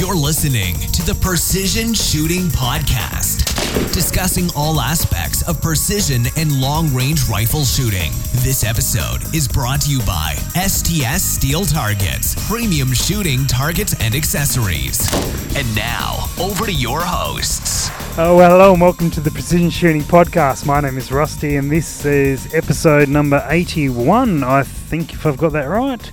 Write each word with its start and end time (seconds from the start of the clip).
You're 0.00 0.16
listening 0.16 0.76
to 0.92 1.02
the 1.02 1.14
Precision 1.20 1.92
Shooting 1.92 2.44
Podcast, 2.44 3.44
discussing 3.92 4.48
all 4.56 4.80
aspects 4.80 5.46
of 5.46 5.60
precision 5.60 6.24
and 6.38 6.58
long 6.58 6.90
range 6.94 7.28
rifle 7.28 7.64
shooting. 7.64 8.10
This 8.36 8.64
episode 8.64 9.22
is 9.34 9.46
brought 9.46 9.82
to 9.82 9.90
you 9.90 9.98
by 10.06 10.36
STS 10.56 11.22
Steel 11.22 11.66
Targets, 11.66 12.34
premium 12.48 12.94
shooting 12.94 13.46
targets 13.46 13.94
and 14.00 14.14
accessories. 14.14 15.06
And 15.54 15.76
now, 15.76 16.30
over 16.40 16.64
to 16.64 16.72
your 16.72 17.02
hosts. 17.02 17.90
Oh, 18.16 18.38
well, 18.38 18.52
hello 18.52 18.72
and 18.72 18.80
welcome 18.80 19.10
to 19.10 19.20
the 19.20 19.30
Precision 19.30 19.68
Shooting 19.68 20.00
Podcast. 20.00 20.64
My 20.64 20.80
name 20.80 20.96
is 20.96 21.12
Rusty 21.12 21.56
and 21.56 21.70
this 21.70 22.06
is 22.06 22.54
episode 22.54 23.10
number 23.10 23.46
81, 23.50 24.44
I 24.44 24.62
think, 24.62 25.12
if 25.12 25.26
I've 25.26 25.36
got 25.36 25.52
that 25.52 25.66
right. 25.66 26.10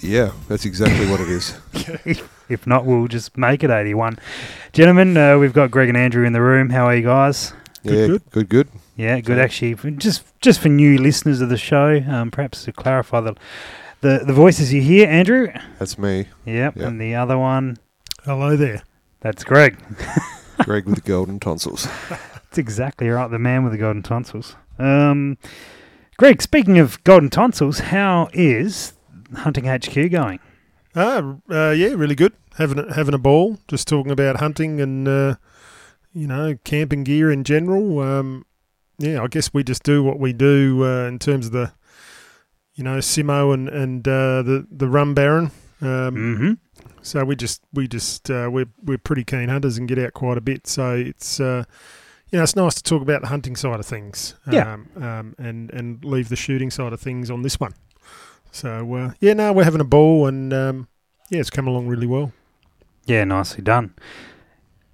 Yeah, 0.00 0.32
that's 0.48 0.64
exactly 0.64 1.06
what 1.10 1.20
it 1.20 1.28
is. 1.28 2.24
if 2.48 2.66
not, 2.66 2.84
we'll 2.84 3.08
just 3.08 3.36
make 3.36 3.62
it 3.64 3.70
81. 3.70 4.18
Gentlemen, 4.72 5.16
uh, 5.16 5.38
we've 5.38 5.52
got 5.52 5.70
Greg 5.70 5.88
and 5.88 5.96
Andrew 5.98 6.24
in 6.26 6.32
the 6.32 6.40
room. 6.42 6.70
How 6.70 6.86
are 6.86 6.94
you 6.96 7.02
guys? 7.02 7.52
yeah, 7.82 8.06
good. 8.06 8.22
good, 8.30 8.48
good. 8.48 8.68
Yeah, 8.96 9.20
good. 9.20 9.38
Actually, 9.38 9.74
just 9.96 10.24
just 10.40 10.60
for 10.60 10.68
new 10.68 10.98
listeners 10.98 11.40
of 11.40 11.48
the 11.48 11.56
show, 11.56 12.00
um, 12.08 12.30
perhaps 12.30 12.64
to 12.64 12.72
clarify 12.72 13.20
the, 13.20 13.34
the 14.02 14.22
the 14.24 14.32
voices 14.32 14.72
you 14.72 14.80
hear, 14.80 15.08
Andrew. 15.08 15.48
That's 15.78 15.98
me, 15.98 16.26
Yep, 16.46 16.76
Yeah. 16.76 16.86
and 16.86 17.00
the 17.00 17.14
other 17.16 17.36
one, 17.36 17.76
Hello 18.24 18.56
there. 18.56 18.82
that's 19.20 19.42
Greg. 19.44 19.76
Greg 20.64 20.86
with 20.86 20.94
the 20.94 21.00
golden 21.00 21.40
tonsils. 21.40 21.88
That's 22.08 22.58
exactly 22.58 23.08
right. 23.08 23.28
The 23.28 23.38
man 23.40 23.64
with 23.64 23.72
the 23.72 23.78
golden 23.78 24.02
tonsils. 24.04 24.54
Um, 24.78 25.36
Greg, 26.16 26.40
speaking 26.40 26.78
of 26.78 27.02
golden 27.02 27.28
tonsils, 27.30 27.80
how 27.80 28.28
is 28.32 28.92
Hunting 29.34 29.64
HQ 29.64 30.10
going? 30.12 30.38
Ah, 30.96 31.36
uh, 31.50 31.70
yeah, 31.70 31.88
really 31.88 32.14
good. 32.14 32.32
Having 32.56 32.78
a, 32.78 32.94
having 32.94 33.14
a 33.14 33.18
ball. 33.18 33.58
Just 33.68 33.88
talking 33.88 34.12
about 34.12 34.40
hunting 34.40 34.80
and 34.80 35.08
uh, 35.08 35.34
you 36.12 36.26
know 36.26 36.56
camping 36.64 37.04
gear 37.04 37.30
in 37.30 37.44
general. 37.44 38.00
Um, 38.00 38.46
yeah, 38.98 39.22
I 39.22 39.26
guess 39.26 39.52
we 39.52 39.64
just 39.64 39.82
do 39.82 40.02
what 40.02 40.20
we 40.20 40.32
do 40.32 40.84
uh, 40.84 41.06
in 41.08 41.18
terms 41.18 41.46
of 41.46 41.52
the 41.52 41.72
you 42.74 42.84
know 42.84 42.98
Simo 42.98 43.52
and 43.52 43.68
and 43.68 44.06
uh, 44.06 44.42
the 44.42 44.66
the 44.70 44.88
rum 44.88 45.14
baron. 45.14 45.50
Um, 45.80 46.14
Mm-hmm. 46.14 46.52
So 47.02 47.22
we 47.22 47.36
just 47.36 47.60
we 47.72 47.86
just 47.86 48.30
uh, 48.30 48.48
we're 48.50 48.68
we're 48.82 48.98
pretty 48.98 49.24
keen 49.24 49.50
hunters 49.50 49.76
and 49.76 49.86
get 49.86 49.98
out 49.98 50.14
quite 50.14 50.38
a 50.38 50.40
bit. 50.40 50.66
So 50.66 50.94
it's 50.94 51.38
uh, 51.38 51.64
you 52.30 52.38
know 52.38 52.42
it's 52.42 52.56
nice 52.56 52.74
to 52.76 52.82
talk 52.82 53.02
about 53.02 53.20
the 53.20 53.28
hunting 53.28 53.56
side 53.56 53.78
of 53.78 53.84
things. 53.84 54.34
Yeah. 54.50 54.72
Um, 54.72 54.88
um, 54.96 55.34
and 55.38 55.70
and 55.70 56.02
leave 56.02 56.30
the 56.30 56.36
shooting 56.36 56.70
side 56.70 56.94
of 56.94 57.00
things 57.00 57.30
on 57.30 57.42
this 57.42 57.60
one. 57.60 57.74
So 58.54 58.94
uh, 58.94 59.10
yeah, 59.18 59.32
no, 59.32 59.52
we're 59.52 59.64
having 59.64 59.80
a 59.80 59.84
ball 59.84 60.28
and 60.28 60.52
um, 60.54 60.88
yeah, 61.28 61.40
it's 61.40 61.50
come 61.50 61.66
along 61.66 61.88
really 61.88 62.06
well. 62.06 62.32
Yeah, 63.04 63.24
nicely 63.24 63.64
done. 63.64 63.94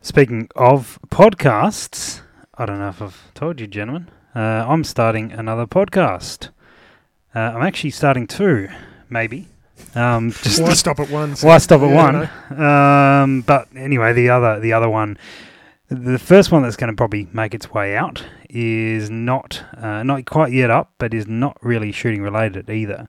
Speaking 0.00 0.48
of 0.56 0.98
podcasts, 1.08 2.22
I 2.56 2.64
don't 2.64 2.78
know 2.78 2.88
if 2.88 3.02
I've 3.02 3.34
told 3.34 3.60
you, 3.60 3.66
gentlemen, 3.66 4.10
uh, 4.34 4.64
I'm 4.66 4.82
starting 4.82 5.30
another 5.32 5.66
podcast. 5.66 6.48
Uh, 7.34 7.38
I'm 7.38 7.60
actually 7.62 7.90
starting 7.90 8.26
two, 8.26 8.70
maybe. 9.10 9.46
Um, 9.94 10.30
just 10.42 10.62
Why 10.62 10.72
stop 10.72 10.98
at 10.98 11.10
one? 11.10 11.32
Why 11.42 11.58
stop 11.58 11.82
at 11.82 11.90
Yeah, 11.90 12.30
one? 12.48 12.62
Um, 12.62 13.42
but 13.42 13.68
anyway, 13.76 14.14
the 14.14 14.30
other 14.30 14.58
the 14.58 14.72
other 14.72 14.88
one, 14.88 15.18
the 15.88 16.18
first 16.18 16.50
one 16.50 16.62
that's 16.62 16.76
going 16.76 16.90
to 16.90 16.96
probably 16.96 17.28
make 17.34 17.52
its 17.52 17.70
way 17.70 17.94
out 17.94 18.24
is 18.48 19.10
not 19.10 19.62
uh, 19.76 20.02
not 20.02 20.24
quite 20.24 20.50
yet 20.50 20.70
up, 20.70 20.94
but 20.96 21.12
is 21.12 21.26
not 21.26 21.58
really 21.60 21.92
shooting 21.92 22.22
related 22.22 22.70
either. 22.70 23.06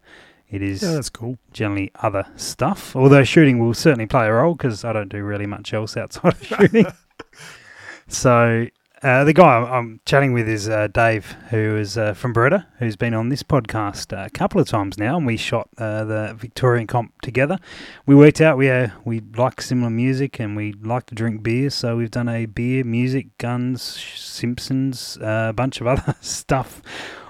It 0.52 0.62
is 0.62 0.84
Yeah, 0.84 0.92
that's 0.92 1.10
cool. 1.10 1.38
generally 1.54 1.92
other 1.96 2.26
stuff. 2.36 2.96
Although 2.96 3.24
shooting 3.24 3.58
will 3.60 3.74
certainly 3.74 4.06
play 4.06 4.28
a 4.28 4.34
role 4.34 4.54
because 4.54 4.84
I 4.84 4.92
don't 4.94 5.10
do 5.10 5.24
really 5.24 5.46
much 5.48 5.74
else 5.74 5.96
outside 5.98 6.34
of 6.34 6.44
shooting. 6.46 6.86
so 8.08 8.68
uh, 9.04 9.24
the 9.24 9.34
guy 9.34 9.56
I'm- 9.56 9.72
I'm 9.74 10.00
chatting 10.06 10.32
with 10.34 10.48
is 10.48 10.70
uh, 10.70 10.88
Dave, 10.88 11.36
who 11.50 11.76
is 11.78 11.98
uh, 11.98 12.14
from 12.14 12.34
Beretta, 12.36 12.66
who's 12.78 12.96
been 12.96 13.14
on 13.16 13.30
this 13.30 13.42
podcast 13.42 14.16
uh, 14.16 14.26
a 14.26 14.30
couple 14.30 14.62
of 14.62 14.68
times 14.68 14.98
now, 14.98 15.18
and 15.18 15.26
we 15.26 15.38
shot 15.38 15.70
uh, 15.80 16.04
the 16.04 16.36
Victorian 16.38 16.86
comp 16.86 17.20
together. 17.22 17.58
We 18.06 18.14
worked 18.14 18.42
out 18.42 18.58
we 18.60 18.70
uh, 18.70 18.90
we 19.06 19.22
like 19.36 19.60
similar 19.62 19.90
music 19.90 20.40
and 20.40 20.56
we 20.56 20.74
like 20.74 21.08
to 21.08 21.16
drink 21.16 21.42
beer, 21.42 21.70
so 21.72 21.98
we've 21.98 22.12
done 22.12 22.30
a 22.30 22.46
beer, 22.46 22.84
music, 22.84 23.36
guns, 23.40 23.82
Simpsons, 24.16 25.18
uh, 25.22 25.48
a 25.50 25.54
bunch 25.54 25.82
of 25.82 25.88
other 25.88 26.16
stuff 26.22 26.82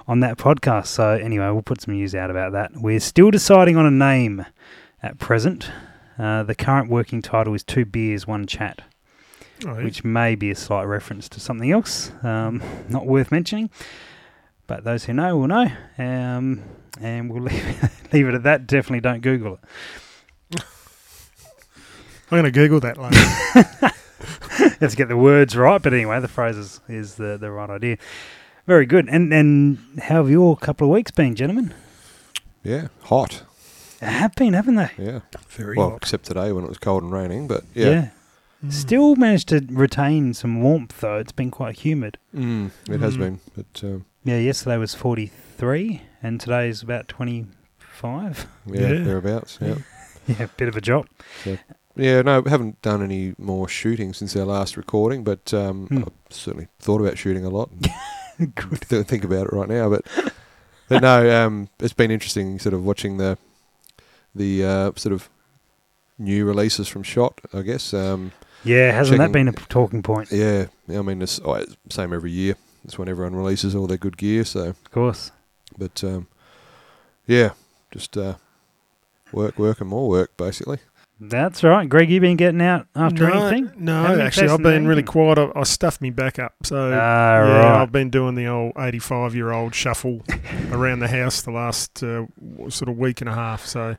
on 0.06 0.20
that 0.20 0.38
podcast. 0.38 0.86
So 0.88 1.10
anyway, 1.10 1.50
we'll 1.50 1.62
put 1.62 1.80
some 1.80 1.94
news 1.94 2.14
out 2.14 2.30
about 2.30 2.52
that. 2.52 2.72
We're 2.74 3.00
still 3.00 3.30
deciding 3.30 3.76
on 3.76 3.86
a 3.86 3.90
name 3.90 4.46
at 5.02 5.18
present. 5.18 5.70
Uh, 6.18 6.42
the 6.42 6.54
current 6.54 6.90
working 6.90 7.22
title 7.22 7.54
is 7.54 7.62
Two 7.62 7.84
Beers, 7.84 8.26
One 8.26 8.46
Chat, 8.46 8.82
yeah. 9.64 9.82
which 9.82 10.04
may 10.04 10.34
be 10.34 10.50
a 10.50 10.54
slight 10.54 10.84
reference 10.84 11.28
to 11.30 11.40
something 11.40 11.70
else, 11.70 12.12
um, 12.22 12.62
not 12.88 13.06
worth 13.06 13.32
mentioning. 13.32 13.70
But 14.66 14.84
those 14.84 15.04
who 15.04 15.12
know 15.12 15.36
will 15.36 15.48
know. 15.48 15.70
Um, 15.98 16.62
and 17.00 17.30
we'll 17.30 17.42
leave, 17.44 18.12
leave 18.12 18.28
it 18.28 18.34
at 18.34 18.42
that. 18.44 18.66
Definitely 18.66 19.00
don't 19.00 19.20
Google 19.20 19.54
it. 20.52 20.60
I'm 22.30 22.38
going 22.38 22.44
to 22.44 22.50
Google 22.50 22.80
that 22.80 22.98
later. 22.98 23.92
Let's 24.80 24.94
get 24.94 25.08
the 25.08 25.16
words 25.16 25.56
right. 25.56 25.82
But 25.82 25.92
anyway, 25.92 26.20
the 26.20 26.28
phrase 26.28 26.56
is, 26.56 26.80
is 26.88 27.14
the, 27.16 27.36
the 27.38 27.50
right 27.50 27.70
idea. 27.70 27.98
Very 28.66 28.86
good. 28.86 29.08
And 29.08 29.32
and 29.32 29.78
how 30.00 30.16
have 30.16 30.30
your 30.30 30.56
couple 30.56 30.86
of 30.86 30.92
weeks 30.92 31.10
been, 31.10 31.34
gentlemen? 31.34 31.74
Yeah, 32.62 32.88
hot. 33.04 33.42
They 34.00 34.06
have 34.06 34.34
been, 34.34 34.52
haven't 34.52 34.76
they? 34.76 34.90
Yeah. 34.98 35.20
Very 35.50 35.76
Well, 35.76 35.90
hot. 35.90 35.96
except 35.98 36.24
today 36.26 36.52
when 36.52 36.64
it 36.64 36.68
was 36.68 36.78
cold 36.78 37.02
and 37.02 37.12
raining, 37.12 37.46
but 37.48 37.64
yeah, 37.74 38.08
Mm. 38.64 38.72
Still 38.72 39.16
managed 39.16 39.48
to 39.48 39.66
retain 39.70 40.34
some 40.34 40.62
warmth 40.62 41.00
though. 41.00 41.16
It's 41.18 41.32
been 41.32 41.50
quite 41.50 41.80
humid. 41.80 42.16
mm, 42.32 42.70
it 42.88 43.00
has 43.00 43.16
Mm. 43.16 43.18
been. 43.18 43.40
But 43.56 43.82
um, 43.84 44.04
Yeah, 44.24 44.38
yesterday 44.38 44.76
was 44.76 44.94
43 44.94 46.02
and 46.22 46.40
today 46.40 46.68
is 46.68 46.80
about 46.80 47.08
25. 47.08 48.46
yeah, 48.66 48.80
Yeah. 48.80 49.04
thereabouts. 49.04 49.58
Yeah. 49.60 49.74
Yeah, 50.28 50.46
bit 50.56 50.68
of 50.68 50.76
a 50.76 50.80
drop. 50.80 51.08
Yeah, 51.96 52.22
no, 52.22 52.42
haven't 52.46 52.80
done 52.82 53.02
any 53.02 53.34
more 53.38 53.66
shooting 53.68 54.12
since 54.14 54.36
our 54.36 54.44
last 54.44 54.76
recording, 54.76 55.24
but 55.24 55.52
um, 55.52 55.88
Hmm. 55.88 55.98
I've 55.98 56.12
certainly 56.30 56.68
thought 56.78 57.00
about 57.00 57.18
shooting 57.18 57.44
a 57.44 57.50
lot. 57.50 57.68
and 58.42 58.54
Good. 58.70 58.80
th- 58.88 59.06
think 59.06 59.24
about 59.24 59.46
it 59.48 59.52
right 59.52 59.68
now, 59.68 59.88
but 59.88 60.04
but 60.88 61.02
no, 61.02 61.44
um, 61.46 61.68
it's 61.80 61.92
been 61.94 62.10
interesting, 62.10 62.58
sort 62.58 62.74
of 62.74 62.84
watching 62.84 63.16
the 63.18 63.38
the 64.34 64.64
uh, 64.64 64.92
sort 64.96 65.12
of 65.12 65.28
new 66.18 66.44
releases 66.44 66.88
from 66.88 67.02
Shot. 67.02 67.40
I 67.52 67.62
guess. 67.62 67.92
Um, 67.94 68.32
Yeah, 68.64 68.92
hasn't 68.92 69.18
that 69.18 69.32
been 69.32 69.48
a 69.48 69.52
talking 69.52 70.02
point? 70.02 70.30
yeah, 70.30 70.66
I 70.88 71.02
mean, 71.02 71.20
it's 71.22 71.40
oh, 71.44 71.64
same 71.90 72.12
every 72.12 72.30
year. 72.30 72.54
It's 72.84 72.98
when 72.98 73.08
everyone 73.08 73.34
releases 73.36 73.74
all 73.74 73.86
their 73.86 73.96
good 73.98 74.16
gear. 74.16 74.44
So, 74.44 74.60
Of 74.70 74.90
course. 74.90 75.30
but 75.78 76.02
um, 76.04 76.26
yeah, 77.26 77.50
just 77.92 78.16
uh, 78.16 78.34
work, 79.32 79.58
work, 79.58 79.80
and 79.80 79.88
more 79.88 80.08
work, 80.08 80.36
basically. 80.36 80.78
That's 81.20 81.62
right. 81.62 81.88
Greg, 81.88 82.10
you 82.10 82.20
been 82.20 82.36
getting 82.36 82.60
out 82.60 82.86
after 82.96 83.28
no, 83.28 83.46
anything? 83.46 83.72
No, 83.76 84.02
Haven't 84.02 84.20
actually, 84.22 84.48
I've 84.48 84.62
been 84.62 84.88
really 84.88 85.04
quiet. 85.04 85.38
I, 85.38 85.52
I 85.54 85.62
stuffed 85.62 86.00
me 86.00 86.10
back 86.10 86.38
up. 86.40 86.54
So 86.64 86.76
Ah, 86.76 86.90
yeah, 86.90 87.38
right. 87.40 87.82
I've 87.82 87.92
been 87.92 88.10
doing 88.10 88.34
the 88.34 88.46
old 88.46 88.72
85 88.76 89.34
year 89.34 89.52
old 89.52 89.72
shuffle 89.74 90.22
around 90.72 90.98
the 90.98 91.08
house 91.08 91.42
the 91.42 91.52
last 91.52 92.02
uh, 92.02 92.26
sort 92.68 92.88
of 92.88 92.98
week 92.98 93.20
and 93.20 93.30
a 93.30 93.34
half. 93.34 93.64
So 93.66 93.96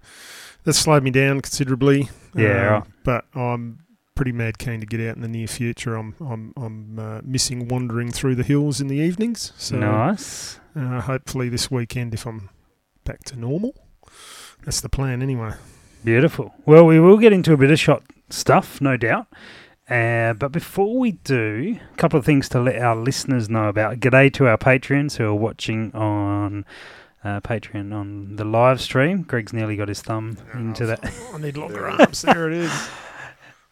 that's 0.66 0.78
slowed 0.78 1.04
me 1.04 1.12
down 1.12 1.40
considerably. 1.42 2.10
Yeah, 2.36 2.50
Um, 2.50 2.74
right. 2.74 2.84
But 3.06 3.26
I'm 3.36 3.80
pretty 4.16 4.32
mad 4.34 4.58
keen 4.58 4.80
to 4.82 4.86
get 4.86 5.00
out 5.00 5.16
in 5.16 5.22
the 5.22 5.28
near 5.30 5.48
future. 5.48 5.96
I'm 5.96 6.16
I'm 6.20 6.54
I'm 6.58 7.00
uh, 7.00 7.22
missing 7.24 7.68
wandering 7.70 8.12
through 8.12 8.36
the 8.36 8.44
hills 8.44 8.82
in 8.82 8.88
the 8.88 8.98
evenings. 8.98 9.54
So 9.58 9.78
nice. 9.78 10.60
uh, 10.76 11.00
hopefully 11.02 11.48
this 11.48 11.72
weekend, 11.72 12.14
if 12.14 12.26
I'm 12.26 12.50
back 13.06 13.24
to 13.26 13.40
normal, 13.40 13.74
that's 14.66 14.82
the 14.82 14.90
plan 14.90 15.22
anyway. 15.22 15.54
Beautiful. 16.04 16.54
Well, 16.66 16.86
we 16.86 17.00
will 17.00 17.18
get 17.18 17.34
into 17.34 17.54
a 17.54 17.58
bit 17.58 17.72
of 17.72 17.80
shot 17.80 18.04
stuff, 18.30 18.82
no 18.82 18.98
doubt. 18.98 19.28
Uh, 19.90 20.34
but 20.34 20.52
before 20.52 20.98
we 20.98 21.14
do, 21.14 21.78
a 21.94 21.98
couple 21.98 22.18
of 22.18 22.26
things 22.26 22.50
to 22.50 22.60
let 22.60 22.78
our 22.78 22.96
listeners 22.96 23.50
know 23.50 23.68
about. 23.68 24.00
G'day 24.00 24.34
to 24.34 24.48
our 24.48 24.58
patrons 24.58 25.18
who 25.18 25.26
are 25.26 25.36
watching 25.36 25.94
on 25.94 26.66
uh, 27.24 27.40
Patreon 27.42 27.94
on 27.94 28.36
the 28.36 28.46
live 28.46 28.82
stream. 28.82 29.24
Greg's 29.24 29.54
nearly 29.54 29.76
got 29.76 29.88
his 29.88 30.02
thumb 30.02 30.38
into 30.54 30.86
that. 30.86 31.04
I 31.34 31.38
need 31.38 31.58
longer 31.58 31.88
arms. 31.88 32.22
There 32.22 32.50
it 32.52 32.54
is. 32.54 32.90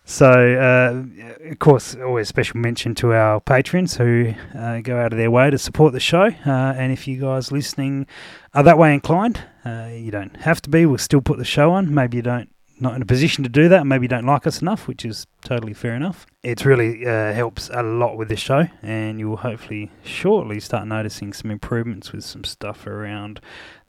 So, 0.03 0.27
uh, 0.29 1.49
of 1.51 1.59
course, 1.59 1.95
always 1.95 2.27
special 2.27 2.57
mention 2.57 2.95
to 2.95 3.13
our 3.13 3.39
patrons 3.39 3.95
who 3.95 4.33
uh, 4.57 4.81
go 4.81 4.99
out 4.99 5.13
of 5.13 5.17
their 5.17 5.31
way 5.31 5.49
to 5.49 5.57
support 5.57 5.93
the 5.93 5.99
show. 5.99 6.25
Uh, 6.45 6.73
and 6.75 6.91
if 6.91 7.07
you 7.07 7.19
guys 7.21 7.51
listening 7.51 8.07
are 8.53 8.63
that 8.63 8.77
way 8.77 8.93
inclined, 8.93 9.43
uh, 9.63 9.89
you 9.93 10.11
don't 10.11 10.35
have 10.37 10.61
to 10.63 10.69
be. 10.69 10.85
We'll 10.85 10.97
still 10.97 11.21
put 11.21 11.37
the 11.37 11.45
show 11.45 11.71
on. 11.71 11.93
Maybe 11.93 12.17
you 12.17 12.23
don't 12.23 12.49
not 12.81 12.95
in 12.95 13.01
a 13.01 13.05
position 13.05 13.43
to 13.43 13.49
do 13.49 13.69
that, 13.69 13.85
maybe 13.85 14.05
you 14.05 14.09
don't 14.09 14.25
like 14.25 14.47
us 14.47 14.61
enough, 14.61 14.87
which 14.87 15.05
is 15.05 15.27
totally 15.43 15.73
fair 15.73 15.93
enough. 15.93 16.25
It 16.41 16.65
really 16.65 17.05
uh, 17.05 17.31
helps 17.31 17.69
a 17.71 17.83
lot 17.83 18.17
with 18.17 18.27
this 18.27 18.39
show, 18.39 18.67
and 18.81 19.19
you 19.19 19.29
will 19.29 19.37
hopefully 19.37 19.91
shortly 20.03 20.59
start 20.59 20.87
noticing 20.87 21.31
some 21.31 21.51
improvements 21.51 22.11
with 22.11 22.23
some 22.23 22.43
stuff 22.43 22.87
around 22.87 23.39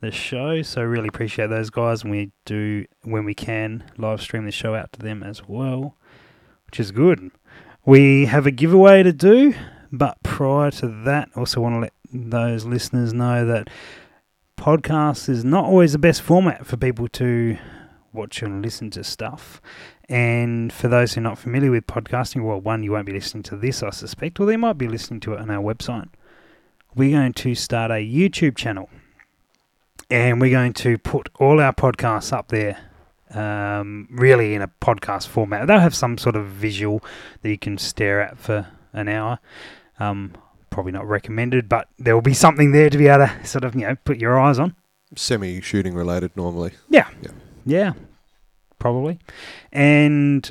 the 0.00 0.10
show. 0.10 0.60
So 0.60 0.82
really 0.82 1.08
appreciate 1.08 1.48
those 1.48 1.70
guys, 1.70 2.02
and 2.02 2.10
we 2.10 2.32
do 2.44 2.84
when 3.02 3.24
we 3.24 3.34
can 3.34 3.90
live 3.96 4.20
stream 4.20 4.44
the 4.44 4.52
show 4.52 4.74
out 4.74 4.92
to 4.92 5.00
them 5.00 5.22
as 5.22 5.48
well, 5.48 5.96
which 6.72 6.80
is 6.80 6.90
good. 6.90 7.30
We 7.84 8.24
have 8.24 8.46
a 8.46 8.50
giveaway 8.50 9.02
to 9.02 9.12
do, 9.12 9.52
but 9.92 10.16
prior 10.22 10.70
to 10.70 10.88
that, 11.04 11.28
also 11.36 11.60
want 11.60 11.74
to 11.74 11.80
let 11.80 11.92
those 12.10 12.64
listeners 12.64 13.12
know 13.12 13.44
that 13.44 13.68
podcast 14.56 15.28
is 15.28 15.44
not 15.44 15.66
always 15.66 15.92
the 15.92 15.98
best 15.98 16.22
format 16.22 16.66
for 16.66 16.78
people 16.78 17.08
to 17.08 17.58
watch 18.14 18.40
and 18.40 18.64
listen 18.64 18.88
to 18.92 19.04
stuff. 19.04 19.60
And 20.08 20.72
for 20.72 20.88
those 20.88 21.12
who 21.12 21.20
are 21.20 21.22
not 21.22 21.36
familiar 21.36 21.70
with 21.70 21.86
podcasting, 21.86 22.42
well, 22.42 22.58
one, 22.58 22.82
you 22.82 22.92
won't 22.92 23.04
be 23.04 23.12
listening 23.12 23.42
to 23.44 23.56
this, 23.58 23.82
I 23.82 23.90
suspect, 23.90 24.40
or 24.40 24.46
they 24.46 24.56
might 24.56 24.78
be 24.78 24.88
listening 24.88 25.20
to 25.20 25.34
it 25.34 25.40
on 25.40 25.50
our 25.50 25.62
website. 25.62 26.08
We're 26.94 27.18
going 27.18 27.34
to 27.34 27.54
start 27.54 27.90
a 27.90 27.96
YouTube 27.96 28.56
channel 28.56 28.88
and 30.08 30.40
we're 30.40 30.50
going 30.50 30.72
to 30.72 30.96
put 30.96 31.28
all 31.34 31.60
our 31.60 31.74
podcasts 31.74 32.32
up 32.32 32.48
there. 32.48 32.91
Um, 33.34 34.08
really 34.10 34.54
in 34.54 34.62
a 34.62 34.68
podcast 34.80 35.28
format. 35.28 35.66
They'll 35.66 35.78
have 35.80 35.94
some 35.94 36.18
sort 36.18 36.36
of 36.36 36.46
visual 36.46 37.02
that 37.40 37.48
you 37.48 37.58
can 37.58 37.78
stare 37.78 38.20
at 38.20 38.38
for 38.38 38.66
an 38.92 39.08
hour. 39.08 39.38
Um, 39.98 40.32
probably 40.70 40.92
not 40.92 41.06
recommended, 41.08 41.68
but 41.68 41.88
there 41.98 42.14
will 42.14 42.22
be 42.22 42.34
something 42.34 42.72
there 42.72 42.90
to 42.90 42.98
be 42.98 43.08
able 43.08 43.26
to 43.26 43.46
sort 43.46 43.64
of 43.64 43.74
you 43.74 43.82
know 43.82 43.96
put 44.04 44.18
your 44.18 44.38
eyes 44.38 44.58
on. 44.58 44.74
Semi 45.16 45.60
shooting 45.60 45.94
related 45.94 46.36
normally. 46.36 46.72
Yeah, 46.88 47.08
Yeah. 47.64 47.92
probably. 48.78 49.18
And 49.70 50.50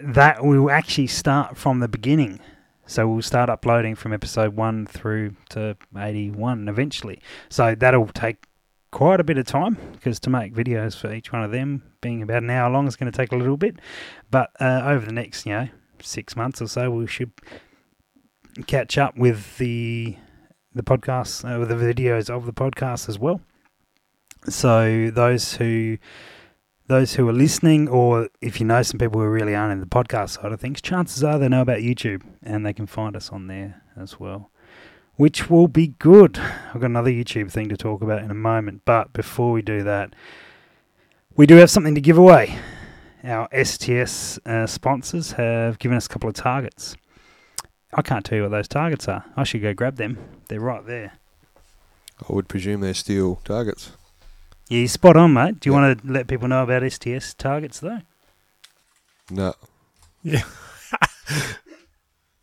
that 0.00 0.44
will 0.44 0.70
actually 0.70 1.06
start 1.06 1.56
from 1.56 1.80
the 1.80 1.88
beginning. 1.88 2.40
So 2.86 3.08
we'll 3.08 3.22
start 3.22 3.48
uploading 3.48 3.94
from 3.94 4.12
episode 4.12 4.54
1 4.56 4.86
through 4.86 5.36
to 5.50 5.76
81 5.96 6.68
eventually. 6.68 7.20
So 7.48 7.74
that'll 7.74 8.08
take 8.08 8.44
quite 8.94 9.18
a 9.18 9.24
bit 9.24 9.36
of 9.36 9.44
time 9.44 9.76
because 9.92 10.20
to 10.20 10.30
make 10.30 10.54
videos 10.54 10.96
for 10.96 11.12
each 11.12 11.32
one 11.32 11.42
of 11.42 11.50
them 11.50 11.82
being 12.00 12.22
about 12.22 12.44
an 12.44 12.50
hour 12.50 12.70
long 12.70 12.86
is 12.86 12.94
going 12.94 13.10
to 13.10 13.16
take 13.16 13.32
a 13.32 13.36
little 13.36 13.56
bit. 13.56 13.74
But 14.30 14.52
uh, 14.60 14.82
over 14.84 15.04
the 15.04 15.12
next, 15.12 15.44
you 15.44 15.52
know, 15.52 15.68
six 16.00 16.36
months 16.36 16.62
or 16.62 16.68
so, 16.68 16.92
we 16.92 17.08
should 17.08 17.32
catch 18.68 18.96
up 18.96 19.16
with 19.18 19.58
the 19.58 20.16
the 20.72 20.84
podcasts, 20.84 21.44
uh, 21.44 21.58
with 21.58 21.70
the 21.70 21.74
videos 21.74 22.30
of 22.30 22.46
the 22.46 22.52
podcast 22.52 23.08
as 23.08 23.18
well. 23.18 23.40
So 24.48 25.10
those 25.10 25.54
who 25.54 25.98
those 26.86 27.14
who 27.14 27.28
are 27.28 27.32
listening, 27.32 27.88
or 27.88 28.28
if 28.40 28.60
you 28.60 28.66
know 28.66 28.82
some 28.82 28.98
people 28.98 29.20
who 29.20 29.26
really 29.26 29.56
aren't 29.56 29.72
in 29.72 29.80
the 29.80 29.86
podcast 29.86 30.40
side 30.40 30.52
of 30.52 30.60
things, 30.60 30.80
chances 30.80 31.24
are 31.24 31.40
they 31.40 31.48
know 31.48 31.62
about 31.62 31.78
YouTube 31.78 32.22
and 32.44 32.64
they 32.64 32.72
can 32.72 32.86
find 32.86 33.16
us 33.16 33.30
on 33.30 33.48
there 33.48 33.82
as 33.96 34.20
well, 34.20 34.52
which 35.16 35.48
will 35.48 35.68
be 35.68 35.88
good. 35.98 36.38
I've 36.38 36.80
got 36.80 36.86
another 36.86 37.10
YouTube 37.10 37.50
thing 37.50 37.68
to 37.68 37.76
talk 37.76 38.02
about 38.02 38.22
in 38.22 38.30
a 38.30 38.34
moment, 38.34 38.82
but 38.84 39.12
before 39.12 39.52
we 39.52 39.62
do 39.62 39.82
that, 39.82 40.14
we 41.36 41.46
do 41.46 41.56
have 41.56 41.70
something 41.70 41.94
to 41.94 42.00
give 42.00 42.18
away. 42.18 42.58
Our 43.22 43.48
STS 43.64 44.38
uh, 44.44 44.66
sponsors 44.66 45.32
have 45.32 45.78
given 45.78 45.96
us 45.96 46.06
a 46.06 46.08
couple 46.08 46.28
of 46.28 46.34
targets. 46.34 46.94
I 47.94 48.02
can't 48.02 48.24
tell 48.24 48.36
you 48.36 48.42
what 48.42 48.50
those 48.50 48.68
targets 48.68 49.08
are. 49.08 49.24
I 49.36 49.44
should 49.44 49.62
go 49.62 49.72
grab 49.72 49.96
them. 49.96 50.18
They're 50.48 50.60
right 50.60 50.84
there. 50.84 51.12
I 52.28 52.32
would 52.32 52.48
presume 52.48 52.80
they're 52.80 52.94
steel 52.94 53.36
targets. 53.44 53.92
Yeah, 54.68 54.78
you're 54.80 54.88
spot 54.88 55.16
on, 55.16 55.32
mate. 55.32 55.60
Do 55.60 55.68
you 55.70 55.74
Yeah. 55.76 55.80
want 55.80 56.02
to 56.02 56.12
let 56.12 56.26
people 56.26 56.48
know 56.48 56.62
about 56.64 56.82
STS 56.90 57.34
targets, 57.34 57.80
though? 57.80 58.00
No. 59.30 59.54
Yeah, 60.22 60.42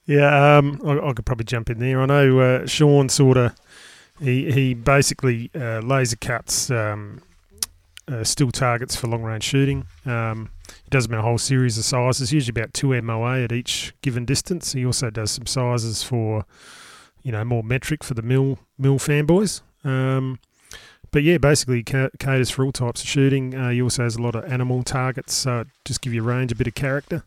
um, 0.07 0.81
I, 0.85 1.09
I 1.09 1.13
could 1.13 1.25
probably 1.25 1.45
jump 1.45 1.69
in 1.69 1.79
there. 1.79 2.01
I 2.01 2.05
know 2.05 2.39
uh, 2.39 2.67
Sean 2.67 3.09
sort 3.09 3.37
of 3.37 3.55
he 4.19 4.51
he 4.51 4.73
basically 4.73 5.49
uh, 5.55 5.79
laser 5.79 6.15
cuts 6.15 6.69
um, 6.69 7.21
uh, 8.07 8.23
still 8.23 8.51
targets 8.51 8.95
for 8.95 9.07
long 9.07 9.23
range 9.23 9.43
shooting. 9.43 9.85
Um, 10.05 10.49
he 10.67 10.89
does 10.89 11.07
them 11.07 11.13
in 11.13 11.19
a 11.19 11.23
whole 11.23 11.37
series 11.37 11.77
of 11.77 11.85
sizes, 11.85 12.31
usually 12.31 12.59
about 12.59 12.73
two 12.73 12.99
MOA 13.01 13.43
at 13.43 13.51
each 13.51 13.93
given 14.01 14.25
distance. 14.25 14.73
He 14.73 14.85
also 14.85 15.09
does 15.09 15.31
some 15.31 15.45
sizes 15.45 16.03
for 16.03 16.45
you 17.23 17.31
know 17.31 17.43
more 17.43 17.63
metric 17.63 18.03
for 18.03 18.13
the 18.13 18.21
mill 18.21 18.59
mill 18.77 18.99
fanboys. 18.99 19.61
Um, 19.83 20.39
but 21.11 21.23
yeah, 21.23 21.37
basically 21.37 21.83
ca- 21.83 22.09
caters 22.19 22.49
for 22.49 22.63
all 22.63 22.71
types 22.71 23.01
of 23.01 23.09
shooting. 23.09 23.53
Uh, 23.53 23.69
he 23.69 23.81
also 23.81 24.03
has 24.03 24.15
a 24.15 24.21
lot 24.21 24.35
of 24.35 24.45
animal 24.45 24.81
targets, 24.81 25.33
so 25.33 25.61
it 25.61 25.67
just 25.83 26.01
give 26.01 26.13
you 26.13 26.21
a 26.21 26.25
range, 26.25 26.51
a 26.51 26.55
bit 26.55 26.67
of 26.67 26.75
character. 26.75 27.23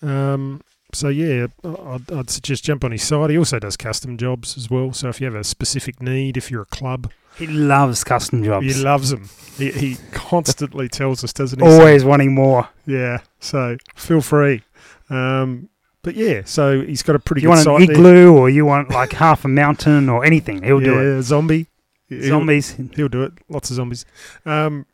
Um, 0.00 0.62
so 0.92 1.08
yeah, 1.08 1.46
I'd, 1.64 2.10
I'd 2.12 2.30
suggest 2.30 2.64
jump 2.64 2.84
on 2.84 2.92
his 2.92 3.02
site. 3.02 3.30
He 3.30 3.38
also 3.38 3.58
does 3.58 3.76
custom 3.76 4.16
jobs 4.16 4.56
as 4.56 4.70
well. 4.70 4.92
So 4.92 5.08
if 5.08 5.20
you 5.20 5.26
have 5.26 5.34
a 5.34 5.44
specific 5.44 6.00
need, 6.02 6.36
if 6.36 6.50
you're 6.50 6.62
a 6.62 6.66
club, 6.66 7.10
He 7.36 7.46
loves 7.46 8.04
custom 8.04 8.42
jobs. 8.42 8.66
he 8.76 8.82
loves 8.82 9.10
them. 9.10 9.28
He, 9.56 9.70
he 9.70 9.96
constantly 10.12 10.88
tells 10.88 11.22
us, 11.24 11.32
doesn't 11.32 11.60
he? 11.60 11.66
Always 11.66 12.04
wanting 12.04 12.34
more. 12.34 12.68
Yeah. 12.86 13.18
So 13.40 13.76
feel 13.96 14.20
free. 14.20 14.62
Um, 15.10 15.68
but 16.02 16.14
yeah, 16.14 16.42
so 16.44 16.80
he's 16.82 17.02
got 17.02 17.16
a 17.16 17.18
pretty 17.18 17.42
you 17.42 17.48
want 17.48 17.60
an 17.60 17.64
site 17.64 17.88
there. 17.88 17.90
igloo 17.96 18.32
or 18.36 18.48
you 18.48 18.64
want 18.64 18.90
like 18.90 19.12
half 19.24 19.44
a 19.44 19.48
mountain 19.48 20.08
or 20.08 20.24
anything, 20.24 20.62
he'll 20.62 20.80
do 20.80 20.98
it. 20.98 21.14
Yeah, 21.16 21.22
Zombie. 21.22 21.66
He'll- 22.08 22.22
Zombies. 22.22 22.76
He'll 22.94 23.08
do 23.08 23.24
it. 23.24 23.32
Lots 23.50 23.68
of 23.70 23.76
zombies. 23.76 24.06
Um, 24.46 24.86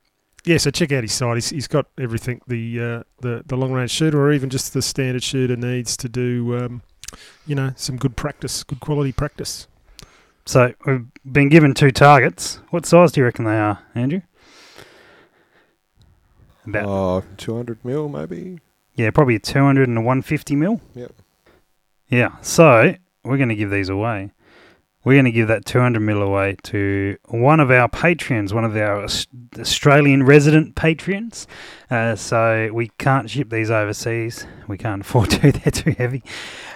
yeah, 0.44 0.58
so 0.58 0.70
check 0.70 0.92
out 0.92 1.02
his 1.04 1.12
site. 1.12 1.36
He's, 1.36 1.50
he's 1.50 1.68
got 1.68 1.86
everything 1.98 2.40
the 2.46 2.80
uh, 2.80 3.02
the 3.20 3.42
the 3.46 3.56
long 3.56 3.72
range 3.72 3.90
shooter 3.90 4.20
or 4.20 4.32
even 4.32 4.50
just 4.50 4.72
the 4.74 4.82
standard 4.82 5.22
shooter 5.22 5.56
needs 5.56 5.96
to 5.98 6.08
do. 6.08 6.56
Um, 6.58 6.82
you 7.46 7.54
know, 7.54 7.72
some 7.76 7.96
good 7.96 8.16
practice, 8.16 8.64
good 8.64 8.80
quality 8.80 9.12
practice. 9.12 9.68
So 10.46 10.74
we've 10.84 11.06
been 11.30 11.48
given 11.48 11.72
two 11.72 11.90
targets. 11.90 12.60
What 12.70 12.84
size 12.86 13.12
do 13.12 13.20
you 13.20 13.24
reckon 13.24 13.44
they 13.44 13.56
are, 13.58 13.78
Andrew? 13.94 14.20
About 16.66 16.84
Oh, 16.86 17.22
200 17.36 17.84
mil 17.84 18.08
maybe? 18.08 18.58
yeah, 18.94 19.10
probably 19.10 19.36
a 19.36 19.38
200 19.38 19.88
and 19.88 19.98
a 19.98 20.00
150 20.00 20.56
mil. 20.56 20.80
Yep. 20.94 21.12
Yeah. 22.08 22.36
So 22.40 22.94
we're 23.22 23.36
going 23.36 23.48
to 23.50 23.54
give 23.54 23.70
these 23.70 23.88
away. 23.88 24.32
We're 25.04 25.14
going 25.14 25.26
to 25.26 25.32
give 25.32 25.48
that 25.48 25.66
200 25.66 26.00
mil 26.00 26.22
away 26.22 26.56
to 26.64 27.18
one 27.26 27.60
of 27.60 27.70
our 27.70 27.88
patrons, 27.88 28.54
one 28.54 28.64
of 28.64 28.74
our 28.74 29.06
Australian 29.58 30.22
resident 30.22 30.74
patrons. 30.74 31.46
Uh, 31.90 32.16
so 32.16 32.70
we 32.72 32.88
can't 32.98 33.28
ship 33.28 33.50
these 33.50 33.70
overseas. 33.70 34.46
We 34.66 34.78
can't 34.78 35.02
afford 35.02 35.30
to. 35.32 35.52
They're 35.52 35.70
too 35.70 35.90
heavy. 35.90 36.22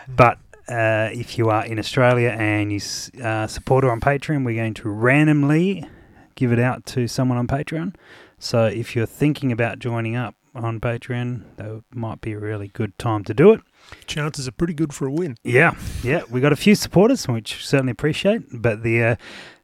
But 0.07 0.39
uh, 0.69 1.09
if 1.13 1.39
you 1.39 1.49
are 1.49 1.65
in 1.65 1.79
Australia 1.79 2.29
and 2.29 2.71
you 2.71 2.81
uh, 3.23 3.47
support 3.47 3.85
her 3.85 3.91
on 3.91 4.01
Patreon, 4.01 4.45
we're 4.45 4.57
going 4.57 4.75
to 4.75 4.91
randomly 4.91 5.89
give 6.35 6.53
it 6.53 6.61
out 6.61 6.85
to 6.87 7.09
someone 7.09 7.39
on 7.39 7.47
Patreon. 7.47 7.95
So 8.39 8.67
if 8.67 8.95
you're 8.95 9.07
thinking 9.07 9.51
about 9.51 9.79
joining 9.79 10.17
up 10.17 10.35
on 10.55 10.81
Patreon, 10.81 11.57
that 11.57 11.83
might 11.93 12.21
be 12.21 12.33
a 12.33 12.39
really 12.39 12.69
good 12.69 12.97
time 12.99 13.25
to 13.25 13.35
do 13.35 13.53
it. 13.53 13.61
Chances 14.07 14.49
are 14.49 14.53
pretty 14.53 14.75
good 14.75 14.93
for 14.93 15.07
a 15.07 15.13
win. 15.13 15.37
Yeah, 15.45 15.75
yeah, 16.03 16.23
we 16.31 16.41
got 16.41 16.53
a 16.53 16.57
few 16.57 16.75
supporters, 16.75 17.27
which 17.29 17.67
certainly 17.67 17.93
appreciate. 17.93 18.43
But 18.53 18.83
the, 18.83 19.03
uh, 19.03 19.17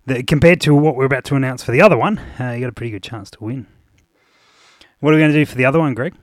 the 0.07 0.23
compared 0.23 0.61
to 0.63 0.75
what 0.75 0.97
we're 0.97 1.07
about 1.07 1.25
to 1.25 1.37
announce 1.37 1.63
for 1.63 1.73
the 1.73 1.81
other 1.81 1.97
one, 1.97 2.19
uh, 2.39 2.51
you 2.51 2.61
got 2.61 2.69
a 2.69 2.73
pretty 2.73 2.91
good 2.91 3.03
chance 3.03 3.31
to 3.33 3.45
win. 3.45 3.67
What 5.01 5.13
are 5.13 5.17
we 5.17 5.21
going 5.21 5.33
to 5.33 5.39
do 5.39 5.47
for 5.47 5.57
the 5.57 5.65
other 5.65 5.79
one, 5.79 5.95
Greg 5.95 6.15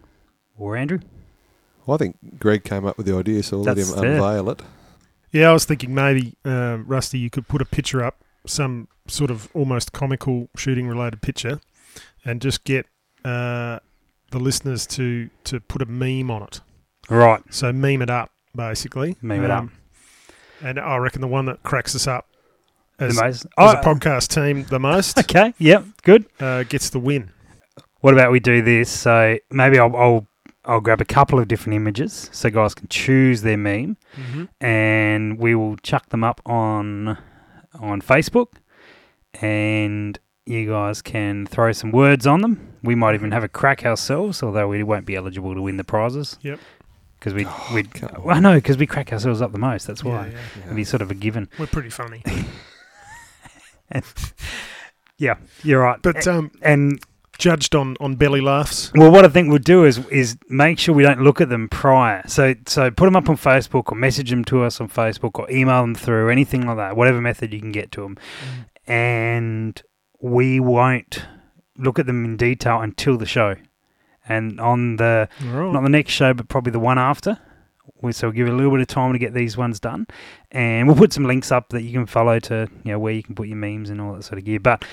or 0.57 0.75
Andrew? 0.75 0.99
Well, 1.85 1.95
I 1.95 1.97
think 1.97 2.39
Greg 2.39 2.63
came 2.63 2.85
up 2.85 2.97
with 2.97 3.05
the 3.05 3.15
idea, 3.15 3.43
so 3.43 3.57
we'll 3.57 3.65
let 3.65 3.77
him 3.77 3.85
fair. 3.87 4.13
unveil 4.13 4.49
it. 4.49 4.61
Yeah, 5.31 5.49
I 5.49 5.53
was 5.53 5.65
thinking 5.65 5.93
maybe 5.93 6.35
um, 6.45 6.85
Rusty, 6.87 7.17
you 7.17 7.29
could 7.29 7.47
put 7.47 7.61
a 7.61 7.65
picture 7.65 8.03
up, 8.03 8.23
some 8.45 8.87
sort 9.07 9.31
of 9.31 9.49
almost 9.53 9.93
comical 9.93 10.49
shooting 10.55 10.87
related 10.87 11.21
picture, 11.21 11.59
and 12.25 12.41
just 12.41 12.63
get 12.63 12.85
uh, 13.23 13.79
the 14.31 14.39
listeners 14.39 14.85
to 14.87 15.29
to 15.45 15.59
put 15.59 15.81
a 15.81 15.85
meme 15.85 16.29
on 16.29 16.43
it. 16.43 16.61
Right, 17.11 17.41
So 17.49 17.71
meme 17.73 18.01
it 18.01 18.09
up, 18.09 18.31
basically. 18.55 19.11
Um, 19.11 19.17
Meme 19.21 19.43
it 19.43 19.51
up. 19.51 19.65
And 20.63 20.79
I 20.79 20.97
reckon 20.97 21.21
the 21.21 21.27
one 21.27 21.45
that 21.47 21.61
cracks 21.63 21.95
us 21.95 22.07
up 22.07 22.27
as, 22.99 23.15
the 23.15 23.21
most. 23.23 23.45
as 23.57 23.73
a 23.73 23.77
podcast 23.77 24.27
team 24.33 24.63
the 24.65 24.79
most 24.79 25.17
Okay, 25.19 25.53
yep, 25.57 25.83
good. 26.03 26.25
uh, 26.39 26.63
gets 26.63 26.89
the 26.91 26.99
win. 26.99 27.31
What 28.01 28.13
about 28.13 28.31
we 28.31 28.39
do 28.39 28.61
this? 28.61 28.89
So 28.89 29.37
maybe 29.51 29.77
I'll, 29.79 29.95
I'll 29.95 30.27
I'll 30.63 30.79
grab 30.81 31.01
a 31.01 31.05
couple 31.05 31.39
of 31.39 31.47
different 31.47 31.75
images 31.75 32.29
so 32.31 32.49
guys 32.51 32.75
can 32.75 32.87
choose 32.87 33.41
their 33.41 33.57
meme, 33.57 33.97
Mm-hmm. 34.15 34.45
and 34.63 35.39
we 35.39 35.55
will 35.55 35.75
chuck 35.77 36.09
them 36.09 36.23
up 36.23 36.39
on 36.45 37.17
on 37.79 38.01
Facebook, 38.01 38.53
and 39.41 40.19
you 40.45 40.69
guys 40.69 41.01
can 41.01 41.45
throw 41.45 41.71
some 41.71 41.91
words 41.91 42.27
on 42.27 42.41
them. 42.41 42.75
We 42.83 42.95
might 42.95 43.15
even 43.15 43.31
have 43.31 43.43
a 43.43 43.47
crack 43.49 43.85
ourselves, 43.85 44.41
although 44.43 44.67
we 44.67 44.83
won't 44.83 45.05
be 45.05 45.15
eligible 45.15 45.53
to 45.55 45.61
win 45.61 45.77
the 45.77 45.83
prizes. 45.83 46.37
Yep. 46.41 46.59
Because 47.21 47.33
we 47.35 47.45
Oh, 47.47 47.71
we 47.73 47.83
come 47.83 48.09
on. 48.15 48.23
well, 48.23 48.35
I 48.35 48.39
know 48.39 48.55
because 48.55 48.77
we 48.77 48.87
crack 48.87 49.13
ourselves 49.13 49.41
up 49.41 49.51
the 49.51 49.59
most. 49.59 49.85
That's 49.85 50.03
why 50.03 50.25
Yeah, 50.27 50.31
yeah. 50.33 50.63
it'd 50.65 50.75
be 50.75 50.83
sort 50.83 51.03
of 51.03 51.11
a 51.11 51.13
given. 51.13 51.47
We're 51.59 51.67
pretty 51.67 51.91
funny. 51.91 52.23
Yeah, 55.17 55.35
you're 55.63 55.81
right. 55.81 56.01
But 56.01 56.25
um, 56.27 56.49
and 56.63 56.99
judged 57.37 57.75
on, 57.75 57.95
on 57.99 58.15
belly 58.15 58.41
laughs. 58.41 58.91
Well, 58.95 59.11
what 59.11 59.23
I 59.23 59.27
think 59.27 59.49
we'll 59.49 59.59
do 59.59 59.85
is 59.85 59.99
is 60.07 60.35
make 60.49 60.79
sure 60.79 60.95
we 60.95 61.03
don't 61.03 61.21
look 61.21 61.39
at 61.41 61.49
them 61.49 61.69
prior. 61.69 62.23
So 62.27 62.55
so 62.65 62.89
put 62.89 63.05
them 63.05 63.15
up 63.15 63.29
on 63.29 63.37
Facebook 63.37 63.91
or 63.91 63.95
message 63.95 64.31
them 64.31 64.43
to 64.45 64.63
us 64.63 64.81
on 64.81 64.89
Facebook 64.89 65.37
or 65.37 65.49
email 65.51 65.81
them 65.81 65.93
through 65.93 66.29
anything 66.29 66.65
like 66.65 66.77
that, 66.77 66.95
whatever 66.95 67.21
method 67.21 67.53
you 67.53 67.59
can 67.59 67.71
get 67.71 67.91
to 67.91 68.01
them, 68.01 68.17
and 68.87 69.79
we 70.19 70.59
won't 70.59 71.23
look 71.77 71.99
at 71.99 72.07
them 72.07 72.25
in 72.25 72.35
detail 72.37 72.81
until 72.81 73.17
the 73.17 73.27
show. 73.27 73.55
And 74.29 74.59
on 74.61 74.97
the 74.97 75.27
All 75.43 75.71
not 75.71 75.83
the 75.83 75.89
next 75.89 76.11
show, 76.13 76.33
but 76.33 76.47
probably 76.47 76.71
the 76.71 76.79
one 76.79 76.97
after. 76.99 77.39
We, 78.01 78.11
so 78.13 78.27
we'll 78.27 78.33
give 78.35 78.47
it 78.47 78.51
a 78.51 78.55
little 78.55 78.71
bit 78.71 78.81
of 78.81 78.87
time 78.87 79.13
to 79.13 79.19
get 79.19 79.33
these 79.33 79.57
ones 79.57 79.79
done, 79.79 80.07
and 80.51 80.87
we'll 80.87 80.95
put 80.97 81.13
some 81.13 81.25
links 81.25 81.51
up 81.51 81.69
that 81.69 81.81
you 81.83 81.91
can 81.91 82.05
follow 82.05 82.39
to 82.39 82.67
you 82.83 82.91
know 82.91 82.99
where 82.99 83.13
you 83.13 83.23
can 83.23 83.35
put 83.35 83.47
your 83.47 83.57
memes 83.57 83.89
and 83.89 83.99
all 84.01 84.13
that 84.13 84.23
sort 84.23 84.37
of 84.39 84.45
gear. 84.45 84.59
But 84.59 84.85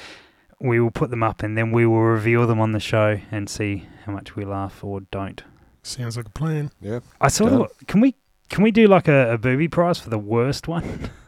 we 0.60 0.80
will 0.80 0.90
put 0.90 1.10
them 1.10 1.22
up, 1.22 1.42
and 1.42 1.56
then 1.56 1.70
we 1.72 1.86
will 1.86 2.02
reveal 2.02 2.46
them 2.46 2.60
on 2.60 2.72
the 2.72 2.80
show 2.80 3.18
and 3.30 3.48
see 3.48 3.86
how 4.04 4.12
much 4.12 4.34
we 4.36 4.44
laugh 4.44 4.82
or 4.82 5.00
don't. 5.00 5.42
Sounds 5.82 6.16
like 6.16 6.26
a 6.26 6.30
plan. 6.30 6.70
Yeah. 6.80 7.00
I 7.20 7.28
sort 7.28 7.52
Done. 7.52 7.60
of 7.62 7.86
can 7.86 8.00
we 8.00 8.14
can 8.48 8.62
we 8.64 8.70
do 8.70 8.86
like 8.88 9.08
a, 9.08 9.32
a 9.34 9.38
booby 9.38 9.68
prize 9.68 9.98
for 9.98 10.10
the 10.10 10.18
worst 10.18 10.66
one? 10.68 11.10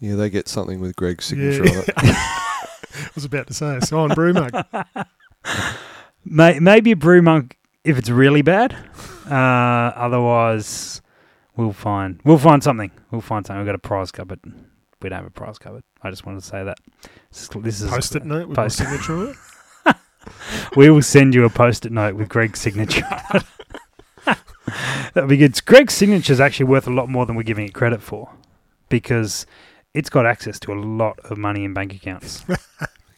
Yeah, 0.00 0.14
they 0.14 0.30
get 0.30 0.46
something 0.46 0.78
with 0.80 0.94
Greg's 0.94 1.24
signature 1.24 1.64
Yeah. 1.64 1.78
on 1.78 1.78
it. 1.88 1.94
I 1.96 3.10
was 3.16 3.24
about 3.24 3.48
to 3.48 3.52
say, 3.52 3.80
signed 3.80 4.14
brew 4.14 4.32
mug. 4.32 4.52
May, 6.30 6.58
maybe 6.60 6.92
a 6.92 6.96
brew 6.96 7.22
monk 7.22 7.56
if 7.84 7.98
it's 7.98 8.10
really 8.10 8.42
bad. 8.42 8.74
Uh, 9.30 9.34
otherwise, 9.96 11.00
we'll 11.56 11.72
find 11.72 12.20
we'll 12.24 12.38
find 12.38 12.62
something. 12.62 12.90
We'll 13.10 13.20
find 13.20 13.46
something. 13.46 13.60
We've 13.60 13.66
got 13.66 13.74
a 13.74 13.78
prize 13.78 14.10
cupboard. 14.10 14.40
We 15.00 15.08
don't 15.08 15.18
have 15.18 15.26
a 15.26 15.30
prize 15.30 15.58
cupboard. 15.58 15.84
I 16.02 16.10
just 16.10 16.26
wanted 16.26 16.40
to 16.40 16.46
say 16.46 16.64
that. 16.64 16.78
This 17.30 17.80
is, 17.80 17.90
Post-it 17.90 18.24
note 18.24 18.48
with 18.48 18.56
Post- 18.56 18.78
signature. 18.78 19.34
We 20.76 20.90
will 20.90 21.02
send 21.02 21.34
you 21.34 21.44
a 21.44 21.50
post-it 21.50 21.92
note 21.92 22.14
with 22.16 22.28
Greg's 22.28 22.60
signature. 22.60 23.06
That'd 25.14 25.28
be 25.28 25.36
good. 25.38 25.64
Greg's 25.64 25.94
signature 25.94 26.32
is 26.32 26.40
actually 26.40 26.66
worth 26.66 26.86
a 26.86 26.90
lot 26.90 27.08
more 27.08 27.24
than 27.24 27.34
we're 27.36 27.42
giving 27.44 27.64
it 27.66 27.72
credit 27.72 28.02
for, 28.02 28.30
because 28.90 29.46
it's 29.94 30.10
got 30.10 30.26
access 30.26 30.60
to 30.60 30.72
a 30.72 30.78
lot 30.78 31.18
of 31.20 31.38
money 31.38 31.64
in 31.64 31.72
bank 31.72 31.94
accounts. 31.94 32.44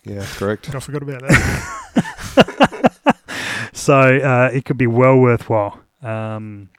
Yeah, 0.04 0.24
correct. 0.36 0.72
I 0.74 0.78
forgot 0.78 1.02
about 1.02 1.22
that. 1.22 2.66
so 3.72 3.98
uh, 4.00 4.50
it 4.52 4.64
could 4.64 4.78
be 4.78 4.86
well 4.86 5.18
worthwhile. 5.18 5.80
Um, 6.02 6.70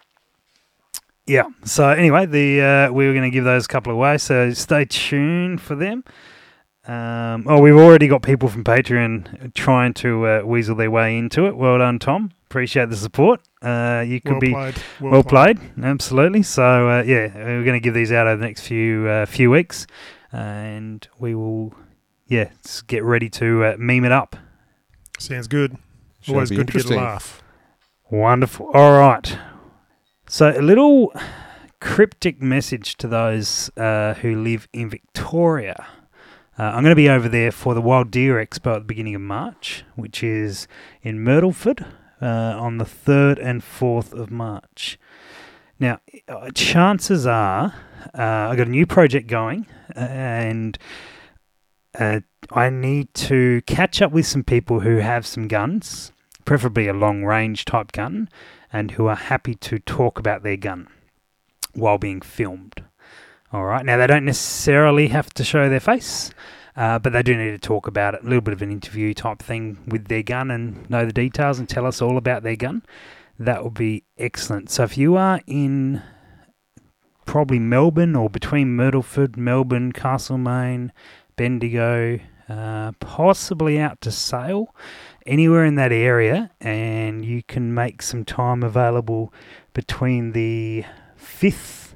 yeah. 1.25 1.45
So 1.63 1.89
anyway, 1.89 2.25
the 2.25 2.61
uh, 2.61 2.91
we 2.91 3.07
were 3.07 3.13
going 3.13 3.29
to 3.29 3.33
give 3.33 3.43
those 3.43 3.65
a 3.65 3.67
couple 3.67 3.93
away. 3.93 4.17
So 4.17 4.51
stay 4.51 4.85
tuned 4.85 5.61
for 5.61 5.75
them. 5.75 6.03
Um, 6.87 7.45
oh, 7.47 7.61
we've 7.61 7.75
already 7.75 8.07
got 8.07 8.23
people 8.23 8.49
from 8.49 8.63
Patreon 8.63 9.53
trying 9.53 9.93
to 9.95 10.27
uh, 10.27 10.41
weasel 10.43 10.75
their 10.75 10.89
way 10.89 11.17
into 11.17 11.45
it. 11.45 11.55
Well 11.55 11.77
done, 11.77 11.99
Tom. 11.99 12.31
Appreciate 12.47 12.89
the 12.89 12.97
support. 12.97 13.39
Uh, 13.61 14.03
you 14.05 14.19
could 14.19 14.31
well 14.31 14.39
be 14.39 14.51
played. 14.51 14.75
well 14.99 15.23
played, 15.23 15.59
absolutely. 15.81 16.43
So 16.43 16.89
uh, 16.89 17.03
yeah, 17.03 17.33
we're 17.35 17.63
going 17.63 17.79
to 17.79 17.83
give 17.83 17.93
these 17.93 18.11
out 18.11 18.27
over 18.27 18.37
the 18.37 18.45
next 18.45 18.61
few 18.67 19.07
uh, 19.07 19.25
few 19.25 19.51
weeks, 19.51 19.85
and 20.31 21.07
we 21.19 21.35
will, 21.35 21.73
yeah, 22.27 22.49
get 22.87 23.03
ready 23.03 23.29
to 23.29 23.63
uh, 23.63 23.75
meme 23.77 24.03
it 24.03 24.11
up. 24.11 24.35
Sounds 25.19 25.47
good. 25.47 25.77
Always 26.27 26.49
good 26.49 26.67
to 26.67 26.73
get 26.73 26.85
a 26.85 26.95
laugh. 26.95 27.43
Wonderful. 28.09 28.69
All 28.73 28.97
right. 28.97 29.37
So 30.27 30.51
a 30.51 30.61
little 30.61 31.13
cryptic 31.79 32.41
message 32.41 32.95
to 32.97 33.07
those 33.07 33.69
uh, 33.77 34.13
who 34.15 34.41
live 34.41 34.67
in 34.73 34.89
Victoria. 34.89 35.87
Uh, 36.59 36.63
I'm 36.63 36.83
going 36.83 36.91
to 36.91 36.95
be 36.95 37.09
over 37.09 37.27
there 37.27 37.51
for 37.51 37.73
the 37.73 37.81
Wild 37.81 38.11
Deer 38.11 38.35
Expo 38.35 38.75
at 38.75 38.79
the 38.79 38.85
beginning 38.85 39.15
of 39.15 39.21
March, 39.21 39.83
which 39.95 40.23
is 40.23 40.67
in 41.01 41.23
Myrtleford 41.23 41.85
uh, 42.21 42.25
on 42.25 42.77
the 42.77 42.85
3rd 42.85 43.43
and 43.43 43.61
4th 43.61 44.13
of 44.13 44.29
March. 44.29 44.99
Now, 45.79 45.99
uh, 46.27 46.51
chances 46.51 47.25
are 47.25 47.73
uh, 48.13 48.49
I've 48.49 48.57
got 48.57 48.67
a 48.67 48.71
new 48.71 48.85
project 48.85 49.27
going 49.27 49.65
and 49.95 50.77
uh, 52.01 52.21
I 52.51 52.71
need 52.71 53.13
to 53.13 53.61
catch 53.67 54.01
up 54.01 54.11
with 54.11 54.25
some 54.25 54.43
people 54.43 54.79
who 54.79 54.97
have 54.97 55.25
some 55.27 55.47
guns, 55.47 56.11
preferably 56.45 56.87
a 56.87 56.93
long 56.93 57.23
range 57.23 57.63
type 57.65 57.91
gun, 57.91 58.27
and 58.73 58.91
who 58.91 59.05
are 59.05 59.15
happy 59.15 59.53
to 59.55 59.77
talk 59.77 60.17
about 60.17 60.41
their 60.41 60.57
gun 60.57 60.87
while 61.73 61.99
being 61.99 62.21
filmed. 62.21 62.83
All 63.53 63.65
right. 63.65 63.85
Now, 63.85 63.97
they 63.97 64.07
don't 64.07 64.25
necessarily 64.25 65.09
have 65.09 65.31
to 65.35 65.43
show 65.43 65.69
their 65.69 65.79
face, 65.79 66.31
uh, 66.75 66.97
but 66.97 67.13
they 67.13 67.21
do 67.21 67.37
need 67.37 67.51
to 67.51 67.59
talk 67.59 67.85
about 67.85 68.15
it. 68.15 68.21
A 68.21 68.25
little 68.25 68.41
bit 68.41 68.53
of 68.53 68.63
an 68.63 68.71
interview 68.71 69.13
type 69.13 69.39
thing 69.39 69.77
with 69.87 70.07
their 70.07 70.23
gun 70.23 70.49
and 70.49 70.89
know 70.89 71.05
the 71.05 71.13
details 71.13 71.59
and 71.59 71.69
tell 71.69 71.85
us 71.85 72.01
all 72.01 72.17
about 72.17 72.41
their 72.41 72.55
gun. 72.55 72.81
That 73.37 73.63
would 73.63 73.75
be 73.75 74.05
excellent. 74.17 74.71
So, 74.71 74.83
if 74.83 74.97
you 74.97 75.17
are 75.17 75.41
in 75.45 76.01
probably 77.25 77.59
Melbourne 77.59 78.15
or 78.15 78.29
between 78.29 78.75
Myrtleford, 78.75 79.37
Melbourne, 79.37 79.91
Castlemaine, 79.91 80.91
Bendigo, 81.41 82.19
uh, 82.49 82.91
possibly 82.99 83.79
out 83.79 83.99
to 84.01 84.11
Sale, 84.11 84.75
anywhere 85.25 85.65
in 85.65 85.73
that 85.73 85.91
area, 85.91 86.51
and 86.61 87.25
you 87.25 87.41
can 87.41 87.73
make 87.73 88.03
some 88.03 88.23
time 88.23 88.61
available 88.61 89.33
between 89.73 90.33
the 90.33 90.85
5th 91.19 91.95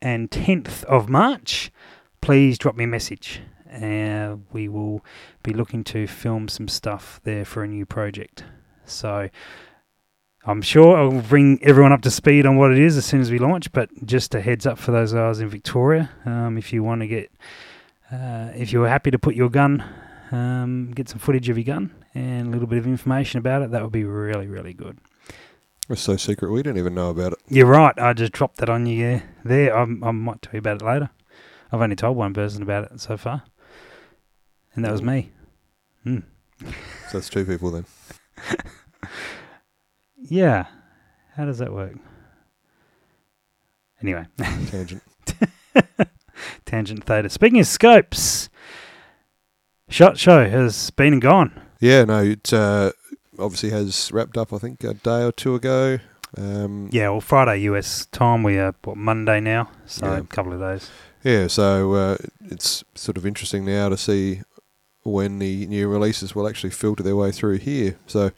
and 0.00 0.30
10th 0.30 0.84
of 0.84 1.10
March, 1.10 1.70
please 2.22 2.56
drop 2.56 2.76
me 2.76 2.84
a 2.84 2.86
message. 2.86 3.42
Uh, 3.70 4.36
we 4.52 4.68
will 4.68 5.04
be 5.42 5.52
looking 5.52 5.84
to 5.84 6.06
film 6.06 6.48
some 6.48 6.66
stuff 6.66 7.20
there 7.24 7.44
for 7.44 7.62
a 7.62 7.68
new 7.68 7.84
project. 7.84 8.44
So 8.86 9.28
I'm 10.46 10.62
sure 10.62 10.96
I'll 10.96 11.20
bring 11.20 11.62
everyone 11.62 11.92
up 11.92 12.00
to 12.00 12.10
speed 12.10 12.46
on 12.46 12.56
what 12.56 12.72
it 12.72 12.78
is 12.78 12.96
as 12.96 13.04
soon 13.04 13.20
as 13.20 13.30
we 13.30 13.38
launch, 13.38 13.70
but 13.70 13.90
just 14.06 14.34
a 14.34 14.40
heads 14.40 14.64
up 14.64 14.78
for 14.78 14.92
those 14.92 15.12
guys 15.12 15.40
in 15.40 15.50
Victoria. 15.50 16.08
Um, 16.24 16.56
if 16.56 16.72
you 16.72 16.82
want 16.82 17.02
to 17.02 17.06
get, 17.06 17.30
uh, 18.12 18.50
if 18.54 18.72
you're 18.72 18.88
happy 18.88 19.10
to 19.10 19.18
put 19.18 19.34
your 19.34 19.50
gun, 19.50 19.84
um, 20.32 20.92
get 20.94 21.08
some 21.08 21.18
footage 21.18 21.48
of 21.48 21.56
your 21.56 21.64
gun 21.64 21.94
and 22.14 22.48
a 22.48 22.50
little 22.50 22.66
bit 22.66 22.78
of 22.78 22.86
information 22.86 23.38
about 23.38 23.62
it, 23.62 23.70
that 23.70 23.82
would 23.82 23.92
be 23.92 24.04
really, 24.04 24.46
really 24.46 24.72
good. 24.72 24.98
It's 25.88 26.02
so 26.02 26.16
secret 26.16 26.50
we 26.50 26.62
didn't 26.62 26.78
even 26.78 26.94
know 26.94 27.10
about 27.10 27.32
it. 27.32 27.38
You're 27.48 27.66
right. 27.66 27.98
I 27.98 28.12
just 28.12 28.32
dropped 28.32 28.58
that 28.58 28.68
on 28.68 28.86
you 28.86 29.04
yeah, 29.04 29.22
there. 29.44 29.76
I, 29.76 29.82
I 29.82 30.10
might 30.10 30.42
tell 30.42 30.52
you 30.52 30.58
about 30.58 30.82
it 30.82 30.84
later. 30.84 31.10
I've 31.72 31.80
only 31.80 31.96
told 31.96 32.16
one 32.16 32.34
person 32.34 32.62
about 32.62 32.90
it 32.90 33.00
so 33.00 33.16
far, 33.16 33.42
and 34.74 34.84
that 34.84 34.92
was 34.92 35.02
me. 35.02 35.32
Hmm. 36.02 36.20
So 36.60 37.18
that's 37.18 37.28
two 37.28 37.44
people 37.44 37.70
then. 37.70 37.86
Yeah. 40.28 40.66
How 41.36 41.44
does 41.44 41.58
that 41.58 41.72
work? 41.72 41.94
Anyway, 44.02 44.26
Tangent. 44.38 45.02
Tangent 46.68 47.04
theta. 47.04 47.28
Speaking 47.30 47.60
of 47.60 47.66
scopes, 47.66 48.48
Shot 49.88 50.18
Show 50.18 50.48
has 50.48 50.90
been 50.90 51.14
and 51.14 51.22
gone. 51.22 51.60
Yeah, 51.80 52.04
no, 52.04 52.22
it 52.22 52.52
uh, 52.52 52.92
obviously 53.38 53.70
has 53.70 54.12
wrapped 54.12 54.36
up, 54.36 54.52
I 54.52 54.58
think, 54.58 54.84
a 54.84 54.94
day 54.94 55.24
or 55.24 55.32
two 55.32 55.54
ago. 55.54 55.98
Um, 56.36 56.88
Yeah, 56.92 57.08
well, 57.10 57.20
Friday 57.22 57.62
US 57.62 58.06
time. 58.06 58.42
We 58.42 58.58
are 58.58 58.74
what 58.84 58.96
Monday 58.96 59.40
now, 59.40 59.70
so 59.86 60.06
Yeah. 60.06 60.18
a 60.18 60.22
couple 60.24 60.52
of 60.52 60.60
days. 60.60 60.90
Yeah, 61.24 61.46
so 61.46 61.94
uh, 61.94 62.16
it's 62.50 62.84
sort 62.94 63.16
of 63.16 63.24
interesting 63.26 63.64
now 63.64 63.88
to 63.88 63.96
see 63.96 64.42
when 65.04 65.38
the 65.38 65.66
new 65.66 65.88
releases 65.88 66.34
will 66.34 66.46
actually 66.46 66.70
filter 66.70 67.02
their 67.02 67.16
way 67.16 67.32
through 67.32 67.58
here. 67.58 67.96
So, 68.06 68.30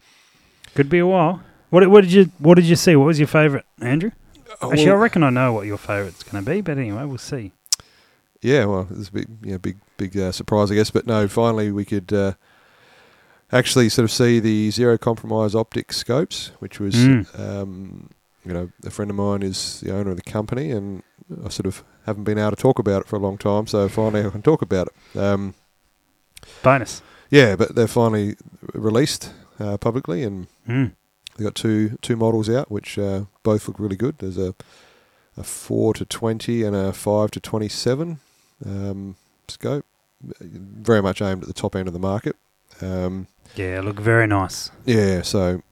Could 0.75 0.89
be 0.89 0.99
a 1.01 1.07
while. 1.07 1.43
What, 1.71 1.89
what 1.91 2.03
did 2.03 2.13
you 2.13 2.31
What 2.39 2.55
did 2.55 2.65
you 2.67 2.77
see? 2.77 2.95
What 2.97 3.07
was 3.07 3.19
your 3.19 3.29
favourite, 3.29 3.65
Andrew? 3.81 4.13
Actually, 4.63 4.91
I 4.91 4.95
reckon 4.95 5.23
I 5.23 5.31
know 5.31 5.53
what 5.53 5.67
your 5.67 5.79
favourite's 5.79 6.23
going 6.23 6.45
to 6.45 6.51
be, 6.51 6.61
but 6.61 6.77
anyway, 6.79 7.05
we'll 7.05 7.19
see. 7.19 7.53
Yeah, 8.43 8.65
well, 8.65 8.87
it's 8.91 9.09
a 9.09 9.13
big, 9.13 9.29
yeah, 9.43 9.57
big, 9.59 9.79
big 9.97 10.17
uh, 10.17 10.33
surprise, 10.33 10.71
I 10.71 10.75
guess. 10.75 10.91
But 10.91 11.07
no, 11.07 11.29
finally 11.29 11.71
we 11.73 11.85
could 11.85 12.13
uh, 12.13 12.33
actually 13.53 13.89
sort 13.89 14.05
of 14.05 14.11
see 14.13 14.41
the 14.41 14.71
zero 14.71 14.97
compromise 14.99 15.55
optic 15.55 15.93
scopes, 15.93 16.53
which 16.59 16.81
was, 16.81 16.95
Mm. 16.95 17.39
um, 17.39 18.11
you 18.45 18.53
know, 18.53 18.71
a 18.85 18.91
friend 18.91 19.11
of 19.11 19.17
mine 19.17 19.43
is 19.43 19.81
the 19.81 19.93
owner 19.95 20.11
of 20.11 20.17
the 20.17 20.23
company, 20.31 20.71
and 20.71 21.03
I 21.45 21.49
sort 21.49 21.67
of 21.67 21.85
haven't 22.07 22.25
been 22.25 22.39
able 22.39 22.51
to 22.53 22.57
talk 22.57 22.79
about 22.79 23.03
it 23.03 23.09
for 23.09 23.17
a 23.17 23.21
long 23.21 23.37
time. 23.39 23.67
So 23.67 23.89
finally, 23.89 24.25
I 24.27 24.31
can 24.31 24.43
talk 24.43 24.63
about 24.63 24.89
it. 24.89 25.19
Um, 25.19 25.55
Bonus. 26.63 27.03
yeah, 27.31 27.55
but 27.57 27.75
they're 27.75 27.87
finally 27.87 28.37
released 28.75 29.33
uh, 29.59 29.77
publicly, 29.77 30.23
and 30.25 30.47
Mm. 30.69 30.93
They've 31.37 31.47
got 31.47 31.55
two 31.55 31.97
two 32.03 32.17
models 32.17 32.51
out, 32.51 32.71
which 32.71 32.99
uh, 32.99 33.25
both 33.43 33.67
look 33.67 33.79
really 33.81 33.97
good. 33.97 34.19
There's 34.19 34.37
a 34.39 34.55
a 35.37 35.43
four 35.43 35.95
to 35.95 36.05
twenty 36.05 36.63
and 36.65 36.77
a 36.77 36.93
five 36.93 37.31
to 37.33 37.41
twenty 37.41 37.69
seven 37.69 38.19
um, 38.67 39.17
scope, 39.49 39.85
very 40.40 41.02
much 41.02 41.23
aimed 41.23 41.43
at 41.43 41.49
the 41.49 41.55
top 41.55 41.75
end 41.76 41.87
of 41.88 41.95
the 41.95 42.00
market. 42.00 42.37
Um, 42.81 43.26
Yeah, 43.57 43.81
look 43.83 43.99
very 44.00 44.26
nice. 44.26 44.71
yeah, 44.85 45.23
so 45.23 45.62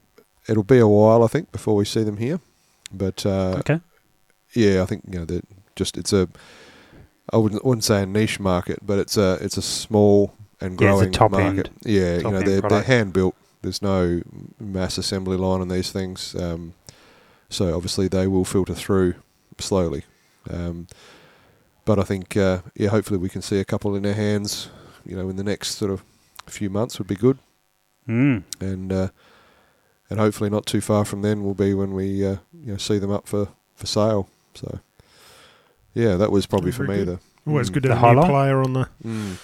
it'll 0.47 0.63
be 0.63 0.79
a 0.79 0.87
while, 0.87 1.23
I 1.23 1.27
think, 1.27 1.51
before 1.51 1.75
we 1.75 1.85
see 1.85 2.03
them 2.03 2.17
here. 2.17 2.39
But 2.91 3.25
uh, 3.25 3.57
Okay. 3.59 3.79
yeah, 4.53 4.81
I 4.81 4.85
think 4.85 5.03
you 5.09 5.19
know 5.19 5.25
that 5.25 5.45
just 5.75 5.97
it's 5.97 6.11
a 6.13 6.27
I 7.31 7.37
wouldn't 7.37 7.63
wouldn't 7.63 7.83
say 7.83 8.01
a 8.01 8.05
niche 8.05 8.39
market, 8.39 8.79
but 8.85 8.97
it's 8.97 9.15
a 9.17 9.37
it's 9.41 9.57
a 9.57 9.61
small 9.61 10.33
and 10.59 10.79
Yeah, 10.81 10.89
it's 10.91 11.01
a 11.01 11.05
growing 11.05 11.11
top 11.11 11.31
market. 11.31 11.67
end- 11.67 11.75
yeah, 11.85 12.17
you 12.17 12.23
know 12.31 12.41
they're, 12.41 12.61
they're 12.61 12.81
hand 12.83 13.13
built. 13.13 13.35
There's 13.61 13.81
no 13.81 14.21
mass 14.59 14.97
assembly 14.97 15.37
line 15.37 15.61
on 15.61 15.67
these 15.67 15.91
things, 15.91 16.33
um, 16.35 16.73
so 17.49 17.75
obviously 17.75 18.07
they 18.07 18.25
will 18.25 18.45
filter 18.45 18.73
through 18.73 19.13
slowly. 19.59 20.05
Um, 20.49 20.87
but 21.89 21.97
I 21.97 22.03
think 22.03 22.37
uh, 22.37 22.59
yeah, 22.75 22.89
hopefully 22.89 23.17
we 23.17 23.29
can 23.29 23.41
see 23.41 23.59
a 23.59 23.65
couple 23.65 23.95
in 23.95 24.05
our 24.05 24.13
hands. 24.13 24.69
You 25.05 25.15
know, 25.17 25.27
in 25.29 25.37
the 25.37 25.43
next 25.43 25.69
sort 25.79 25.89
of 25.91 26.03
few 26.45 26.69
months 26.69 26.99
would 26.99 27.07
be 27.07 27.15
good, 27.15 27.37
Mm. 28.07 28.43
and 28.61 28.93
uh, 28.93 29.07
and 30.09 30.19
hopefully 30.19 30.49
not 30.51 30.65
too 30.67 30.81
far 30.81 31.03
from 31.05 31.21
then 31.23 31.43
will 31.43 31.55
be 31.55 31.73
when 31.73 31.93
we 31.95 32.23
uh, 32.25 32.37
you 32.53 32.71
know 32.73 32.77
see 32.77 32.99
them 32.99 33.11
up 33.11 33.27
for, 33.27 33.47
for 33.75 33.87
sale. 33.87 34.27
So 34.53 34.79
yeah, 35.95 36.15
that 36.17 36.31
was 36.31 36.45
probably 36.45 36.71
for 36.71 36.83
me 36.83 36.97
good. 36.97 37.07
the 37.07 37.19
Always 37.47 37.69
Mm. 37.69 37.73
good 37.73 37.83
to 37.83 37.95
have 37.95 37.97
a 37.97 38.07
highlight? 38.07 38.29
player 38.29 38.61
on 38.61 38.73
the 38.73 38.87
mm. 39.03 39.37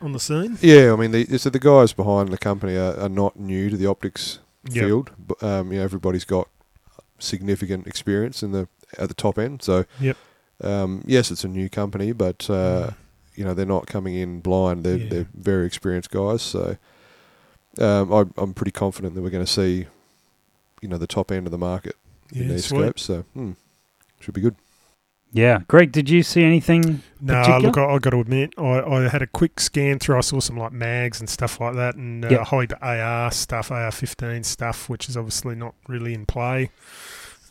on 0.00 0.12
the 0.12 0.20
scene. 0.20 0.58
Yeah, 0.60 0.92
I 0.92 0.96
mean, 0.96 1.12
the, 1.12 1.38
so 1.38 1.48
the 1.50 1.60
guys 1.60 1.92
behind 1.92 2.30
the 2.30 2.38
company 2.38 2.76
are, 2.76 2.98
are 2.98 3.08
not 3.08 3.38
new 3.38 3.70
to 3.70 3.76
the 3.76 3.86
optics 3.86 4.40
Yep. 4.70 4.84
field. 4.84 5.10
But, 5.28 5.42
um, 5.42 5.72
you 5.72 5.78
know, 5.78 5.84
everybody's 5.84 6.24
got 6.24 6.48
significant 7.18 7.86
experience 7.86 8.42
in 8.42 8.50
the 8.52 8.66
at 8.98 9.08
the 9.08 9.14
top 9.14 9.38
end. 9.38 9.62
So, 9.62 9.84
Yep. 10.00 10.16
Um, 10.62 11.02
yes, 11.06 11.30
it's 11.30 11.44
a 11.44 11.48
new 11.48 11.68
company, 11.68 12.12
but 12.12 12.48
uh, 12.50 12.90
you 13.34 13.44
know 13.44 13.54
they're 13.54 13.66
not 13.66 13.86
coming 13.86 14.14
in 14.14 14.40
blind. 14.40 14.84
They're 14.84 14.98
Yeah. 14.98 15.08
they're 15.08 15.28
very 15.34 15.66
experienced 15.66 16.10
guys. 16.10 16.42
So, 16.42 16.76
um, 17.78 18.12
I, 18.12 18.24
I'm 18.36 18.54
pretty 18.54 18.72
confident 18.72 19.14
that 19.14 19.22
we're 19.22 19.30
going 19.30 19.44
to 19.44 19.50
see, 19.50 19.86
you 20.80 20.88
know, 20.88 20.98
the 20.98 21.06
top 21.06 21.30
end 21.32 21.46
of 21.46 21.50
the 21.50 21.58
market 21.58 21.96
in 22.34 22.48
Yeah, 22.48 22.48
these 22.48 22.66
sweet. 22.66 22.80
scopes. 22.82 23.02
So, 23.02 23.22
hmm, 23.34 23.52
should 24.20 24.34
be 24.34 24.40
good. 24.40 24.56
Yeah, 25.34 25.60
Greg, 25.66 25.92
did 25.92 26.10
you 26.10 26.22
see 26.22 26.44
anything? 26.44 27.02
No, 27.18 27.34
particular? 27.40 27.68
look, 27.68 27.78
I, 27.78 27.86
I 27.94 27.98
got 27.98 28.10
to 28.10 28.20
admit, 28.20 28.52
I, 28.58 28.80
I 28.80 29.08
had 29.08 29.22
a 29.22 29.26
quick 29.26 29.60
scan 29.60 29.98
through. 29.98 30.18
I 30.18 30.20
saw 30.20 30.40
some 30.40 30.58
like 30.58 30.72
mags 30.72 31.20
and 31.20 31.28
stuff 31.28 31.58
like 31.58 31.74
that, 31.74 31.94
and 31.94 32.22
uh, 32.22 32.28
Yep. 32.30 32.40
high 32.44 32.66
AR 32.82 33.30
stuff, 33.30 33.70
AR15 33.70 34.44
stuff, 34.44 34.90
which 34.90 35.08
is 35.08 35.16
obviously 35.16 35.54
not 35.54 35.74
really 35.88 36.12
in 36.12 36.26
play. 36.26 36.70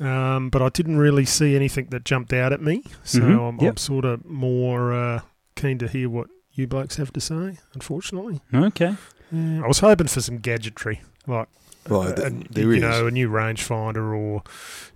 Um, 0.01 0.49
but 0.49 0.61
I 0.61 0.69
didn't 0.69 0.97
really 0.97 1.25
see 1.25 1.55
anything 1.55 1.87
that 1.91 2.03
jumped 2.05 2.33
out 2.33 2.51
at 2.51 2.61
me, 2.61 2.83
so 3.03 3.19
Mhm, 3.19 3.49
I'm, 3.49 3.59
yep. 3.61 3.69
I'm 3.71 3.77
sort 3.77 4.03
of 4.05 4.25
more 4.25 4.91
uh, 4.93 5.21
keen 5.55 5.77
to 5.77 5.87
hear 5.87 6.09
what 6.09 6.27
you 6.53 6.65
blokes 6.67 6.95
have 6.95 7.13
to 7.13 7.21
say. 7.21 7.59
Unfortunately, 7.75 8.41
Okay. 8.53 8.95
yeah, 9.31 9.61
I 9.63 9.67
was 9.67 9.79
hoping 9.79 10.07
for 10.07 10.19
some 10.21 10.39
gadgetry, 10.39 11.01
like 11.27 11.47
Well, 11.87 12.01
a- 12.03 12.15
th- 12.15 12.27
a- 12.27 12.53
there 12.53 12.63
you 12.65 12.71
is. 12.73 12.81
know, 12.81 13.05
a 13.07 13.11
new 13.11 13.29
rangefinder 13.29 14.17
or 14.17 14.41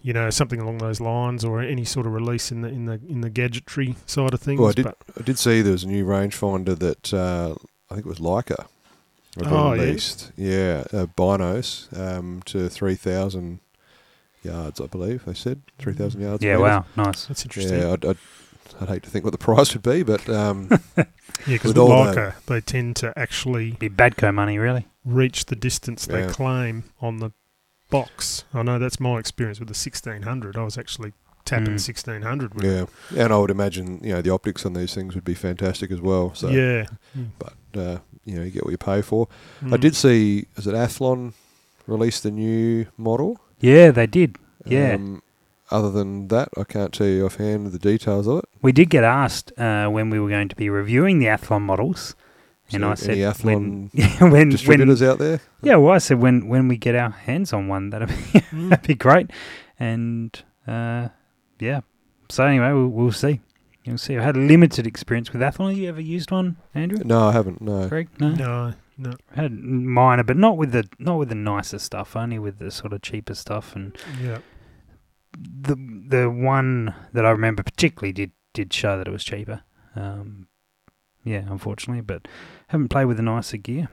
you 0.02 0.12
know 0.14 0.30
something 0.32 0.60
along 0.60 0.80
those 0.80 1.00
lines, 1.00 1.46
or 1.46 1.62
any 1.62 1.86
sort 1.86 2.08
of 2.08 2.14
release 2.14 2.52
in 2.52 2.62
the 2.62 2.70
in 2.70 2.86
the 2.86 3.00
in 3.08 3.22
the 3.22 3.30
gadgetry 3.30 3.96
side 4.08 4.34
of 4.34 4.40
things. 4.42 4.60
Well, 4.60 4.70
I 4.70 4.74
did. 4.74 4.86
but 4.86 4.98
I 5.20 5.22
did 5.24 5.38
see 5.38 5.62
there 5.62 5.72
was 5.74 5.84
a 5.84 5.88
new 5.88 6.04
rangefinder 6.06 6.78
that 6.80 7.14
uh, 7.14 7.54
I 7.92 7.94
think 7.96 8.08
it 8.08 8.10
was 8.10 8.20
Leica. 8.20 8.66
have 9.38 9.52
Oh, 9.54 9.74
yeah. 9.74 9.82
released. 9.84 10.32
yeah, 10.36 10.84
uh, 10.94 11.06
binos 11.16 11.88
um, 11.96 12.42
to 12.46 12.70
three 12.70 12.96
thousand 12.96 13.60
yards, 14.46 14.80
I 14.80 14.86
believe 14.88 15.26
they 15.26 15.34
said 15.34 15.62
three 15.78 15.94
thousand 15.94 16.22
yards. 16.22 16.44
Yeah, 16.44 16.58
wow, 16.58 16.86
nice. 16.96 17.26
that's 17.26 17.44
interesting. 17.44 17.80
Yeah, 17.80 17.94
I'd, 17.94 18.06
I'd, 18.06 18.18
I'd 18.82 18.88
hate 18.90 19.04
to 19.04 19.10
think 19.10 19.26
what 19.26 19.32
the 19.32 19.38
price 19.38 19.74
would 19.74 19.84
be, 19.84 20.04
but 20.04 20.28
um, 20.30 20.70
Yeah, 20.98 21.06
because 21.48 21.74
With 21.74 21.78
with 21.78 21.88
Leica, 21.90 22.34
they 22.46 22.62
tend 22.62 22.96
to 22.98 23.14
actually 23.18 23.72
Be 23.74 23.90
Badco 23.90 24.34
money, 24.34 24.58
really. 24.58 24.88
reach 25.04 25.46
the 25.46 25.56
distance 25.56 26.06
they 26.06 26.22
Yeah. 26.22 26.30
claim 26.32 26.86
on 27.02 27.18
the 27.18 27.32
box. 27.90 28.46
I 28.54 28.64
know 28.64 28.80
that's 28.80 29.00
my 29.00 29.20
experience 29.20 29.60
with 29.60 29.68
the 29.68 29.74
1600. 29.78 30.58
I 30.58 30.64
was 30.64 30.78
actually 30.78 31.14
tapping 31.46 31.76
Mm. 31.76 31.80
1600 31.80 32.56
with 32.56 32.64
it. 32.66 32.90
yeah, 33.14 33.24
and 33.24 33.32
I 33.34 33.38
would 33.38 33.52
imagine 33.52 34.00
you 34.04 34.14
know 34.14 34.22
the 34.22 34.32
optics 34.32 34.66
on 34.66 34.74
these 34.74 34.94
things 34.96 35.14
would 35.14 35.24
be 35.26 35.36
fantastic 35.36 35.92
as 35.92 36.02
well. 36.02 36.34
So, 36.34 36.50
yeah. 36.50 36.86
but 37.38 37.54
uh, 37.80 38.00
you 38.24 38.38
know 38.38 38.44
you 38.44 38.50
get 38.52 38.64
what 38.64 38.72
you 38.72 38.78
pay 38.80 39.02
for. 39.02 39.28
I 39.62 39.66
Mm. 39.66 39.80
did 39.80 39.96
see, 39.96 40.48
is 40.56 40.66
it 40.66 40.74
Athlon 40.74 41.34
released 41.86 42.26
a 42.26 42.32
new 42.32 42.88
model? 42.98 43.40
Yeah, 43.60 43.92
they 43.92 44.08
did. 44.08 44.38
Yeah. 44.66 44.96
Um, 44.96 45.22
other 45.72 45.90
than 45.92 46.28
that, 46.28 46.50
I 46.58 46.64
can't 46.64 46.94
tell 46.94 47.08
you 47.08 47.26
offhand 47.26 47.68
the 47.72 47.80
details 47.80 48.28
of 48.28 48.40
it. 48.40 48.46
We 48.62 48.72
did 48.72 48.90
get 48.90 49.04
asked 49.04 49.52
uh, 49.58 49.88
when 49.88 50.10
we 50.10 50.20
were 50.20 50.30
going 50.30 50.48
to 50.50 50.56
be 50.56 50.70
reviewing 50.70 51.20
the 51.20 51.26
Athlon 51.26 51.62
models, 51.64 52.16
and 52.72 52.82
So 52.82 52.90
I 52.92 52.94
said 52.96 53.12
any 53.18 53.24
when, 53.44 53.90
Athlon 53.90 54.20
when, 54.22 54.32
when 54.32 54.50
distributors 54.50 55.02
out 55.02 55.18
there? 55.20 55.40
yeah, 55.64 55.76
well, 55.78 55.94
I 55.94 55.98
said 56.00 56.20
when 56.20 56.48
when 56.48 56.68
we 56.68 56.78
get 56.78 56.96
our 56.96 57.10
hands 57.10 57.52
on 57.54 57.68
one, 57.68 57.90
that'd 57.90 58.08
be, 58.10 58.14
Mm. 58.54 58.70
that'd 58.70 58.88
be 58.88 58.96
great, 58.96 59.32
and 59.80 60.40
uh, 60.68 61.10
yeah. 61.60 61.82
So 62.30 62.46
anyway, 62.46 62.72
we'll, 62.72 62.88
we'll 62.88 63.12
see. 63.12 63.42
You'll 63.84 63.98
see. 64.00 64.18
I 64.18 64.24
had 64.24 64.36
a 64.36 64.40
limited 64.40 64.88
experience 64.88 65.32
with 65.34 65.42
Athlon. 65.42 65.70
Have 65.70 65.78
you 65.78 65.90
ever 65.90 66.02
used 66.02 66.32
one, 66.32 66.58
Andrew? 66.74 67.00
No, 67.06 67.28
I 67.28 67.32
haven't. 67.34 67.62
No. 67.62 67.88
Greg? 67.88 68.08
No. 68.20 68.30
No, 68.34 68.74
no. 68.98 69.14
I 69.36 69.42
had 69.44 69.52
minor, 69.52 70.24
but 70.24 70.38
not 70.38 70.58
with 70.58 70.72
the 70.72 70.88
not 71.00 71.18
with 71.18 71.30
the 71.30 71.36
nicer 71.36 71.80
stuff. 71.80 72.16
Only 72.16 72.40
with 72.40 72.60
the 72.60 72.72
sort 72.72 72.94
of 72.94 73.02
cheaper 73.02 73.34
stuff 73.36 73.76
and 73.76 73.96
Yeah. 74.22 74.40
the 75.38 75.76
the 76.08 76.30
one 76.30 76.94
that 77.14 77.26
I 77.26 77.32
remember 77.32 77.64
particularly 77.64 78.14
did 78.14 78.32
did 78.54 78.74
show 78.74 78.98
that 78.98 79.08
it 79.08 79.12
was 79.12 79.24
cheaper. 79.24 79.62
Um, 79.96 80.48
yeah, 81.24 81.44
unfortunately, 81.50 82.02
but 82.02 82.28
haven't 82.68 82.90
played 82.90 83.06
with 83.06 83.18
the 83.18 83.24
nicer 83.24 83.58
gear. 83.58 83.90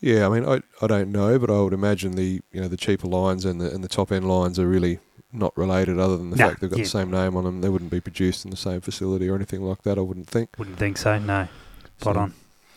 Yeah, 0.00 0.26
I 0.26 0.28
mean, 0.28 0.46
I, 0.46 0.60
I 0.82 0.86
don't 0.86 1.10
know, 1.10 1.38
but 1.38 1.50
I 1.50 1.60
would 1.62 1.72
imagine 1.72 2.12
the 2.12 2.40
you 2.52 2.60
know 2.60 2.68
the 2.68 2.76
cheaper 2.76 3.08
lines 3.08 3.44
and 3.44 3.60
the 3.60 3.72
and 3.72 3.82
the 3.82 3.88
top 3.88 4.12
end 4.12 4.28
lines 4.28 4.58
are 4.58 4.68
really 4.68 4.98
not 5.32 5.56
related, 5.56 5.98
other 5.98 6.16
than 6.16 6.30
the 6.30 6.36
No, 6.36 6.48
fact 6.48 6.60
they've 6.60 6.70
got 6.70 6.78
yeah. 6.78 6.84
the 6.84 6.90
same 6.90 7.10
name 7.10 7.36
on 7.36 7.42
them. 7.44 7.60
They 7.60 7.68
wouldn't 7.68 7.90
be 7.90 8.00
produced 8.00 8.44
in 8.44 8.50
the 8.50 8.56
same 8.56 8.80
facility 8.80 9.28
or 9.28 9.34
anything 9.34 9.62
like 9.62 9.82
that. 9.82 9.98
I 9.98 10.02
wouldn't 10.02 10.28
think. 10.28 10.50
Wouldn't 10.58 10.78
think 10.78 10.96
so. 10.98 11.18
No, 11.18 11.48
spot 11.98 12.14
So, 12.14 12.20
on. 12.20 12.34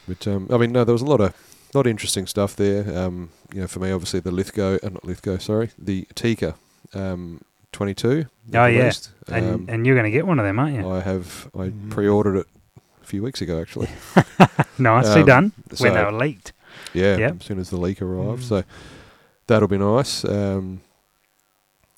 But 0.08 0.28
um, 0.28 0.48
I 0.52 0.58
mean, 0.58 0.72
no, 0.72 0.84
there 0.86 0.94
was 0.94 1.02
a 1.02 1.06
lot 1.06 1.20
of 1.22 1.36
lot 1.78 1.86
of 1.88 1.92
interesting 1.92 2.28
stuff 2.28 2.56
there. 2.56 2.98
Um, 2.98 3.30
you 3.54 3.62
know, 3.62 3.68
for 3.68 3.80
me, 3.80 3.92
obviously 3.92 4.20
the 4.20 4.32
Lithgow, 4.32 4.78
uh, 4.84 4.90
not 4.90 5.06
Lithgow, 5.06 5.38
sorry, 5.38 5.70
the 5.78 6.08
Tikka, 6.16 6.56
um, 6.94 7.42
twenty 7.72 7.94
two. 7.94 8.26
Oh, 8.54 8.66
yeah. 8.66 8.92
And 9.30 9.46
Um, 9.54 9.66
and 9.70 9.86
you're 9.86 9.96
going 9.96 10.06
to 10.06 10.12
get 10.12 10.26
one 10.28 10.40
of 10.40 10.46
them, 10.46 10.60
aren't 10.60 10.76
you? 10.76 10.90
I 10.90 11.00
have 11.02 11.50
I 11.56 11.70
Mm. 11.70 11.90
pre-ordered 11.90 12.38
it 12.38 12.48
a 13.02 13.06
few 13.06 13.22
weeks 13.24 13.42
ago 13.42 13.60
actually. 13.62 13.90
Nicely 14.78 15.22
um, 15.22 15.26
done. 15.28 15.52
So 15.74 15.84
when 15.84 15.94
they 15.94 16.04
were 16.04 16.12
leaked. 16.12 16.54
yeah, 16.94 17.18
Yep. 17.18 17.36
as 17.40 17.46
soon 17.46 17.60
as 17.60 17.70
the 17.70 17.78
leak 17.78 18.02
arrived, 18.02 18.44
Mm. 18.44 18.48
so 18.50 18.64
that'll 19.48 19.68
be 19.68 19.78
nice. 19.78 20.24
Um, 20.26 20.82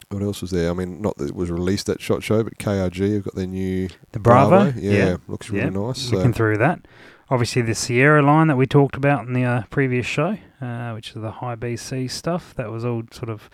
what 0.09 0.23
else 0.23 0.41
was 0.41 0.49
there? 0.51 0.71
I 0.71 0.73
mean, 0.73 1.01
not 1.01 1.17
that 1.17 1.29
it 1.29 1.35
was 1.35 1.51
released 1.51 1.87
at 1.89 2.01
Shot 2.01 2.23
Show, 2.23 2.43
but 2.43 2.57
KRG 2.57 3.13
have 3.13 3.23
got 3.25 3.35
their 3.35 3.45
new 3.45 3.89
The 4.11 4.19
Bravo. 4.19 4.73
Yeah, 4.75 5.17
looks 5.27 5.49
really 5.51 5.65
Yeah. 5.65 5.69
nice. 5.87 5.99
So. 6.09 6.15
Looking 6.15 6.33
through 6.33 6.57
that. 6.57 6.79
Obviously, 7.31 7.61
the 7.61 7.75
Sierra 7.75 8.21
line 8.23 8.47
that 8.47 8.55
we 8.57 8.65
talked 8.65 8.95
about 8.95 9.27
in 9.27 9.33
the 9.33 9.43
uh, 9.43 9.63
previous 9.69 10.05
show, 10.05 10.37
uh, 10.61 10.91
which 10.93 11.09
is 11.09 11.15
the 11.21 11.31
high 11.31 11.55
BC 11.55 12.09
stuff, 12.09 12.55
that 12.55 12.71
was 12.71 12.83
all 12.83 13.03
sort 13.11 13.29
of, 13.29 13.49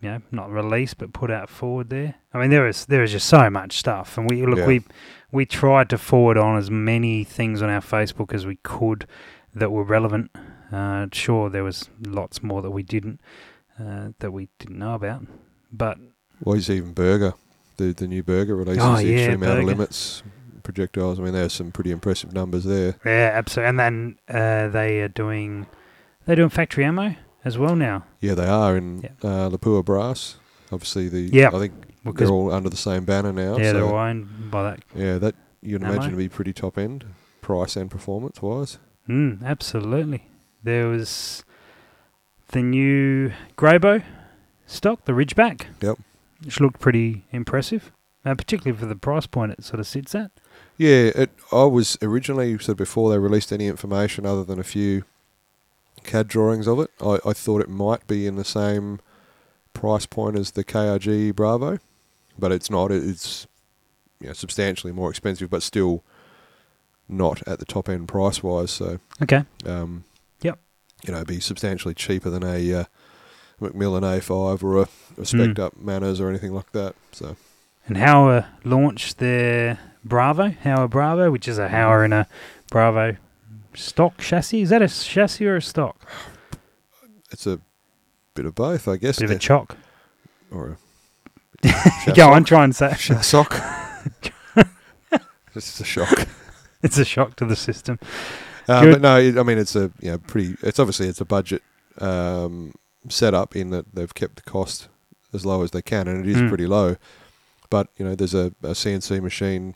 you 0.00 0.08
know, 0.10 0.22
not 0.30 0.50
released 0.50 0.96
but 0.98 1.12
put 1.12 1.30
out 1.30 1.50
forward 1.50 1.90
there. 1.90 2.14
I 2.32 2.38
mean, 2.38 2.48
there 2.50 2.66
is 2.66 2.86
there 2.86 3.02
is 3.02 3.12
just 3.12 3.28
so 3.28 3.50
much 3.50 3.76
stuff, 3.78 4.16
and 4.16 4.30
we 4.30 4.46
look 4.46 4.58
Yeah. 4.60 4.66
we 4.66 4.82
we 5.30 5.44
tried 5.44 5.90
to 5.90 5.98
forward 5.98 6.38
on 6.38 6.56
as 6.56 6.70
many 6.70 7.22
things 7.24 7.60
on 7.60 7.68
our 7.68 7.80
Facebook 7.82 8.32
as 8.32 8.46
we 8.46 8.56
could 8.62 9.06
that 9.54 9.70
were 9.70 9.84
relevant. 9.84 10.30
Uh, 10.72 11.06
sure, 11.12 11.50
there 11.50 11.64
was 11.64 11.90
lots 12.06 12.42
more 12.42 12.62
that 12.62 12.70
we 12.70 12.82
didn't 12.82 13.20
uh, 13.78 14.08
that 14.20 14.30
we 14.30 14.48
didn't 14.58 14.78
know 14.78 14.94
about, 14.94 15.26
but 15.70 15.98
Well, 16.42 16.56
even 16.56 16.94
Berger, 16.94 17.34
the 17.76 17.92
the 17.92 18.08
new 18.08 18.22
Berger 18.22 18.56
releases 18.56 18.82
Oh, 18.82 18.96
the 18.96 19.04
yeah, 19.04 19.16
extreme 19.18 19.42
outer 19.42 19.54
Berger. 19.56 19.66
limits 19.66 20.22
projectiles. 20.62 21.18
I 21.18 21.22
mean, 21.22 21.32
there's 21.32 21.52
some 21.52 21.70
pretty 21.72 21.90
impressive 21.90 22.32
numbers 22.32 22.64
there. 22.64 22.96
yeah, 23.04 23.30
absolutely. 23.34 23.68
And 23.70 23.78
then 23.80 24.18
uh, 24.28 24.68
they 24.68 25.00
are 25.00 25.08
doing 25.08 25.66
they're 26.26 26.36
doing 26.36 26.48
factory 26.50 26.84
ammo 26.84 27.16
as 27.44 27.58
well 27.58 27.74
now. 27.76 28.04
Yeah, 28.20 28.34
they 28.34 28.46
are 28.46 28.76
in 28.76 29.00
Yeah. 29.02 29.10
uh, 29.22 29.48
Lapua 29.50 29.84
Brass. 29.84 30.36
Obviously, 30.70 31.08
the 31.08 31.20
Yeah, 31.32 31.48
I 31.48 31.58
think 31.58 31.74
Because 32.04 32.28
they're 32.28 32.34
all 32.34 32.52
under 32.52 32.68
the 32.70 32.76
same 32.76 33.04
banner 33.04 33.32
now. 33.32 33.56
yeah, 33.58 33.72
so, 33.72 33.72
they're 33.74 33.84
all 33.84 33.96
owned 33.96 34.50
by 34.50 34.62
that. 34.62 34.80
yeah, 34.94 35.18
that 35.18 35.34
you'd 35.60 35.82
Ammo. 35.82 35.92
imagine 35.94 36.10
to 36.12 36.16
be 36.16 36.28
pretty 36.28 36.52
top 36.52 36.78
end, 36.78 37.04
price 37.40 37.76
and 37.76 37.90
performance 37.90 38.40
wise. 38.40 38.78
Mm, 39.08 39.44
absolutely. 39.44 40.28
There 40.62 40.86
was 40.88 41.44
the 42.48 42.62
new 42.62 43.32
Grayboe 43.58 44.04
stock, 44.66 45.04
the 45.04 45.12
Ridgeback. 45.12 45.66
Yep. 45.80 45.98
Which 46.44 46.60
looked 46.60 46.80
pretty 46.80 47.24
impressive, 47.32 47.92
uh, 48.24 48.34
particularly 48.34 48.78
for 48.78 48.86
the 48.86 48.96
price 48.96 49.26
point 49.26 49.52
it 49.52 49.64
sort 49.64 49.80
of 49.80 49.86
sits 49.86 50.14
at. 50.14 50.30
Yeah, 50.78 51.10
it, 51.14 51.30
I 51.52 51.64
was 51.64 51.96
originally 52.02 52.58
said 52.58 52.76
before 52.76 53.10
they 53.10 53.18
released 53.18 53.52
any 53.52 53.66
information 53.66 54.26
other 54.26 54.44
than 54.44 54.58
a 54.58 54.64
few 54.64 55.04
CAD 56.02 56.28
drawings 56.28 56.66
of 56.66 56.80
it. 56.80 56.90
I, 57.00 57.18
I 57.24 57.32
thought 57.32 57.60
it 57.60 57.68
might 57.68 58.06
be 58.06 58.26
in 58.26 58.36
the 58.36 58.44
same 58.44 59.00
price 59.74 60.06
point 60.06 60.36
as 60.38 60.52
the 60.52 60.64
KRG 60.64 61.34
Bravo, 61.34 61.78
but 62.38 62.52
it's 62.52 62.70
not. 62.70 62.90
It's 62.90 63.46
you 64.20 64.28
know, 64.28 64.32
substantially 64.32 64.92
more 64.92 65.10
expensive, 65.10 65.50
but 65.50 65.62
still 65.62 66.02
not 67.08 67.46
at 67.46 67.58
the 67.58 67.64
top 67.64 67.88
end 67.88 68.08
price 68.08 68.42
wise. 68.42 68.70
So 68.70 68.98
Okay. 69.22 69.44
um, 69.66 70.04
Yep. 70.40 70.58
you 71.06 71.12
know, 71.12 71.18
it'd 71.18 71.28
be 71.28 71.40
substantially 71.40 71.94
cheaper 71.94 72.30
than 72.30 72.42
a 72.42 72.72
uh, 72.74 72.84
McMillan 73.60 74.02
A5 74.02 74.62
or 74.62 74.78
a, 74.82 74.88
a 75.20 75.26
spec 75.26 75.56
Hmm. 75.56 75.60
up 75.62 75.76
Manners 75.76 76.20
or 76.20 76.28
anything 76.28 76.52
like 76.54 76.72
that. 76.72 76.94
So 77.12 77.36
And 77.86 77.96
Howa 77.98 78.48
launched 78.64 79.18
their 79.18 79.78
Bravo, 80.04 80.50
Howa 80.50 80.88
Bravo, 80.88 81.30
which 81.30 81.46
is 81.48 81.58
a 81.58 81.68
Howa 81.68 82.00
and 82.02 82.14
a 82.14 82.26
Bravo 82.70 83.16
stock 83.74 84.18
chassis. 84.18 84.62
Is 84.62 84.70
that 84.70 84.82
a 84.82 84.88
chassis 84.88 85.46
or 85.46 85.56
a 85.56 85.62
stock? 85.62 85.96
It's 87.30 87.46
a 87.46 87.60
bit 88.34 88.46
of 88.46 88.54
both, 88.54 88.88
I 88.88 88.96
guess. 88.96 89.18
Bit 89.18 89.30
of 89.30 89.36
a 89.36 89.38
chock. 89.38 89.76
or 90.50 90.76
a 91.64 92.12
Go 92.14 92.30
on, 92.32 92.44
try 92.44 92.64
and 92.64 92.74
say. 92.74 92.92
sock. 92.94 93.54
It's 95.54 95.80
a 95.80 95.84
shock. 95.84 96.28
It's 96.82 96.96
a 96.96 97.04
shock 97.04 97.36
to 97.36 97.44
the 97.44 97.56
system. 97.56 97.98
Good. 98.66 98.92
but 98.94 99.00
no, 99.02 99.18
it, 99.18 99.36
I 99.36 99.42
mean 99.42 99.58
it's 99.58 99.76
a 99.76 99.90
you 100.00 100.12
know, 100.12 100.18
pretty. 100.18 100.56
It's 100.62 100.78
obviously 100.78 101.08
it's 101.08 101.20
a 101.20 101.26
budget 101.26 101.62
um, 101.98 102.72
setup 103.10 103.54
in 103.54 103.68
that 103.70 103.94
they've 103.94 104.12
kept 104.14 104.36
the 104.36 104.42
cost 104.50 104.88
as 105.34 105.44
low 105.44 105.62
as 105.62 105.72
they 105.72 105.82
can, 105.82 106.08
and 106.08 106.24
it 106.24 106.30
is 106.30 106.38
Mm. 106.38 106.48
pretty 106.48 106.66
low. 106.66 106.96
But 107.68 107.88
you 107.98 108.04
know, 108.06 108.14
there's 108.14 108.32
a, 108.34 108.46
a 108.62 108.68
CNC 108.74 109.20
machine, 109.22 109.74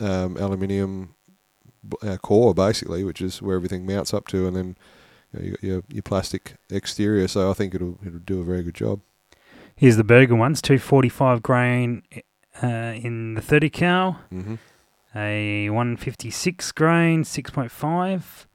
um, 0.00 0.36
aluminium 0.36 1.14
uh, 2.02 2.16
core 2.18 2.54
basically, 2.54 3.04
which 3.04 3.20
is 3.20 3.40
where 3.40 3.56
everything 3.56 3.86
mounts 3.86 4.12
up 4.12 4.26
to, 4.28 4.46
and 4.46 4.56
then 4.56 4.76
you 5.32 5.38
know, 5.38 5.44
you 5.44 5.50
got 5.52 5.62
your 5.62 5.82
your 5.88 6.02
plastic 6.02 6.54
exterior. 6.70 7.28
So 7.28 7.50
I 7.50 7.54
think 7.54 7.74
it'll 7.74 7.98
it'll 8.04 8.18
do 8.18 8.40
a 8.40 8.44
very 8.44 8.62
good 8.62 8.74
job. 8.74 9.00
Here's 9.76 9.96
the 9.96 10.04
Berger 10.04 10.34
ones: 10.34 10.60
two 10.60 10.78
forty-five 10.78 11.42
grain 11.42 12.02
uh, 12.62 12.66
in 12.66 13.34
the 13.34 13.40
thirty 13.42 13.70
cal, 13.70 14.20
hmm 14.30 14.56
a 15.14 15.68
one 15.70 15.96
fifty-six 15.96 16.70
grain, 16.72 17.24
six 17.24 17.50
point 17.50 17.70
five. 17.70 18.46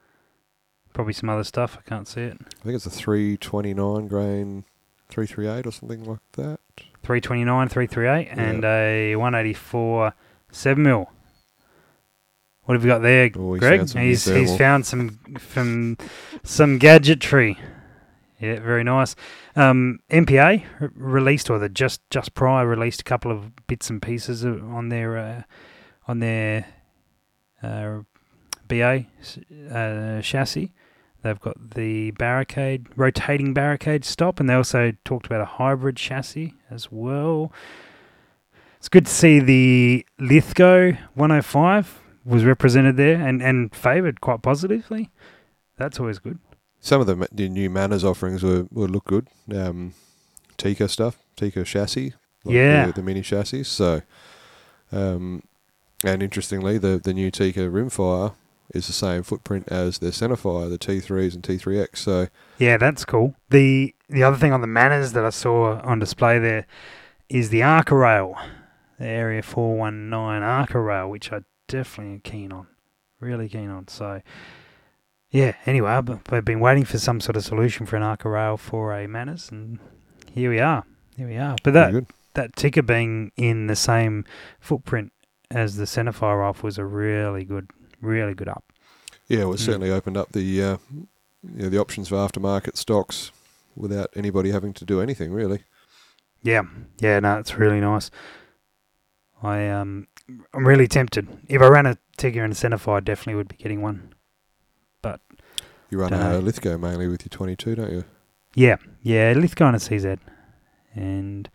Probably 0.92 1.12
some 1.12 1.28
other 1.28 1.44
stuff. 1.44 1.76
I 1.78 1.86
can't 1.86 2.08
see 2.08 2.22
it. 2.22 2.38
I 2.40 2.64
think 2.64 2.74
it's 2.76 2.86
a 2.86 2.90
329 2.90 4.08
grain, 4.08 4.64
338 5.10 5.66
or 5.66 5.70
something 5.70 6.04
like 6.04 6.20
that. 6.32 6.58
329, 7.02 7.68
338, 7.68 8.28
and 8.30 8.64
a 8.64 9.14
184 9.14 10.14
7 10.50 10.82
mil. 10.82 11.10
What 12.66 12.74
have 12.74 12.82
we 12.84 12.88
got 12.88 13.00
there, 13.02 13.30
Oh, 13.36 13.54
he's 13.54 13.60
Greg? 13.60 13.88
he's 13.90 14.24
he's 14.24 14.56
found 14.56 14.84
some 14.86 15.18
from 15.38 15.96
some 16.42 16.78
gadgetry. 16.78 17.58
Yeah, 18.40 18.60
very 18.60 18.84
nice. 18.84 19.16
Um, 19.54 20.00
MPA 20.10 20.64
r- 20.80 20.90
released, 20.94 21.48
or 21.48 21.58
the 21.58 21.68
just 21.70 22.00
just 22.10 22.34
prior 22.34 22.66
released 22.66 23.00
a 23.00 23.04
couple 23.04 23.30
of 23.32 23.66
bits 23.66 23.88
and 23.88 24.02
pieces 24.02 24.44
on 24.44 24.88
their 24.90 25.16
uh, 25.16 25.42
on 26.06 26.18
their 26.18 26.66
uh, 27.62 28.00
BA 28.68 29.06
uh, 29.72 30.20
chassis. 30.20 30.72
They've 31.22 31.40
got 31.40 31.70
the 31.74 32.10
barricade, 32.12 32.86
rotating 32.94 33.54
barricade 33.54 34.04
stop, 34.04 34.38
and 34.38 34.48
they 34.50 34.54
also 34.54 34.92
talked 35.04 35.26
about 35.26 35.40
a 35.40 35.44
hybrid 35.46 35.96
chassis 35.96 36.54
as 36.70 36.90
well. 36.92 37.52
It's 38.78 38.88
good 38.88 39.06
to 39.06 39.12
see 39.12 39.40
the 39.40 40.06
Lithgow 40.18 40.92
105 41.14 42.00
was 42.26 42.44
represented 42.44 42.96
there 42.96 43.14
and, 43.24 43.40
and 43.40 43.74
favoured 43.74 44.20
quite 44.20 44.42
positively. 44.42 45.10
That's 45.78 46.00
always 46.00 46.18
good. 46.18 46.38
Some 46.80 47.00
of 47.00 47.06
the, 47.06 47.28
the 47.32 47.48
new 47.48 47.70
Manners 47.70 48.04
offerings 48.04 48.42
were, 48.42 48.66
will 48.72 48.88
look 48.88 49.04
good. 49.04 49.28
Um, 49.54 49.94
Tikka 50.56 50.88
stuff, 50.88 51.18
Tikka 51.36 51.64
chassis, 51.64 52.14
like 52.44 52.54
Yeah. 52.54 52.86
the, 52.86 52.92
the 52.94 53.02
mini 53.02 53.22
chassis. 53.22 53.64
So, 53.64 54.02
um, 54.92 55.42
and 56.04 56.22
interestingly, 56.22 56.78
the 56.78 56.98
the 57.02 57.14
new 57.14 57.30
Tikka 57.30 57.60
rimfire 57.60 58.34
is 58.74 58.86
the 58.86 58.92
same 58.92 59.22
footprint 59.22 59.68
as 59.68 59.98
their 59.98 60.10
Centerfire, 60.10 60.68
the 60.68 60.78
T3s 60.78 61.34
and 61.34 61.42
T3X. 61.42 61.96
So, 61.98 62.26
Yeah, 62.58 62.76
that's 62.76 63.04
cool. 63.04 63.34
The 63.50 63.94
the 64.08 64.22
other 64.22 64.36
thing 64.36 64.52
on 64.52 64.60
the 64.60 64.66
manners 64.66 65.12
that 65.12 65.24
I 65.24 65.30
saw 65.30 65.80
on 65.82 65.98
display 65.98 66.38
there 66.38 66.66
is 67.28 67.50
the 67.50 67.62
Arca 67.62 67.94
Rail, 67.96 68.36
the 68.98 69.06
Area 69.06 69.42
419 69.42 70.42
Arca 70.42 70.80
Rail, 70.80 71.08
which 71.10 71.32
I 71.32 71.40
definitely 71.68 72.20
keen 72.20 72.52
on. 72.52 72.66
Really 73.20 73.48
keen 73.48 73.70
on. 73.70 73.88
So, 73.88 74.20
yeah, 75.30 75.54
anyway, 75.66 75.90
I've 75.90 76.44
been 76.44 76.60
waiting 76.60 76.84
for 76.84 76.98
some 76.98 77.20
sort 77.20 77.36
of 77.36 77.44
solution 77.44 77.86
for 77.86 77.96
an 77.96 78.02
Arca 78.02 78.28
Rail 78.28 78.56
for 78.56 78.92
a 78.94 79.06
manners, 79.08 79.50
and 79.50 79.78
here 80.32 80.50
we 80.50 80.60
are. 80.60 80.84
Here 81.16 81.26
we 81.26 81.36
are. 81.36 81.56
But 81.64 81.72
that, 81.74 82.04
that 82.34 82.56
Tikka 82.56 82.82
being 82.82 83.32
in 83.36 83.66
the 83.66 83.76
same 83.76 84.24
footprint 84.60 85.12
as 85.50 85.76
the 85.76 85.84
Centerfire 85.84 86.40
rifle 86.40 86.66
was 86.66 86.76
a 86.78 86.84
really 86.84 87.44
good, 87.44 87.70
really 88.00 88.34
good 88.34 88.48
up. 88.48 88.64
Yeah, 89.28 89.44
well, 89.44 89.54
it 89.54 89.56
Mm. 89.60 89.64
certainly 89.64 89.90
opened 89.90 90.16
up 90.16 90.32
the 90.32 90.62
uh, 90.62 90.76
you 90.92 91.62
know, 91.64 91.68
the 91.68 91.78
options 91.78 92.08
for 92.08 92.16
aftermarket 92.16 92.76
stocks 92.76 93.30
without 93.74 94.10
anybody 94.14 94.50
having 94.50 94.72
to 94.74 94.84
do 94.84 95.00
anything 95.00 95.32
really. 95.32 95.60
Yeah, 96.42 96.62
yeah, 97.00 97.18
no, 97.20 97.38
it's 97.38 97.56
really 97.58 97.80
nice. 97.80 98.10
I 99.42 99.68
um, 99.68 100.06
I'm 100.52 100.66
really 100.66 100.88
tempted. 100.88 101.28
If 101.48 101.62
I 101.62 101.66
ran 101.68 101.86
a 101.86 101.96
Tikka 102.16 102.40
and 102.42 102.52
a 102.52 102.56
Centerfire, 102.56 102.96
I 102.96 103.00
definitely 103.00 103.34
would 103.36 103.48
be 103.48 103.56
getting 103.56 103.80
one. 103.82 104.12
But 105.02 105.20
you 105.90 105.98
run 106.00 106.12
a 106.12 106.38
Lithgow 106.38 106.78
mainly 106.78 107.06
with 107.08 107.22
your 107.22 107.30
22, 107.30 107.74
don't 107.76 107.92
you? 107.92 108.04
Yeah, 108.54 108.76
yeah, 109.02 109.32
Lithgow 109.36 109.66
and 109.68 109.76
a 109.76 109.78
CZ, 109.78 110.18
and 110.94 111.48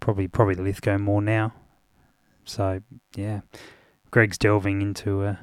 probably 0.00 0.28
probably 0.28 0.54
the 0.54 0.62
Lithgow 0.62 0.96
more 0.98 1.20
now. 1.20 1.52
So 2.44 2.80
yeah, 3.16 3.40
Greg's 4.10 4.38
delving 4.38 4.80
into 4.80 5.22
uh, 5.22 5.36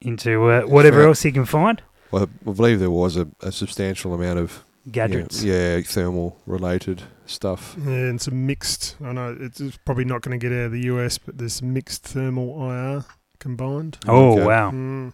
into 0.00 0.48
uh, 0.50 0.62
whatever 0.62 0.98
Right. 1.00 1.06
else 1.06 1.22
he 1.22 1.32
can 1.32 1.44
find. 1.46 1.80
Well, 2.10 2.24
I 2.24 2.50
believe 2.50 2.80
there 2.80 2.90
was 2.90 3.16
a, 3.16 3.28
a 3.40 3.52
substantial 3.52 4.12
amount 4.14 4.38
of 4.38 4.64
Gadgets. 4.92 5.42
Yeah, 5.42 5.76
yeah, 5.76 5.82
thermal 5.82 6.38
related 6.46 7.02
stuff. 7.26 7.76
Yeah, 7.78 7.92
and 7.92 8.20
some 8.20 8.46
mixed. 8.46 8.96
I 9.04 9.12
know 9.12 9.36
it's 9.38 9.60
it's 9.60 9.76
probably 9.78 10.04
not 10.04 10.22
going 10.22 10.38
to 10.38 10.44
get 10.48 10.54
out 10.56 10.66
of 10.66 10.72
the 10.72 10.82
US, 10.84 11.18
but 11.18 11.38
there's 11.38 11.60
mixed 11.62 12.04
thermal 12.04 12.70
IR 12.70 13.04
combined. 13.38 13.98
Oh 14.06 14.32
Okay. 14.32 14.44
wow, 14.46 14.70
Mm. 14.70 15.12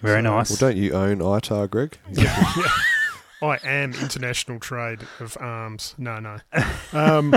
very 0.00 0.18
So- 0.22 0.30
nice. 0.36 0.50
Well, 0.50 0.56
don't 0.70 0.76
you 0.76 0.92
own 0.92 1.18
ITAR, 1.18 1.68
Greg? 1.70 1.98
Yeah. 2.12 2.68
I 3.42 3.58
am 3.62 3.92
international 3.94 4.58
trade 4.58 5.00
of 5.20 5.36
arms. 5.38 5.94
No, 5.98 6.18
no. 6.18 6.38
Um, 6.92 7.32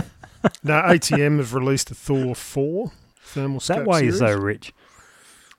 no, 0.64 0.74
ATN 0.84 1.38
have 1.40 1.54
released 1.54 1.90
a 1.92 1.96
Thor 1.96 2.34
4 2.36 2.92
thermal 3.22 3.58
Is 3.58 3.68
that 3.68 3.74
scope 3.78 3.88
why 3.88 4.00
you're 4.02 4.14
so 4.14 4.34
rich? 4.38 4.72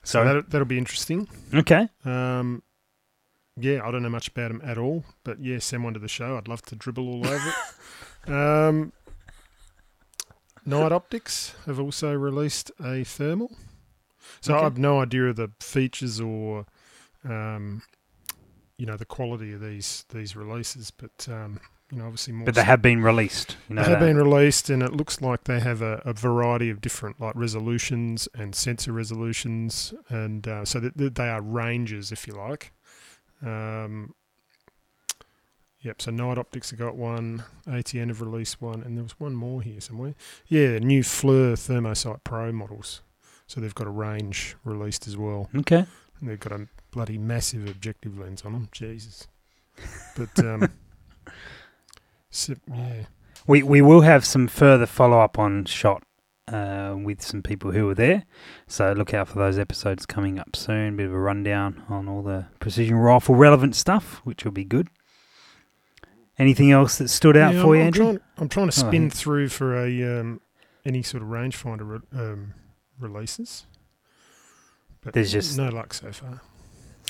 So 0.03 0.13
Sorry. 0.13 0.27
that'll, 0.27 0.41
that'll 0.43 0.65
be 0.65 0.77
interesting. 0.77 1.27
Okay. 1.53 1.89
Um, 2.05 2.63
yeah, 3.59 3.81
I 3.85 3.91
don't 3.91 4.03
know 4.03 4.09
much 4.09 4.27
about 4.29 4.49
them 4.51 4.61
at 4.63 4.77
all, 4.77 5.03
but 5.23 5.39
yeah, 5.39 5.59
send 5.59 5.83
one 5.83 5.93
to 5.93 5.99
the 5.99 6.07
show. 6.07 6.37
I'd 6.37 6.47
love 6.47 6.61
to 6.63 6.75
dribble 6.75 7.07
all 7.07 7.27
over 7.27 7.49
it. 7.49 7.55
Um, 8.27 8.91
Night 10.65 10.91
Optics 10.91 11.55
have 11.65 11.79
also 11.79 12.13
released 12.13 12.69
a 12.83 13.03
thermal. 13.03 13.55
So 14.41 14.53
Okay. 14.53 14.59
I 14.61 14.63
have 14.65 14.77
no 14.77 15.01
idea 15.01 15.25
of 15.27 15.37
the 15.37 15.49
features 15.59 16.19
or, 16.19 16.65
um, 17.23 17.81
you 18.77 18.85
know, 18.85 18.97
the 18.97 19.05
quality 19.05 19.53
of 19.53 19.61
these 19.61 20.05
these 20.09 20.35
releases, 20.35 20.91
but 20.91 21.27
um, 21.29 21.59
you 21.91 21.97
know, 21.97 22.05
obviously 22.05 22.33
more. 22.33 22.45
But 22.45 22.55
they 22.55 22.63
have 22.63 22.81
been 22.81 23.01
released. 23.01 23.57
You 23.67 23.75
know 23.75 23.83
they 23.83 23.89
have 23.89 23.99
that. 23.99 24.05
been 24.05 24.17
released, 24.17 24.69
and 24.69 24.83
it 24.83 24.93
looks 24.93 25.21
like 25.21 25.45
they 25.45 25.59
have 25.61 25.81
a, 25.81 26.01
a 26.05 26.13
variety 26.13 26.69
of 26.69 26.81
different 26.81 27.19
like 27.19 27.35
resolutions 27.35 28.27
and 28.35 28.53
sensor 28.53 28.91
resolutions, 28.91 29.93
and 30.09 30.47
uh, 30.47 30.65
so 30.65 30.79
that 30.81 30.97
that 30.97 31.15
they 31.15 31.29
are 31.29 31.41
ranges, 31.41 32.11
if 32.11 32.27
you 32.27 32.33
like. 32.33 32.71
Um, 33.45 34.13
yep. 35.81 36.01
So 36.01 36.11
Night 36.11 36.37
Optics 36.37 36.69
have 36.71 36.79
got 36.79 36.95
one, 36.95 37.43
ATN 37.67 38.07
have 38.09 38.21
released 38.21 38.61
one, 38.61 38.81
and 38.83 38.97
there 38.97 39.03
was 39.03 39.19
one 39.19 39.33
more 39.35 39.61
here 39.61 39.81
somewhere. 39.81 40.15
Yeah, 40.47 40.77
new 40.79 41.01
FLIR 41.03 41.53
ThermoSight 41.53 42.23
Pro 42.23 42.51
models. 42.51 43.01
So 43.47 43.59
they've 43.59 43.73
got 43.73 43.87
a 43.87 43.91
range 43.91 44.55
released 44.63 45.07
as 45.07 45.17
well, 45.17 45.49
Okay. 45.55 45.85
and 46.19 46.29
they've 46.29 46.39
got 46.39 46.51
a 46.51 46.67
bloody 46.91 47.17
massive 47.17 47.67
objective 47.67 48.17
lens 48.19 48.43
on 48.43 48.53
them. 48.53 48.69
Jesus. 48.71 49.27
But 50.15 50.37
um, 50.45 50.71
so, 52.29 52.55
yeah. 52.67 53.03
We 53.47 53.63
we 53.63 53.81
will 53.81 54.01
have 54.01 54.25
some 54.25 54.47
further 54.47 54.85
follow 54.85 55.19
up 55.19 55.39
on 55.39 55.65
shot 55.65 56.03
uh, 56.51 56.95
with 56.97 57.21
some 57.21 57.41
people 57.41 57.71
who 57.71 57.85
were 57.85 57.95
there. 57.95 58.23
So 58.67 58.91
look 58.93 59.13
out 59.13 59.27
for 59.27 59.39
those 59.39 59.57
episodes 59.59 60.05
coming 60.05 60.39
up 60.39 60.55
soon. 60.55 60.95
Bit 60.97 61.07
of 61.07 61.13
a 61.13 61.19
rundown 61.19 61.83
on 61.89 62.07
all 62.07 62.21
the 62.21 62.47
precision 62.59 62.95
rifle 62.97 63.35
relevant 63.35 63.75
stuff, 63.75 64.21
which 64.23 64.43
will 64.45 64.51
be 64.51 64.65
good. 64.65 64.87
Anything 66.37 66.71
else 66.71 66.97
that 66.97 67.09
stood 67.09 67.35
out 67.35 67.53
Yeah, 67.53 67.61
for 67.63 67.67
I'm, 67.69 67.73
you, 67.75 67.79
I'm 67.81 67.85
Andrew? 67.87 68.03
Trying, 68.05 68.19
I'm 68.37 68.49
trying 68.49 68.69
to 68.69 68.85
Oh, 68.85 68.87
spin 68.87 69.03
yeah. 69.03 69.09
through 69.09 69.49
for 69.49 69.75
a 69.85 70.19
um, 70.19 70.41
any 70.85 71.03
sort 71.03 71.21
of 71.21 71.29
rangefinder 71.29 72.01
re- 72.11 72.19
um, 72.19 72.53
releases. 72.99 73.65
But 75.01 75.13
There's 75.13 75.31
just- 75.31 75.57
no 75.57 75.69
luck 75.69 75.93
so 75.93 76.11
far. 76.11 76.41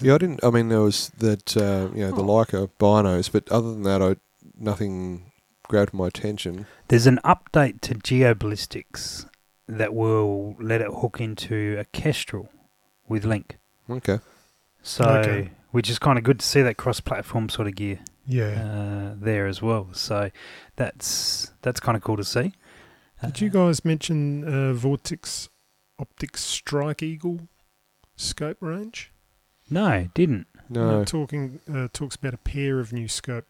Yeah, 0.02 0.16
I 0.16 0.18
didn't. 0.18 0.44
I 0.44 0.50
mean, 0.50 0.70
there 0.70 0.80
was 0.82 1.10
that 1.18 1.58
uh, 1.58 1.90
you 1.94 2.02
know 2.06 2.12
the 2.12 2.24
Oh. 2.24 2.26
Leica 2.26 2.70
binos, 2.80 3.32
but 3.32 3.50
other 3.52 3.72
than 3.72 3.84
that, 3.84 4.02
I 4.02 4.16
nothing 4.58 5.32
grabbed 5.68 5.94
my 5.94 6.08
attention. 6.08 6.66
There's 6.88 7.06
an 7.06 7.20
update 7.26 7.82
to 7.82 7.96
geoballistics 7.96 9.29
that 9.78 9.94
will 9.94 10.56
let 10.60 10.82
it 10.82 10.88
hook 10.92 11.20
into 11.22 11.78
a 11.80 11.86
Kestrel 11.86 12.50
with 13.08 13.24
Link. 13.26 13.58
Okay, 13.90 14.20
So, 14.82 15.04
Okay. 15.06 15.52
which 15.72 15.90
is 15.90 16.00
kind 16.00 16.18
of 16.18 16.24
good 16.24 16.40
to 16.40 16.46
see 16.46 16.62
that 16.62 16.76
cross-platform 16.78 17.50
sort 17.50 17.68
of 17.68 17.76
gear 17.76 18.00
Yeah. 18.26 19.12
uh, 19.12 19.16
there 19.20 19.46
as 19.48 19.62
well. 19.62 19.90
So 19.94 20.32
that's 20.76 21.52
that's 21.62 21.80
kind 21.80 21.96
of 21.96 22.04
cool 22.04 22.18
to 22.18 22.24
see. 22.24 22.54
Did 23.24 23.42
you 23.42 23.50
guys 23.50 23.84
mention 23.84 24.44
uh, 24.44 24.74
Vortex 24.74 25.50
Optics 26.00 26.42
Strike 26.44 27.04
Eagle 27.04 27.42
scope 28.16 28.58
range? 28.62 29.12
No, 29.70 30.08
didn't. 30.14 30.48
No, 30.70 31.04
talking 31.04 31.60
uh, 31.72 31.88
talks 31.94 32.16
about 32.16 32.34
a 32.34 32.38
pair 32.38 32.80
of 32.80 32.94
new 32.94 33.08
scope. 33.08 33.46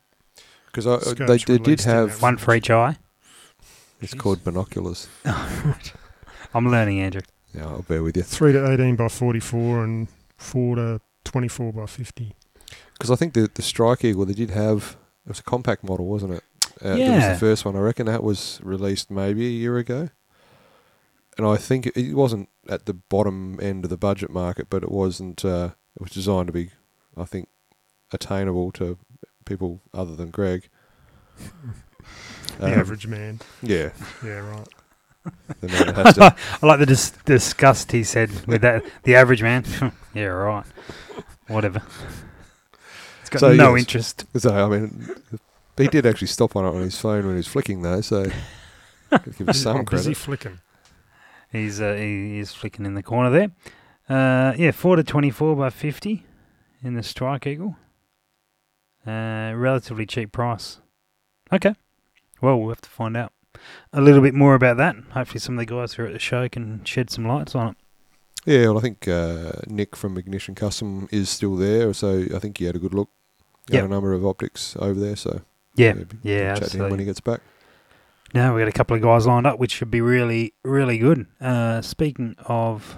because 0.71 0.85
they, 1.15 1.37
they 1.37 1.57
did 1.57 1.81
have 1.81 2.21
One 2.21 2.37
for 2.37 2.55
each 2.55 2.69
eye. 2.69 2.97
it's 4.01 4.13
Jeez. 4.13 4.19
called 4.19 4.43
binoculars. 4.43 5.07
I'm 6.53 6.69
learning, 6.69 6.99
Andrew. 6.99 7.21
Yeah, 7.53 7.65
I'll 7.67 7.81
bear 7.83 8.03
with 8.03 8.15
you. 8.17 8.23
Three 8.23 8.53
to 8.53 8.71
eighteen 8.71 8.95
by 8.95 9.07
forty-four 9.07 9.83
and 9.83 10.07
four 10.37 10.75
to 10.75 11.01
twenty-four 11.23 11.73
by 11.73 11.85
fifty. 11.85 12.35
Because 12.93 13.11
I 13.11 13.15
think 13.15 13.33
the 13.33 13.49
the 13.53 13.61
Strike 13.61 14.03
Eagle 14.03 14.25
they 14.25 14.33
did 14.33 14.49
have 14.51 14.97
it 15.25 15.29
was 15.29 15.39
a 15.39 15.43
compact 15.43 15.83
model, 15.83 16.05
wasn't 16.05 16.33
it? 16.33 16.43
Uh, 16.81 16.95
That 16.95 17.15
was 17.15 17.27
the 17.33 17.39
first 17.39 17.65
one. 17.65 17.75
I 17.75 17.79
reckon 17.79 18.05
that 18.05 18.23
was 18.23 18.59
released 18.63 19.11
maybe 19.11 19.45
a 19.45 19.49
year 19.49 19.77
ago. 19.77 20.09
And 21.37 21.47
I 21.47 21.55
think 21.57 21.87
it, 21.87 21.95
it 21.97 22.13
wasn't 22.15 22.49
at 22.67 22.85
the 22.85 22.93
bottom 22.93 23.57
end 23.61 23.83
of 23.85 23.89
the 23.89 23.97
budget 23.97 24.29
market, 24.29 24.67
but 24.69 24.83
it 24.83 24.91
wasn't. 24.91 25.43
Uh, 25.45 25.71
it 25.95 26.01
was 26.01 26.11
designed 26.11 26.47
to 26.47 26.53
be, 26.53 26.71
I 27.17 27.25
think, 27.25 27.47
attainable 28.11 28.71
to 28.73 28.97
people 29.45 29.81
other 29.93 30.15
than 30.15 30.29
Greg. 30.29 30.69
The 32.59 32.65
Um, 32.73 32.79
average 32.79 33.07
man. 33.07 33.39
Yeah, 33.61 33.91
Yeah, 34.23 34.39
right. 34.39 34.67
the 35.61 35.67
man 35.67 35.87
that 35.87 35.95
has 35.95 36.15
to. 36.15 36.35
I 36.61 36.65
like 36.65 36.79
the 36.79 36.85
dis- 36.85 37.11
disgust 37.25 37.91
he 37.91 38.03
said 38.03 38.29
with 38.47 38.61
that. 38.61 38.83
The 39.03 39.15
average 39.15 39.41
man. 39.43 39.65
yeah, 40.13 40.25
right. 40.25 40.65
Whatever. 41.47 41.81
It's 43.21 43.29
got 43.29 43.39
So, 43.39 43.53
no 43.53 43.75
yes. 43.75 43.79
interest. 43.83 44.25
So 44.37 44.53
I 44.53 44.67
mean, 44.69 45.09
he 45.77 45.87
did 45.87 46.05
actually 46.05 46.27
stop 46.27 46.55
on 46.55 46.65
it 46.65 46.69
on 46.69 46.81
his 46.81 46.99
phone 46.99 47.23
when 47.25 47.33
he 47.33 47.37
was 47.37 47.47
flicking 47.47 47.81
though. 47.81 48.01
So 48.01 48.23
give 49.11 49.37
him 49.37 49.53
some 49.53 49.77
I'm 49.77 49.85
busy 49.85 50.13
credit. 50.13 50.17
flicking. 50.17 50.59
He's 51.51 51.81
uh, 51.81 51.93
he, 51.93 52.37
he's 52.37 52.53
flicking 52.53 52.85
in 52.85 52.93
the 52.93 53.03
corner 53.03 53.29
there. 53.29 53.51
Uh, 54.07 54.53
yeah, 54.57 54.71
four 54.71 54.95
to 54.95 55.03
twenty-four 55.03 55.55
by 55.55 55.69
fifty 55.69 56.25
in 56.83 56.93
the 56.95 57.03
Strike 57.03 57.45
Eagle. 57.47 57.75
Uh, 59.05 59.53
relatively 59.55 60.05
cheap 60.05 60.31
price. 60.31 60.79
Okay. 61.51 61.75
Well, 62.41 62.59
we'll 62.59 62.69
have 62.69 62.81
to 62.81 62.89
find 62.89 63.17
out 63.17 63.33
a 63.93 64.01
little 64.01 64.21
bit 64.21 64.33
more 64.33 64.55
about 64.55 64.77
that. 64.77 64.95
Hopefully, 65.11 65.39
some 65.39 65.55
of 65.57 65.65
the 65.65 65.73
guys 65.73 65.93
who 65.93 66.03
are 66.03 66.07
at 66.07 66.13
the 66.13 66.19
show 66.19 66.47
can 66.49 66.83
shed 66.85 67.09
some 67.09 67.27
lights 67.27 67.55
on 67.55 67.69
it. 67.69 67.75
Yeah, 68.45 68.67
well, 68.67 68.77
I 68.77 68.81
think 68.81 69.07
uh, 69.07 69.51
Nick 69.67 69.95
from 69.95 70.17
Ignition 70.17 70.55
Custom 70.55 71.07
is 71.11 71.29
still 71.29 71.55
there, 71.55 71.93
so 71.93 72.25
I 72.33 72.39
think 72.39 72.57
he 72.57 72.65
had 72.65 72.75
a 72.75 72.79
good 72.79 72.93
look 72.93 73.09
at 73.67 73.75
Yep. 73.75 73.85
a 73.85 73.87
number 73.87 74.13
of 74.13 74.25
optics 74.25 74.75
over 74.79 74.99
there. 74.99 75.15
So 75.15 75.41
Yeah, 75.75 75.93
maybe 75.93 76.17
yeah, 76.23 76.55
chat 76.55 76.69
to 76.71 76.83
him 76.85 76.89
when 76.89 76.99
he 76.99 77.05
gets 77.05 77.19
back. 77.19 77.41
Now 78.33 78.55
we 78.55 78.61
got 78.61 78.67
a 78.67 78.71
couple 78.71 78.95
of 78.95 79.01
guys 79.01 79.25
lined 79.27 79.45
up, 79.47 79.59
which 79.59 79.71
should 79.71 79.91
be 79.91 80.01
really, 80.01 80.53
really 80.63 80.97
good. 80.99 81.25
Uh, 81.41 81.81
speaking 81.81 82.35
of 82.45 82.97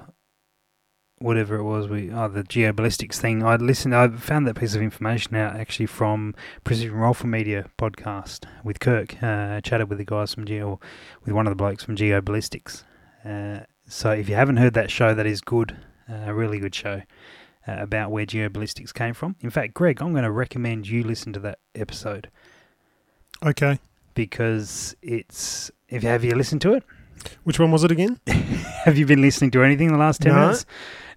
whatever 1.22 1.56
it 1.56 1.64
was, 1.64 1.88
we 1.88 2.12
oh, 2.12 2.28
the 2.28 2.44
geoballistics 2.44 3.16
thing. 3.16 3.44
I 3.44 3.56
listened. 3.56 3.96
I 3.96 4.08
found 4.10 4.48
that 4.48 4.56
piece 4.56 4.76
of 4.76 4.82
information 4.82 5.36
out 5.36 5.56
actually 5.56 5.86
from 5.86 6.36
Precision 6.64 6.96
Rifle 6.96 7.28
Media 7.30 7.66
podcast 7.78 8.46
with 8.64 8.80
Kirk. 8.80 9.22
Uh, 9.22 9.62
chatted 9.62 9.90
with 9.90 9.98
the 9.98 10.06
guys 10.06 10.34
from 10.34 10.46
Geo, 10.46 10.80
with 11.24 11.34
one 11.34 11.48
of 11.48 11.52
the 11.52 11.56
blokes 11.56 11.84
from 11.84 11.96
Geoballistics. 11.96 12.84
Uh, 13.26 13.66
so 13.88 14.12
if 14.12 14.28
you 14.30 14.36
haven't 14.36 14.58
heard 14.58 14.74
that 14.74 14.90
show, 14.92 15.14
that 15.14 15.26
is 15.26 15.42
good. 15.42 15.78
Uh, 16.10 16.26
a 16.30 16.34
really 16.34 16.60
good 16.60 16.76
show. 16.76 17.02
Uh, 17.68 17.74
about 17.78 18.10
where 18.10 18.26
geoballistics 18.26 18.92
came 18.92 19.14
from. 19.14 19.36
In 19.42 19.52
fact, 19.52 19.76
Greg, 19.76 20.02
I'm 20.02 20.14
going 20.14 20.24
to 20.24 20.32
recommend 20.32 20.88
you 20.88 21.04
listen 21.04 21.32
to 21.34 21.40
that 21.42 21.60
episode 21.76 22.32
Okay. 23.46 23.78
because 24.16 24.96
it's. 25.04 25.70
If 25.88 26.02
have 26.04 26.24
you 26.24 26.34
listened 26.34 26.62
to 26.62 26.74
it? 26.74 26.84
Which 27.44 27.60
one 27.60 27.70
was 27.72 27.84
it 27.84 27.92
again? 27.92 28.20
Have 28.28 28.98
you 28.98 29.06
been 29.06 29.22
listening 29.22 29.52
to 29.52 29.62
anything 29.62 29.88
in 29.88 29.94
the 29.94 30.00
last 30.00 30.22
10 30.22 30.34
No. 30.34 30.40
minutes? 30.40 30.66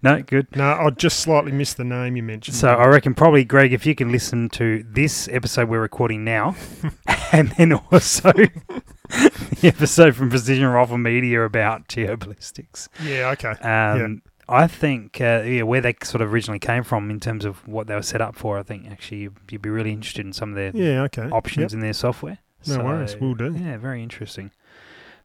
No, 0.05 0.23
good. 0.23 0.55
No, 0.55 0.65
I 0.71 0.91
just 0.91 1.21
slightly 1.21 1.51
missed 1.51 1.79
the 1.79 1.85
name 1.85 2.15
you 2.17 2.23
mentioned. 2.23 2.57
So 2.57 2.69
I 2.69 2.87
reckon 2.89 3.15
probably, 3.15 3.45
Greg, 3.45 3.73
if 3.73 3.87
you 3.87 3.95
can 3.95 4.13
listen 4.13 4.51
to 4.51 4.85
this 4.87 5.29
episode 5.29 5.69
we're 5.71 5.81
recording 5.81 6.25
now, 6.25 6.55
and 7.33 7.51
then 7.53 7.73
also 7.73 8.33
the 8.33 9.61
episode 9.63 10.15
from 10.15 10.29
Precision 10.29 10.67
Rifle 10.67 10.99
Media 10.99 11.43
about 11.43 11.89
geoballistics. 11.89 12.89
yeah, 13.03 13.31
okay. 13.31 13.53
Um, 13.67 14.23
I 14.47 14.67
think 14.67 15.23
uh, 15.23 15.43
yeah, 15.47 15.63
where 15.63 15.81
they 15.81 15.95
sort 16.03 16.21
of 16.21 16.33
originally 16.33 16.59
came 16.59 16.83
from 16.83 17.11
in 17.11 17.19
terms 17.19 17.47
of 17.47 17.67
what 17.67 17.87
they 17.87 17.95
were 17.95 18.03
set 18.03 18.21
up 18.21 18.37
for, 18.37 18.59
I 18.59 18.63
think 18.63 18.87
actually 18.91 19.21
you'd, 19.21 19.47
be 19.63 19.71
really 19.71 19.91
interested 19.93 20.27
in 20.27 20.35
some 20.35 20.51
of 20.51 20.57
their 20.57 20.71
Yeah, 20.75 21.03
okay. 21.05 21.31
options 21.31 21.73
Yep. 21.73 21.79
in 21.79 21.81
their 21.81 21.95
software. 21.95 22.39
No 22.67 22.85
worries, 22.85 23.17
we'll 23.17 23.35
do. 23.35 23.57
Yeah, 23.59 23.79
very 23.79 24.03
interesting. 24.03 24.51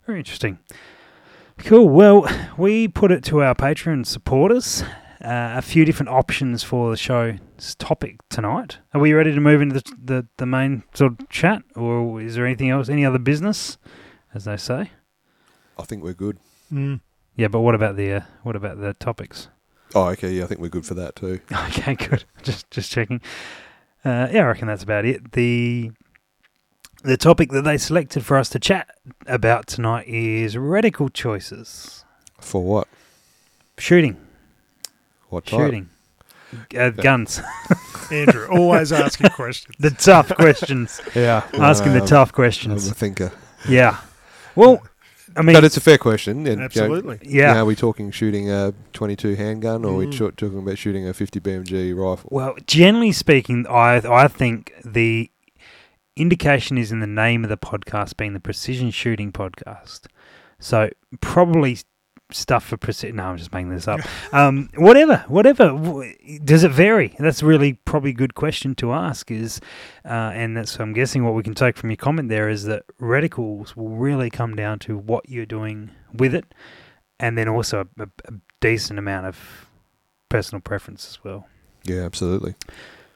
Very 0.06 0.20
interesting. 0.20 0.60
Cool. 1.60 1.90
Well, 1.90 2.28
we 2.58 2.88
put 2.88 3.12
it 3.12 3.24
to 3.26 3.42
our 3.42 3.54
Patreon 3.54 4.06
supporters. 4.06 4.84
Uh, 5.22 5.54
a 5.58 5.62
few 5.62 5.84
different 5.84 6.10
options 6.10 6.64
for 6.64 6.92
the 6.92 6.98
show's 6.98 7.76
topic 7.78 8.18
tonight. 8.30 8.78
Are 8.94 9.02
we 9.02 9.12
ready 9.12 9.34
to 9.36 9.42
move 9.42 9.62
into 9.62 9.76
the, 9.76 9.84
the, 10.02 10.28
the 10.38 10.46
main 10.46 10.84
sort 10.94 11.20
of 11.20 11.30
chat, 11.30 11.62
or 11.76 12.22
is 12.22 12.36
there 12.36 12.46
anything 12.46 12.70
else, 12.70 12.88
any 12.88 13.06
other 13.06 13.20
business, 13.20 13.78
as 14.34 14.46
they 14.46 14.56
say? 14.56 14.92
I 15.78 15.84
think 15.84 16.04
we're 16.04 16.14
good. 16.14 16.38
Mm. 16.72 17.02
Yeah, 17.36 17.50
but 17.50 17.60
what 17.60 17.76
about 17.76 17.98
the 17.98 18.14
uh, 18.14 18.22
what 18.44 18.56
about 18.56 18.80
the 18.80 18.94
topics? 18.94 19.50
Oh, 19.94 20.06
okay. 20.10 20.32
Yeah, 20.32 20.44
I 20.44 20.48
think 20.48 20.62
we're 20.62 20.70
good 20.70 20.86
for 20.86 20.94
that 20.96 21.16
too. 21.16 21.40
Okay, 21.52 21.96
good. 21.96 22.24
Just 22.44 22.70
just 22.72 22.92
checking. 22.92 23.22
Uh, 24.06 24.30
yeah, 24.32 24.44
I 24.44 24.48
reckon 24.48 24.68
that's 24.68 24.84
about 24.84 25.06
it. 25.06 25.34
The 25.34 25.92
the 27.04 27.18
topic 27.18 27.50
that 27.52 27.64
they 27.64 27.78
selected 27.78 28.26
for 28.26 28.38
us 28.38 28.50
to 28.50 28.60
chat 28.60 28.88
about 29.28 29.68
tonight 29.68 30.08
is 30.08 30.56
reticle 30.56 31.12
choices. 31.14 32.04
For 32.40 32.64
what? 32.64 32.88
Shooting. 33.78 34.18
What 35.30 35.46
type? 35.46 35.60
Shooting. 35.60 35.90
Uh, 36.78 36.90
guns. 36.90 37.42
Andrew, 38.12 38.48
always 38.50 38.92
asking 38.92 39.30
questions. 39.32 39.76
the 39.80 39.92
tough 39.92 40.30
questions. 40.36 41.00
Yeah, 41.16 41.46
Asking 41.54 41.94
the 41.94 42.02
Um, 42.02 42.08
tough 42.08 42.30
I'm 42.30 42.34
questions. 42.36 42.88
a 42.88 42.94
thinker, 42.94 43.32
Yeah. 43.68 43.98
Well, 44.56 44.82
I 45.38 45.44
mean, 45.44 45.54
but 45.54 45.64
it's 45.64 45.78
a 45.78 45.82
fair 45.82 46.00
question. 46.00 46.38
And, 46.40 46.48
you 46.48 46.56
know, 46.56 46.64
Absolutely. 46.64 47.20
yeah. 47.22 47.54
Now, 47.54 47.62
are 47.62 47.66
we 47.66 47.76
talking 47.76 48.10
shooting 48.10 48.50
a 48.52 48.74
22 48.94 49.36
handgun, 49.36 49.86
or 49.86 49.94
are 49.94 49.96
we 49.98 50.08
Mm. 50.08 50.36
talking 50.36 50.58
about 50.58 50.78
shooting 50.80 51.08
a 51.08 51.14
50 51.14 51.40
BMG 51.40 51.94
rifle? 51.94 52.30
Well, 52.32 52.56
generally 52.66 53.12
speaking, 53.12 53.68
I 53.68 53.98
I 53.98 54.28
think 54.28 54.74
the 54.84 55.30
indication 56.20 56.78
is 56.78 56.92
in 56.92 57.00
the 57.00 57.08
name 57.08 57.44
of 57.44 57.50
the 57.50 57.58
podcast 57.58 58.18
being 58.18 58.34
the 58.34 58.40
Precision 58.40 58.92
Shooting 58.92 59.32
Podcast. 59.32 60.08
So 60.60 60.90
probably 61.22 61.78
stuff 62.32 62.66
for 62.66 62.78
precision. 62.78 63.16
No, 63.16 63.24
I'm 63.24 63.38
just 63.38 63.52
making 63.52 63.70
this 63.70 63.88
up. 63.88 64.02
um, 64.34 64.70
whatever, 64.76 65.24
whatever. 65.28 65.72
Does 66.44 66.64
it 66.64 66.72
vary? 66.72 67.16
That's 67.20 67.42
really 67.42 67.74
probably 67.86 68.12
a 68.12 68.14
good 68.14 68.36
question 68.36 68.76
to 68.76 68.94
ask. 68.94 69.32
Is 69.32 69.60
uh, 70.06 70.32
and 70.34 70.56
that's 70.56 70.80
I'm 70.80 70.94
guessing 70.94 71.24
what 71.24 71.34
we 71.34 71.44
can 71.44 71.56
take 71.56 71.78
from 71.78 71.90
your 71.90 71.98
comment 71.98 72.30
there 72.30 72.50
is 72.50 72.66
that 72.66 72.84
reticles 73.00 73.76
will 73.76 73.90
really 73.90 74.30
come 74.30 74.56
down 74.56 74.80
to 74.80 74.98
what 74.98 75.30
you're 75.30 75.46
doing 75.46 75.92
with 76.14 76.36
it, 76.36 76.54
and 77.20 77.38
then 77.38 77.48
also 77.48 77.88
a, 77.98 78.04
a 78.26 78.34
decent 78.60 79.00
amount 79.00 79.26
of 79.26 79.70
personal 80.30 80.62
preference 80.62 81.08
as 81.08 81.24
well. 81.24 81.48
Yeah, 81.84 82.02
absolutely. 82.02 82.56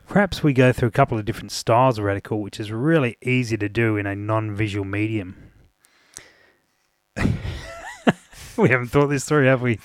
Perhaps 0.08 0.44
we 0.44 0.54
go 0.54 0.72
through 0.72 0.90
a 0.90 0.92
couple 0.92 1.18
of 1.18 1.26
different 1.26 1.52
styles 1.52 1.98
of 1.98 2.06
reticle, 2.06 2.42
which 2.42 2.60
is 2.60 2.72
really 2.72 3.18
easy 3.22 3.58
to 3.58 3.68
do 3.70 3.98
in 3.98 4.06
a 4.06 4.16
non-visual 4.16 4.86
medium. 4.86 5.52
we 8.58 8.70
haven't 8.70 8.88
thought 8.88 9.08
this 9.08 9.26
through, 9.26 9.46
have 9.46 9.62
we? 9.62 9.80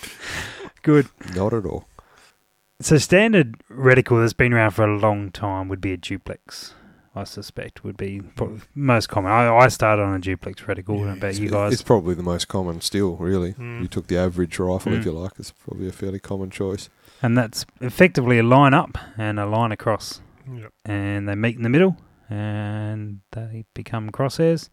Good. 0.82 1.08
Not 1.34 1.52
at 1.54 1.64
all. 1.64 1.86
So 2.80 2.98
standard 2.98 3.56
reticle 3.70 4.20
that's 4.22 4.32
been 4.34 4.52
around 4.52 4.72
for 4.72 4.84
a 4.84 4.98
long 4.98 5.30
time 5.30 5.68
would 5.68 5.80
be 5.80 5.92
a 5.92 5.96
duplex. 5.96 6.74
I 7.14 7.24
suspect 7.24 7.82
would 7.82 7.96
be 7.96 8.22
most 8.76 9.08
common. 9.08 9.32
I, 9.32 9.52
I 9.52 9.68
started 9.68 10.02
on 10.02 10.14
a 10.14 10.18
duplex 10.20 10.62
reticle. 10.62 11.00
Yeah, 11.04 11.14
about 11.14 11.30
It's, 11.30 11.38
you 11.40 11.50
guys? 11.50 11.72
it's 11.72 11.82
probably 11.82 12.14
the 12.14 12.22
most 12.22 12.46
common 12.46 12.80
still, 12.80 13.16
really. 13.16 13.54
Mm. 13.54 13.82
You 13.82 13.88
took 13.88 14.06
the 14.06 14.16
average 14.18 14.56
rifle, 14.58 14.92
Mm. 14.92 14.98
if 15.00 15.04
you 15.04 15.10
like. 15.12 15.32
It's 15.38 15.50
probably 15.50 15.88
a 15.88 15.92
fairly 15.92 16.20
common 16.20 16.50
choice. 16.50 16.88
And 17.22 17.36
that's 17.36 17.64
effectively 17.80 18.38
a 18.38 18.42
line 18.42 18.74
up 18.74 18.96
and 19.16 19.38
a 19.40 19.46
line 19.46 19.72
across. 19.72 20.20
Yep. 20.50 20.72
and 20.86 21.28
they 21.28 21.34
meet 21.34 21.56
in 21.56 21.62
the 21.62 21.68
middle 21.68 21.98
and 22.30 23.20
they 23.32 23.64
become 23.74 24.10
crosshairs 24.10 24.70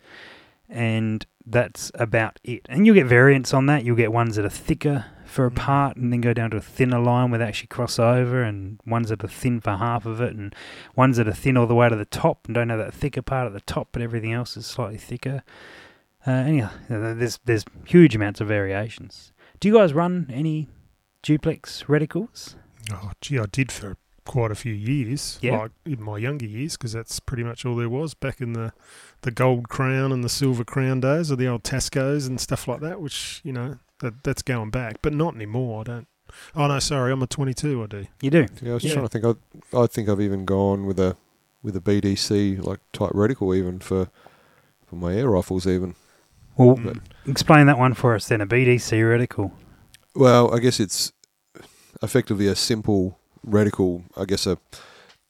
and 0.70 1.26
that's 1.46 1.92
about 1.96 2.40
it 2.44 2.62
and 2.70 2.86
you'll 2.86 2.96
get 2.96 3.06
variants 3.08 3.54
on 3.54 3.66
that 3.66 3.84
you'll 3.84 3.96
get 3.98 4.12
ones 4.14 4.36
that 4.38 4.46
are 4.46 4.50
thicker 4.50 5.06
for 5.26 5.46
a 5.46 5.52
Mm. 5.52 5.56
part 5.56 5.98
and 5.98 6.14
then 6.14 6.22
go 6.22 6.34
down 6.34 6.50
to 6.52 6.58
a 6.58 6.62
thinner 6.62 6.98
line 7.00 7.30
where 7.30 7.40
they 7.40 7.46
actually 7.46 7.68
cross 7.68 8.00
over 8.00 8.42
and 8.42 8.80
ones 8.86 9.10
that 9.10 9.22
are 9.24 9.28
thin 9.28 9.60
for 9.60 9.72
half 9.76 10.06
of 10.06 10.22
it 10.22 10.34
and 10.34 10.56
ones 10.96 11.18
that 11.18 11.28
are 11.28 11.34
thin 11.34 11.58
all 11.58 11.68
the 11.68 11.76
way 11.76 11.90
to 11.90 11.96
the 11.96 12.06
top 12.06 12.46
and 12.46 12.56
don't 12.56 12.70
have 12.70 12.80
that 12.80 12.94
thicker 12.94 13.22
part 13.22 13.46
at 13.48 13.52
the 13.54 13.60
top 13.62 13.90
but 13.92 14.02
everything 14.02 14.32
else 14.32 14.56
is 14.56 14.66
slightly 14.66 14.98
thicker 14.98 15.44
uh, 16.26 16.32
anyhow 16.32 16.70
there's 16.90 17.40
there's 17.46 17.66
huge 17.86 18.16
amounts 18.16 18.40
of 18.40 18.48
variations 18.48 19.34
do 19.60 19.68
you 19.68 19.74
guys 19.74 19.94
run 19.94 20.26
any 20.34 20.70
duplex 21.26 21.84
reticles 21.88 22.56
Oh, 22.94 23.12
gee, 23.20 23.40
I 23.40 23.46
did 23.52 23.72
for 23.72 23.98
quite 24.26 24.52
a 24.52 24.56
few 24.56 24.74
years, 24.74 25.40
Yeah. 25.42 25.58
like 25.58 25.72
in 25.86 26.00
my 26.04 26.18
younger 26.20 26.46
years, 26.46 26.78
because 26.78 26.94
that's 26.94 27.20
pretty 27.20 27.44
much 27.44 27.66
all 27.66 27.76
there 27.76 27.90
was 27.90 28.14
back 28.14 28.42
in 28.42 28.54
the, 28.54 28.74
the 29.22 29.32
gold 29.32 29.70
crown 29.70 30.12
and 30.12 30.24
the 30.24 30.30
silver 30.30 30.64
crown 30.64 31.00
days 31.00 31.32
of 31.32 31.40
the 31.40 31.48
old 31.48 31.64
Tascos 31.64 32.28
and 32.28 32.40
stuff 32.40 32.68
like 32.68 32.82
that. 32.82 33.02
Which 33.02 33.42
you 33.44 33.52
know 33.54 33.80
that 34.02 34.24
that's 34.24 34.44
going 34.44 34.70
back, 34.70 34.98
but 35.02 35.14
not 35.14 35.34
anymore. 35.34 35.82
I 35.82 35.84
don't 35.84 36.08
Oh 36.56 36.68
no, 36.68 36.78
sorry, 36.80 37.12
I'm 37.12 37.24
a 37.24 37.28
22. 37.28 37.82
I 37.84 37.88
do. 37.88 38.06
You 38.22 38.30
do. 38.30 38.46
Yeah, 38.62 38.72
I 38.72 38.74
was 38.76 38.84
Yeah. 38.84 38.94
trying 38.94 39.08
to 39.08 39.20
think. 39.20 39.26
I 39.74 39.78
I 39.84 39.88
think 39.88 40.08
I've 40.10 40.22
even 40.22 40.46
gone 40.46 40.86
with 40.86 41.00
a 41.00 41.16
with 41.64 41.76
a 41.76 41.82
BDC 41.82 42.64
like 42.64 42.80
type 42.94 43.12
reticle 43.14 43.56
even 43.58 43.80
for 43.80 44.10
for 44.86 44.96
my 44.96 45.16
air 45.16 45.30
rifles 45.32 45.66
even. 45.66 45.96
Well, 46.56 46.76
Mm. 46.78 47.00
explain 47.28 47.66
that 47.66 47.80
one 47.80 47.96
for 47.96 48.14
us 48.14 48.28
then. 48.28 48.42
A 48.42 48.46
BDC 48.46 49.00
reticle. 49.02 49.52
Well, 50.16 50.54
I 50.54 50.60
guess 50.60 50.80
it's 50.80 51.12
effectively 52.02 52.48
a 52.48 52.56
simple 52.56 53.20
reticle. 53.48 54.04
I 54.18 54.26
guess 54.26 54.46
a 54.48 54.58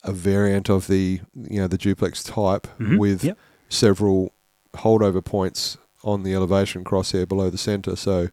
a 0.03 0.11
variant 0.11 0.69
of 0.69 0.85
the 0.87 1.19
you 1.49 1.59
know 1.59 1.67
the 1.67 1.77
duplex 1.79 2.23
type 2.23 2.67
Mhm. 2.79 2.99
with 2.99 3.23
Yep. 3.23 3.37
several 3.69 4.33
holdover 4.75 5.23
points 5.23 5.77
on 6.03 6.21
the 6.21 6.33
elevation 6.35 6.83
crosshair 6.83 7.27
below 7.27 7.49
the 7.49 7.57
center. 7.57 7.95
So 7.95 8.29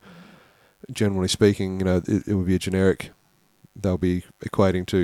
generally 0.90 1.28
speaking, 1.28 1.78
you 1.80 1.84
know 1.86 1.96
it, 2.06 2.28
it 2.28 2.34
would 2.34 2.46
be 2.46 2.54
a 2.56 2.58
generic. 2.58 3.10
They'll 3.74 3.96
be 3.96 4.24
equating 4.44 4.86
to 4.88 4.98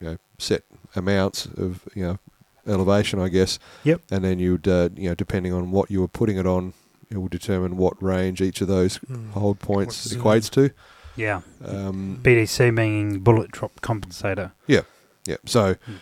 you 0.00 0.06
know 0.06 0.16
set 0.38 0.62
amounts 0.96 1.46
of 1.46 1.86
you 1.94 2.02
know 2.04 2.18
elevation, 2.66 3.20
I 3.20 3.28
guess. 3.28 3.58
Yep. 3.84 4.00
And 4.10 4.24
then 4.24 4.38
you'd 4.38 4.66
uh, 4.66 4.88
you 4.96 5.10
know 5.10 5.14
depending 5.14 5.52
on 5.52 5.70
what 5.70 5.90
you 5.90 6.00
were 6.00 6.08
putting 6.08 6.38
it 6.38 6.46
on, 6.46 6.72
it 7.10 7.18
will 7.18 7.28
determine 7.28 7.76
what 7.76 8.00
range 8.02 8.40
each 8.40 8.60
of 8.60 8.68
those 8.68 8.98
Mm. 9.10 9.30
hold 9.32 9.58
points 9.60 10.04
What's, 10.06 10.14
uh, 10.16 10.18
equates 10.18 10.50
to. 10.50 10.70
Yeah. 11.16 11.40
Um, 11.64 12.20
BDC 12.22 12.70
meaning 12.72 13.18
bullet 13.20 13.50
drop 13.50 13.80
compensator. 13.80 14.52
yeah. 14.66 14.82
Yeah. 15.26 15.36
So 15.44 15.74
Hmm. 15.84 15.92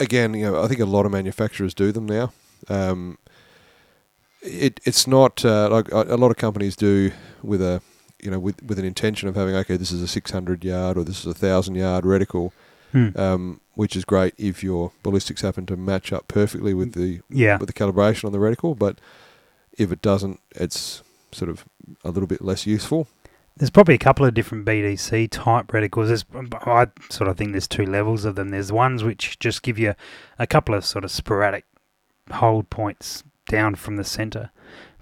again, 0.00 0.34
you 0.34 0.44
know, 0.50 0.62
I 0.62 0.68
think 0.68 0.80
a 0.80 0.84
lot 0.86 1.06
of 1.06 1.12
manufacturers 1.12 1.72
do 1.74 1.92
them 1.92 2.06
now. 2.06 2.32
Um, 2.68 3.18
it 4.42 4.80
it's 4.84 5.06
not 5.06 5.44
uh, 5.44 5.68
like 5.70 5.90
a 5.92 6.14
a 6.14 6.18
lot 6.18 6.30
of 6.30 6.36
companies 6.36 6.76
do 6.76 7.12
with 7.42 7.62
a 7.62 7.80
you 8.22 8.30
know 8.30 8.38
with 8.38 8.62
with 8.62 8.78
an 8.78 8.84
intention 8.84 9.28
of 9.28 9.34
having 9.36 9.54
okay, 9.54 9.76
this 9.76 9.92
is 9.92 10.02
a 10.02 10.08
600 10.08 10.64
yard 10.64 10.96
or 10.98 11.04
this 11.04 11.20
is 11.20 11.26
a 11.26 11.34
thousand 11.34 11.76
yard 11.76 12.04
reticle, 12.04 12.52
Hmm. 12.92 13.08
um, 13.16 13.60
which 13.74 13.96
is 13.96 14.04
great 14.04 14.34
if 14.36 14.62
your 14.62 14.92
ballistics 15.02 15.40
happen 15.42 15.64
to 15.66 15.76
match 15.76 16.12
up 16.12 16.28
perfectly 16.28 16.74
with 16.74 16.92
the 16.92 17.20
yeah. 17.30 17.56
with 17.56 17.68
the 17.68 17.72
calibration 17.72 18.24
on 18.24 18.32
the 18.32 18.38
reticle. 18.38 18.76
But 18.78 18.98
if 19.78 19.92
it 19.92 20.02
doesn't, 20.02 20.40
it's 20.54 21.02
sort 21.32 21.50
of 21.50 21.64
a 22.04 22.10
little 22.10 22.26
bit 22.26 22.42
less 22.42 22.66
useful. 22.66 23.08
There's 23.56 23.70
probably 23.70 23.94
a 23.94 23.98
couple 23.98 24.26
of 24.26 24.34
different 24.34 24.66
BDC 24.66 25.28
type 25.30 25.68
reticles. 25.68 26.08
There's, 26.08 26.24
I 26.52 26.88
sort 27.08 27.28
of 27.28 27.36
think 27.36 27.52
there's 27.52 27.68
two 27.68 27.86
levels 27.86 28.24
of 28.24 28.34
them. 28.34 28.50
There's 28.50 28.72
ones 28.72 29.04
which 29.04 29.38
just 29.38 29.62
give 29.62 29.78
you 29.78 29.94
a 30.38 30.46
couple 30.46 30.74
of 30.74 30.84
sort 30.84 31.04
of 31.04 31.12
sporadic 31.12 31.64
hold 32.32 32.68
points 32.70 33.22
down 33.46 33.76
from 33.76 33.94
the 33.96 34.02
centre, 34.02 34.50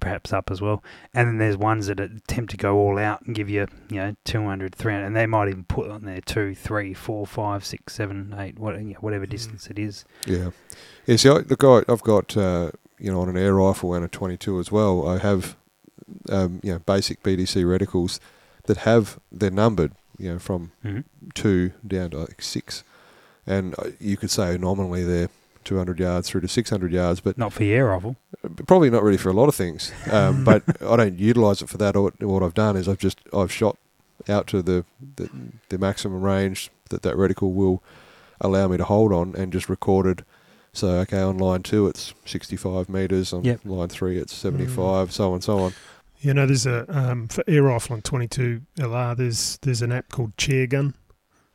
perhaps 0.00 0.34
up 0.34 0.50
as 0.50 0.60
well. 0.60 0.82
And 1.14 1.28
then 1.28 1.38
there's 1.38 1.56
ones 1.56 1.86
that 1.86 1.98
attempt 1.98 2.50
to 2.50 2.56
go 2.58 2.76
all 2.76 2.98
out 2.98 3.22
and 3.22 3.34
give 3.34 3.48
you, 3.48 3.66
you 3.88 3.96
know, 3.96 4.16
200, 4.24 4.74
300, 4.74 5.06
and 5.06 5.16
they 5.16 5.26
might 5.26 5.48
even 5.48 5.64
put 5.64 5.90
on 5.90 6.04
there 6.04 6.20
two, 6.20 6.54
three, 6.54 6.92
four, 6.92 7.26
five, 7.26 7.64
six, 7.64 7.94
seven, 7.94 8.34
eight, 8.36 8.58
what, 8.58 8.76
you 8.76 8.94
know, 8.94 8.98
whatever 9.00 9.24
distance 9.24 9.68
it 9.68 9.78
is. 9.78 10.04
Yeah, 10.26 10.50
yeah. 11.06 11.16
See, 11.16 11.30
I, 11.30 11.34
look, 11.34 11.64
I, 11.64 11.82
I've 11.88 12.02
got 12.02 12.36
uh, 12.36 12.72
you 13.02 13.10
know 13.12 13.20
on 13.20 13.28
an 13.28 13.36
air 13.36 13.54
rifle 13.54 13.94
and 13.94 14.04
a 14.04 14.08
22 14.08 14.58
as 14.60 14.70
well. 14.72 15.06
I 15.08 15.18
have 15.18 15.56
um, 16.28 16.60
you 16.62 16.72
know 16.72 16.78
basic 16.80 17.22
BDC 17.22 17.64
reticles 17.64 18.18
that 18.66 18.78
have 18.78 19.18
they're 19.30 19.50
numbered, 19.50 19.92
you 20.18 20.32
know, 20.32 20.38
from 20.38 20.70
Mhm. 20.84 21.04
two 21.34 21.72
down 21.86 22.10
to 22.10 22.18
like 22.18 22.40
six, 22.42 22.84
and 23.46 23.74
uh, 23.78 23.90
you 24.00 24.16
could 24.16 24.30
say 24.30 24.56
nominally 24.56 25.04
they're 25.04 25.28
200 25.64 26.00
yards 26.00 26.28
through 26.28 26.40
to 26.40 26.48
600 26.48 26.92
yards, 26.92 27.20
but 27.20 27.38
Not 27.38 27.52
for 27.52 27.62
your 27.64 27.76
air 27.76 27.86
rifle. 27.86 28.16
probably 28.66 28.90
not 28.90 29.02
really 29.04 29.16
for 29.16 29.28
a 29.30 29.32
lot 29.40 29.48
of 29.48 29.54
things. 29.54 29.92
Um, 30.10 30.42
but 30.44 30.62
I 30.82 30.96
don't 30.96 31.18
utilise 31.20 31.62
it 31.62 31.68
for 31.68 31.78
that. 31.78 31.94
Or 31.96 32.12
what 32.20 32.42
I've 32.42 32.54
done 32.54 32.76
is 32.76 32.88
I've 32.88 32.98
just 32.98 33.18
I've 33.32 33.52
shot 33.52 33.76
out 34.28 34.46
to 34.48 34.62
the, 34.62 34.84
the 35.16 35.28
the 35.68 35.78
maximum 35.78 36.20
range 36.22 36.70
that 36.90 37.02
that 37.02 37.16
reticle 37.16 37.52
will 37.54 37.82
allow 38.40 38.66
me 38.68 38.76
to 38.76 38.84
hold 38.84 39.12
on, 39.12 39.34
and 39.36 39.52
just 39.52 39.68
recorded. 39.68 40.24
So 40.74 40.88
okay, 41.00 41.20
on 41.20 41.38
line 41.38 41.62
two 41.62 41.86
it's 41.86 42.14
65 42.24 42.88
meters. 42.88 43.32
On 43.32 43.44
Yep. 43.44 43.60
line 43.64 43.88
three 43.88 44.18
it's 44.18 44.32
75. 44.34 45.12
So 45.12 45.32
on, 45.34 45.40
so 45.42 45.58
on. 45.58 45.74
You 46.20 46.32
know, 46.34 46.46
there's 46.46 46.66
a 46.66 46.86
um, 46.88 47.28
for 47.28 47.44
air 47.46 47.64
rifle 47.64 47.94
on 47.94 48.02
22 48.02 48.62
LR. 48.78 49.16
There's 49.16 49.58
there's 49.62 49.82
an 49.82 49.92
app 49.92 50.08
called 50.10 50.36
ChairGun 50.36 50.94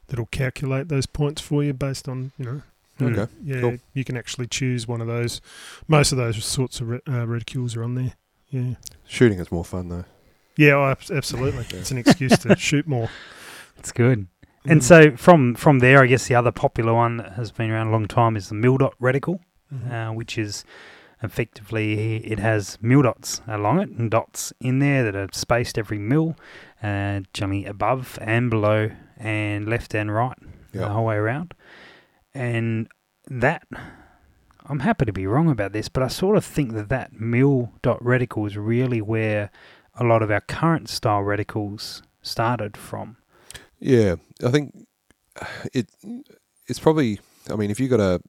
that'll 0.07 0.25
calculate 0.27 0.87
those 0.89 1.05
points 1.05 1.41
for 1.41 1.63
you 1.63 1.73
based 1.73 2.07
on 2.07 2.31
you 2.37 2.45
know. 2.45 2.61
Mm. 2.99 3.17
Okay. 3.17 3.31
Yeah, 3.43 3.61
cool. 3.61 3.77
you 3.93 4.03
can 4.03 4.17
actually 4.17 4.47
choose 4.47 4.87
one 4.87 5.01
of 5.01 5.07
those. 5.07 5.39
Most 5.87 6.11
of 6.11 6.17
those 6.17 6.43
sorts 6.43 6.79
of 6.81 6.89
re- 6.89 6.99
uh, 7.07 7.25
reticules 7.25 7.77
are 7.77 7.83
on 7.83 7.93
there. 7.95 8.13
Yeah. 8.49 8.73
Shooting 9.07 9.39
is 9.39 9.51
more 9.51 9.65
fun 9.65 9.89
though. 9.89 10.05
Yeah, 10.57 10.73
oh, 10.73 10.95
absolutely. 11.15 11.65
Yeah. 11.71 11.79
It's 11.79 11.91
an 11.91 11.97
excuse 11.99 12.37
to 12.39 12.55
shoot 12.57 12.87
more. 12.87 13.09
It's 13.77 13.91
good. 13.91 14.27
And 14.69 14.81
Mm. 14.81 14.83
so 14.83 15.11
from 15.17 15.55
from 15.55 15.79
there, 15.79 16.03
I 16.03 16.07
guess 16.07 16.27
the 16.27 16.35
other 16.35 16.51
popular 16.51 16.93
one 16.93 17.17
that 17.17 17.33
has 17.33 17.51
been 17.51 17.71
around 17.71 17.87
a 17.87 17.91
long 17.91 18.05
time 18.07 18.35
is 18.35 18.49
the 18.49 18.55
mil 18.55 18.77
dot 18.77 18.93
reticle. 19.01 19.39
Mhm. 19.73 19.91
uh, 19.91 20.13
which 20.13 20.37
is 20.37 20.63
effectively 21.21 22.17
it 22.25 22.39
has 22.39 22.77
mil 22.81 23.01
dots 23.01 23.41
along 23.47 23.79
it 23.81 23.89
and 23.89 24.09
dots 24.09 24.53
in 24.61 24.79
there 24.79 25.03
that 25.03 25.13
are 25.15 25.27
spaced 25.33 25.77
every 25.77 25.97
mil, 25.99 26.37
uh, 26.81 27.19
generally 27.33 27.65
above 27.65 28.17
and 28.21 28.49
below 28.49 28.91
and 29.17 29.67
left 29.67 29.93
and 29.93 30.13
right 30.13 30.37
the 30.71 30.87
whole 30.89 31.05
way 31.05 31.15
around. 31.15 31.53
And 32.33 32.87
that, 33.29 33.63
I'm 34.67 34.79
happy 34.79 35.05
to 35.05 35.11
be 35.13 35.27
wrong 35.27 35.49
about 35.49 35.73
this, 35.73 35.89
but 35.89 36.03
I 36.03 36.07
sort 36.07 36.37
of 36.37 36.45
think 36.45 36.73
that 36.73 36.87
that 36.89 37.19
mil 37.19 37.73
dot 37.81 37.99
reticle 38.01 38.47
is 38.47 38.55
really 38.57 39.01
where 39.01 39.49
a 39.95 40.03
lot 40.05 40.21
of 40.21 40.29
our 40.31 40.41
current 40.41 40.87
style 40.87 41.23
reticles 41.23 42.03
started 42.21 42.77
from. 42.77 43.17
Yeah, 43.79 44.15
I 44.43 44.51
think 44.51 44.73
it 45.73 45.87
it's 46.67 46.79
probably. 46.79 47.19
I 47.49 47.55
mean, 47.55 47.71
if 47.71 47.79
you 47.79 47.87
got 47.87 47.99
a 47.99 48.21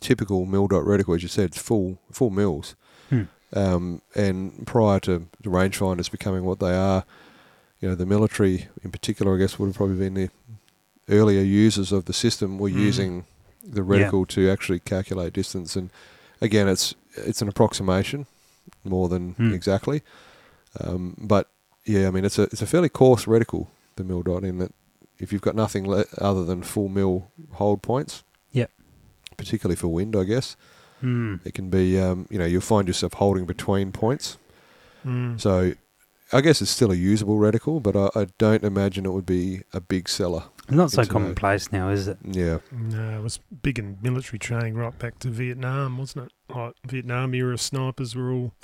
typical 0.00 0.46
mill 0.46 0.66
dot 0.68 0.84
reticle, 0.84 1.14
as 1.16 1.22
you 1.22 1.28
said, 1.28 1.46
it's 1.46 1.58
full 1.60 1.98
full 2.10 2.30
mills, 2.30 2.74
Hmm. 3.10 3.22
um, 3.54 4.02
and 4.14 4.66
prior 4.66 4.98
to 5.00 5.28
the 5.42 5.50
rangefinders 5.50 6.10
becoming 6.10 6.44
what 6.44 6.58
they 6.60 6.74
are, 6.74 7.04
you 7.80 7.88
know, 7.88 7.94
the 7.94 8.06
military 8.06 8.68
in 8.82 8.90
particular, 8.90 9.34
I 9.34 9.38
guess, 9.38 9.58
would 9.58 9.66
have 9.66 9.76
probably 9.76 9.96
been 9.96 10.14
the 10.14 10.30
earlier 11.08 11.42
users 11.42 11.92
of 11.92 12.04
the 12.06 12.12
system 12.12 12.58
were 12.58 12.70
Mm. 12.70 12.74
using 12.74 13.24
the 13.62 13.82
Yeah. 13.82 14.08
reticle 14.08 14.26
to 14.28 14.48
actually 14.50 14.80
calculate 14.80 15.32
distance. 15.34 15.76
And 15.76 15.90
again, 16.40 16.68
it's 16.68 16.94
it's 17.16 17.42
an 17.42 17.48
approximation 17.48 18.26
more 18.84 19.08
than 19.08 19.32
Hmm. 19.32 19.52
exactly. 19.52 20.02
Um, 20.80 21.14
but 21.18 21.48
yeah, 21.84 22.08
I 22.08 22.10
mean, 22.10 22.24
it's 22.24 22.38
a 22.38 22.44
it's 22.44 22.62
a 22.62 22.66
fairly 22.66 22.88
coarse 22.88 23.26
reticle, 23.26 23.66
the 23.96 24.04
mill 24.04 24.22
dot, 24.22 24.44
in 24.44 24.58
that 24.58 24.72
if 25.18 25.32
you've 25.32 25.42
got 25.42 25.54
nothing 25.54 25.86
le- 25.88 26.04
other 26.18 26.44
than 26.44 26.62
full 26.62 26.88
mill 26.88 27.30
hold 27.52 27.82
points, 27.82 28.24
Yep. 28.52 28.70
particularly 29.36 29.76
for 29.76 29.88
wind, 29.88 30.16
I 30.16 30.24
guess 30.24 30.56
Hmm. 31.00 31.36
it 31.44 31.54
can 31.54 31.68
be. 31.70 31.98
Um, 31.98 32.26
you 32.30 32.38
know, 32.38 32.44
you'll 32.46 32.60
find 32.60 32.86
yourself 32.86 33.14
holding 33.14 33.44
between 33.46 33.92
points. 33.92 34.38
Mm. 35.06 35.40
So. 35.40 35.72
I 36.34 36.40
guess 36.40 36.62
it's 36.62 36.70
still 36.70 36.90
a 36.90 36.94
usable 36.94 37.36
reticle, 37.38 37.82
but 37.82 37.94
I, 37.94 38.08
I 38.22 38.26
don't 38.38 38.64
imagine 38.64 39.04
it 39.04 39.10
would 39.12 39.26
be 39.26 39.64
a 39.74 39.82
big 39.82 40.08
seller. 40.08 40.44
Not 40.70 40.90
so 40.90 41.02
Into- 41.02 41.12
commonplace 41.12 41.70
now, 41.70 41.90
is 41.90 42.08
it? 42.08 42.16
Yeah, 42.24 42.60
No, 42.70 43.18
it 43.18 43.22
was 43.22 43.38
big 43.62 43.78
in 43.78 43.98
military 44.00 44.38
training 44.38 44.72
right 44.76 44.98
back 44.98 45.18
to 45.18 45.28
Vietnam, 45.28 45.98
wasn't 45.98 46.28
it? 46.28 46.32
Like 46.56 46.72
Vietnam 46.86 47.34
era 47.34 47.58
snipers 47.58 48.16
were 48.16 48.32
all, 48.32 48.54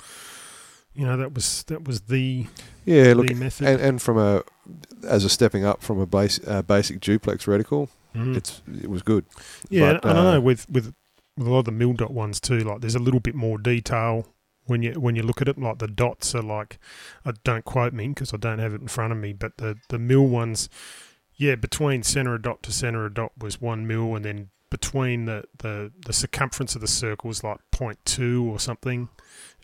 you 0.93 1.05
know, 1.05 1.17
that 1.17 1.33
was 1.33 1.63
that 1.63 1.85
was 1.85 2.01
the 2.01 2.47
yeah. 2.85 3.13
Look, 3.13 3.33
method. 3.35 3.67
and, 3.67 3.81
and 3.81 4.01
from 4.01 4.17
a 4.17 4.43
as 5.07 5.23
a 5.23 5.29
stepping 5.29 5.63
up 5.65 5.81
from 5.81 5.99
a 5.99 6.05
base, 6.05 6.39
uh, 6.47 6.61
basic 6.61 6.99
duplex 6.99 7.45
reticle, 7.45 7.89
Mm. 8.15 8.35
it's 8.35 8.61
it 8.81 8.89
was 8.89 9.03
good. 9.03 9.23
yeah, 9.69 9.93
but, 9.93 10.05
and 10.05 10.17
I 10.17 10.21
uh, 10.21 10.31
know 10.33 10.41
with 10.41 10.67
with 10.69 10.93
with 11.37 11.47
a 11.47 11.49
lot 11.51 11.59
of 11.59 11.65
the 11.65 11.71
mill 11.71 11.93
dot 11.93 12.11
ones 12.11 12.39
too. 12.39 12.59
Like, 12.59 12.81
there's 12.81 12.95
a 12.95 12.99
little 12.99 13.19
bit 13.19 13.35
more 13.35 13.57
detail 13.59 14.27
when 14.65 14.81
you 14.81 14.93
when 14.93 15.15
you 15.15 15.21
look 15.21 15.41
at 15.43 15.47
it. 15.47 15.59
Like 15.59 15.77
the 15.77 15.87
dots 15.87 16.33
are 16.33 16.41
like, 16.41 16.79
I 17.23 17.33
don't 17.43 17.63
quote 17.65 17.93
me 17.93 18.07
because 18.07 18.33
I 18.33 18.37
don't 18.37 18.57
have 18.59 18.73
it 18.73 18.81
in 18.81 18.87
front 18.87 19.11
of 19.13 19.19
me, 19.19 19.31
but 19.33 19.57
the 19.57 19.77
the 19.89 19.99
mill 19.99 20.25
ones, 20.27 20.69
yeah, 21.35 21.53
between 21.55 22.01
center 22.01 22.33
of 22.33 22.41
dot 22.41 22.63
to 22.63 22.71
center 22.71 23.05
of 23.05 23.13
dot 23.13 23.33
was 23.37 23.61
one 23.61 23.85
mil, 23.85 24.15
and 24.15 24.25
then 24.25 24.49
between 24.71 25.25
the 25.25 25.43
the 25.59 25.91
the 26.03 26.13
circumference 26.13 26.73
of 26.73 26.81
the 26.81 26.87
circle 26.87 27.27
was 27.27 27.43
like 27.43 27.59
0.2 27.71 28.43
or 28.49 28.59
something. 28.59 29.09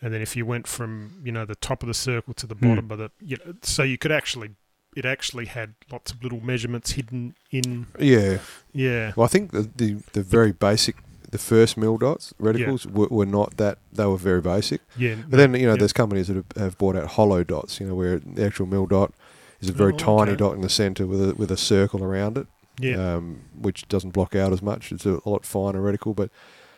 And 0.01 0.13
then 0.13 0.21
if 0.21 0.35
you 0.35 0.45
went 0.45 0.67
from 0.67 1.21
you 1.23 1.31
know 1.31 1.45
the 1.45 1.55
top 1.55 1.81
of 1.83 1.87
the 1.87 1.93
circle 1.93 2.33
to 2.35 2.47
the 2.47 2.55
Hmm. 2.55 2.67
bottom 2.67 2.91
of 2.91 2.97
the, 2.97 3.11
you 3.21 3.37
know, 3.45 3.53
so 3.61 3.83
you 3.83 3.97
could 3.97 4.11
actually, 4.11 4.49
it 4.95 5.05
actually 5.05 5.45
had 5.45 5.75
lots 5.91 6.11
of 6.11 6.21
little 6.23 6.41
measurements 6.41 6.91
hidden 6.91 7.35
in, 7.51 7.87
Yeah. 7.99 8.39
yeah, 8.73 9.13
Well, 9.15 9.25
I 9.25 9.27
think 9.29 9.51
the 9.51 9.69
the, 9.75 9.97
the 10.13 10.21
very 10.23 10.51
basic, 10.51 10.95
the 11.31 11.37
first 11.37 11.75
mill 11.77 11.97
dots 11.97 12.33
reticles 12.41 12.85
were, 12.85 13.07
were 13.07 13.25
not 13.25 13.57
that. 13.57 13.77
They 13.93 14.05
were 14.05 14.17
very 14.17 14.41
basic. 14.41 14.81
yeah. 14.97 15.15
But 15.29 15.37
then 15.37 15.53
you 15.53 15.65
know, 15.65 15.73
yeah. 15.73 15.77
there's 15.79 15.93
companies 15.93 16.27
that 16.27 16.35
have, 16.35 16.51
have 16.57 16.77
bought 16.77 16.95
out 16.95 17.07
hollow 17.11 17.43
dots. 17.43 17.79
You 17.79 17.87
know, 17.87 17.95
where 17.95 18.19
the 18.19 18.45
actual 18.45 18.65
mill 18.67 18.85
dot 18.85 19.13
is 19.61 19.69
a 19.69 19.73
very 19.73 19.93
Oh, 19.93 19.97
tiny 19.97 20.31
okay. 20.31 20.35
dot 20.37 20.55
in 20.55 20.61
the 20.61 20.69
centre 20.69 21.07
with 21.07 21.21
a 21.29 21.33
with 21.35 21.51
a 21.51 21.57
circle 21.57 22.03
around 22.03 22.37
it. 22.37 22.47
Yeah. 22.77 23.15
um, 23.15 23.39
which 23.57 23.87
doesn't 23.87 24.09
block 24.11 24.35
out 24.35 24.51
as 24.51 24.61
much. 24.61 24.91
It's 24.91 25.05
a 25.05 25.21
lot 25.25 25.45
finer 25.45 25.79
reticle, 25.81 26.13
but 26.13 26.29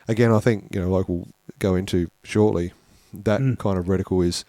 again, 0.07 0.31
I 0.31 0.39
think 0.39 0.69
you 0.71 0.79
know, 0.81 0.91
like 0.91 1.09
we'll 1.09 1.27
go 1.57 1.73
into 1.75 2.11
shortly, 2.23 2.71
that 3.25 3.41
Mm. 3.41 3.57
kind 3.59 3.77
of 3.77 3.85
reticle 3.85 4.25
is 4.25 4.45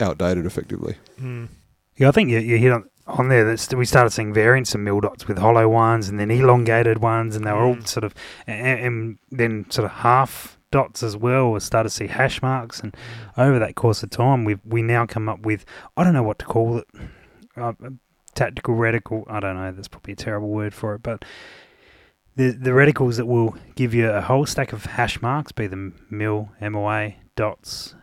outdated 0.00 0.46
effectively. 0.46 0.96
Mm. 1.20 1.48
Yeah, 1.96 2.08
I 2.08 2.12
think 2.12 2.30
you, 2.30 2.38
you 2.38 2.58
hit 2.58 2.72
on 2.72 2.84
on 3.06 3.28
there 3.30 3.42
that 3.56 3.72
we 3.74 3.86
started 3.86 4.10
seeing 4.10 4.34
variants 4.34 4.74
of 4.74 4.80
mill 4.82 5.00
dots 5.00 5.26
with 5.26 5.38
hollow 5.38 5.66
ones 5.66 6.10
and 6.10 6.20
then 6.20 6.30
elongated 6.30 6.98
ones, 6.98 7.34
and 7.34 7.46
they 7.46 7.52
were 7.52 7.64
all 7.64 7.76
Mm. 7.76 7.88
sort 7.88 8.04
of 8.04 8.14
and, 8.46 8.80
and 8.80 9.18
then 9.30 9.64
sort 9.70 9.86
of 9.86 9.92
half 9.92 10.58
dots 10.70 11.02
as 11.02 11.16
well. 11.16 11.50
We 11.52 11.60
started 11.60 11.88
to 11.88 11.94
see 11.94 12.06
hash 12.08 12.42
marks, 12.42 12.80
and 12.80 12.94
over 13.38 13.58
that 13.58 13.74
course 13.76 14.02
of 14.02 14.10
time, 14.10 14.44
we 14.44 14.58
we 14.64 14.82
now 14.82 15.06
come 15.06 15.28
up 15.28 15.40
with 15.40 15.64
I 15.96 16.04
don't 16.04 16.12
know 16.12 16.22
what 16.22 16.38
to 16.40 16.44
call 16.44 16.78
it, 16.78 16.86
uh, 17.56 17.72
tactical 18.34 18.74
reticle. 18.76 19.24
I 19.28 19.40
don't 19.40 19.56
know. 19.56 19.72
That's 19.72 19.88
probably 19.88 20.12
a 20.12 20.16
terrible 20.16 20.50
word 20.50 20.74
for 20.74 20.94
it, 20.94 21.02
but. 21.02 21.24
The, 22.36 22.52
the 22.52 22.70
reticles 22.70 23.16
that 23.16 23.26
will 23.26 23.56
give 23.74 23.92
you 23.94 24.08
a 24.08 24.20
whole 24.20 24.46
stack 24.46 24.72
of 24.72 24.84
hash 24.86 25.20
marks, 25.20 25.50
be 25.50 25.66
them 25.66 25.94
mill, 26.08 26.50
MOA, 26.60 27.14
dots, 27.38 27.94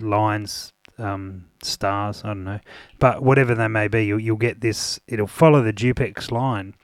lines, 0.00 0.72
um, 0.96 1.46
stars, 1.60 2.22
I 2.24 2.28
don't 2.28 2.44
know. 2.44 2.60
But 3.00 3.20
whatever 3.20 3.52
they 3.54 3.66
may 3.66 3.88
be, 3.88 4.06
you'll, 4.06 4.20
you'll 4.20 4.36
get 4.36 4.60
this, 4.60 5.00
it'll 5.08 5.26
follow 5.26 5.60
the 5.60 5.72
Duplex 5.72 6.30
line. 6.30 6.74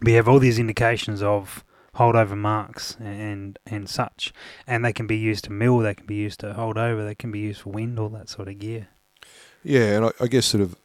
We 0.00 0.12
have 0.12 0.28
all 0.28 0.38
these 0.38 0.60
indications 0.60 1.22
of 1.22 1.64
holdover 1.96 2.36
marks 2.36 2.96
and 3.00 3.58
and 3.66 3.88
such. 3.88 4.32
And 4.64 4.84
they 4.84 4.92
can 4.92 5.08
be 5.08 5.16
used 5.16 5.44
to 5.44 5.52
mill, 5.52 5.78
they 5.78 5.94
can 5.94 6.06
be 6.06 6.14
used 6.14 6.38
to 6.40 6.54
hold 6.54 6.78
over, 6.78 7.04
they 7.04 7.16
can 7.16 7.32
be 7.32 7.40
used 7.40 7.62
for 7.62 7.70
wind, 7.70 7.98
all 7.98 8.10
that 8.10 8.28
sort 8.28 8.46
of 8.46 8.60
gear. 8.60 8.88
Yeah, 9.64 9.96
and 9.96 10.04
I, 10.06 10.10
I 10.20 10.26
guess 10.28 10.46
sort 10.46 10.62
of 10.62 10.76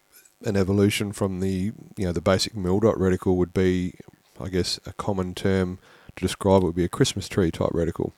an 0.46 0.56
evolution 0.56 1.12
from 1.12 1.42
the 1.42 1.74
you 1.96 2.06
know 2.06 2.12
the 2.12 2.22
basic 2.22 2.56
mill 2.56 2.80
dot 2.80 2.96
reticle 2.96 3.36
would 3.36 3.54
be, 3.54 3.94
I 4.42 4.50
guess, 4.50 4.80
a 4.88 4.94
common 4.94 5.36
term 5.36 5.78
to 6.16 6.26
describe 6.26 6.64
it 6.64 6.66
would 6.66 6.76
be 6.76 6.86
a 6.86 6.90
Christmas 6.90 7.30
tree 7.30 7.52
type 7.52 7.72
reticle. 7.72 8.14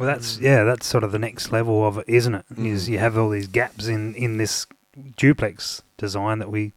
Well, 0.00 0.06
that's 0.06 0.38
yeah, 0.38 0.64
that's 0.64 0.86
sort 0.86 1.04
of 1.04 1.12
the 1.12 1.18
next 1.18 1.52
level 1.52 1.86
of 1.86 1.98
it, 1.98 2.06
isn't 2.08 2.34
it? 2.34 2.46
Is 2.56 2.88
Mm. 2.88 2.92
you 2.92 2.98
have 2.98 3.18
all 3.18 3.28
these 3.28 3.46
gaps 3.46 3.86
in 3.86 4.14
in 4.14 4.38
this 4.38 4.66
duplex 5.18 5.82
design 5.98 6.38
that 6.38 6.50
we 6.50 6.72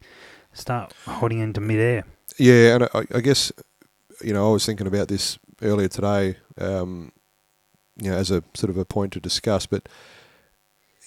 start 0.52 0.92
holding 1.06 1.38
into 1.38 1.58
midair. 1.62 2.04
Yeah, 2.36 2.74
and 2.74 2.84
I, 2.84 3.06
I 3.14 3.20
guess 3.20 3.50
you 4.22 4.34
know 4.34 4.50
I 4.50 4.52
was 4.52 4.66
thinking 4.66 4.86
about 4.86 5.08
this 5.08 5.38
earlier 5.62 5.88
today, 5.88 6.36
um, 6.58 7.12
you 7.96 8.10
know, 8.10 8.16
as 8.18 8.30
a 8.30 8.44
sort 8.52 8.68
of 8.68 8.76
a 8.76 8.84
point 8.84 9.14
to 9.14 9.20
discuss. 9.20 9.64
But 9.64 9.88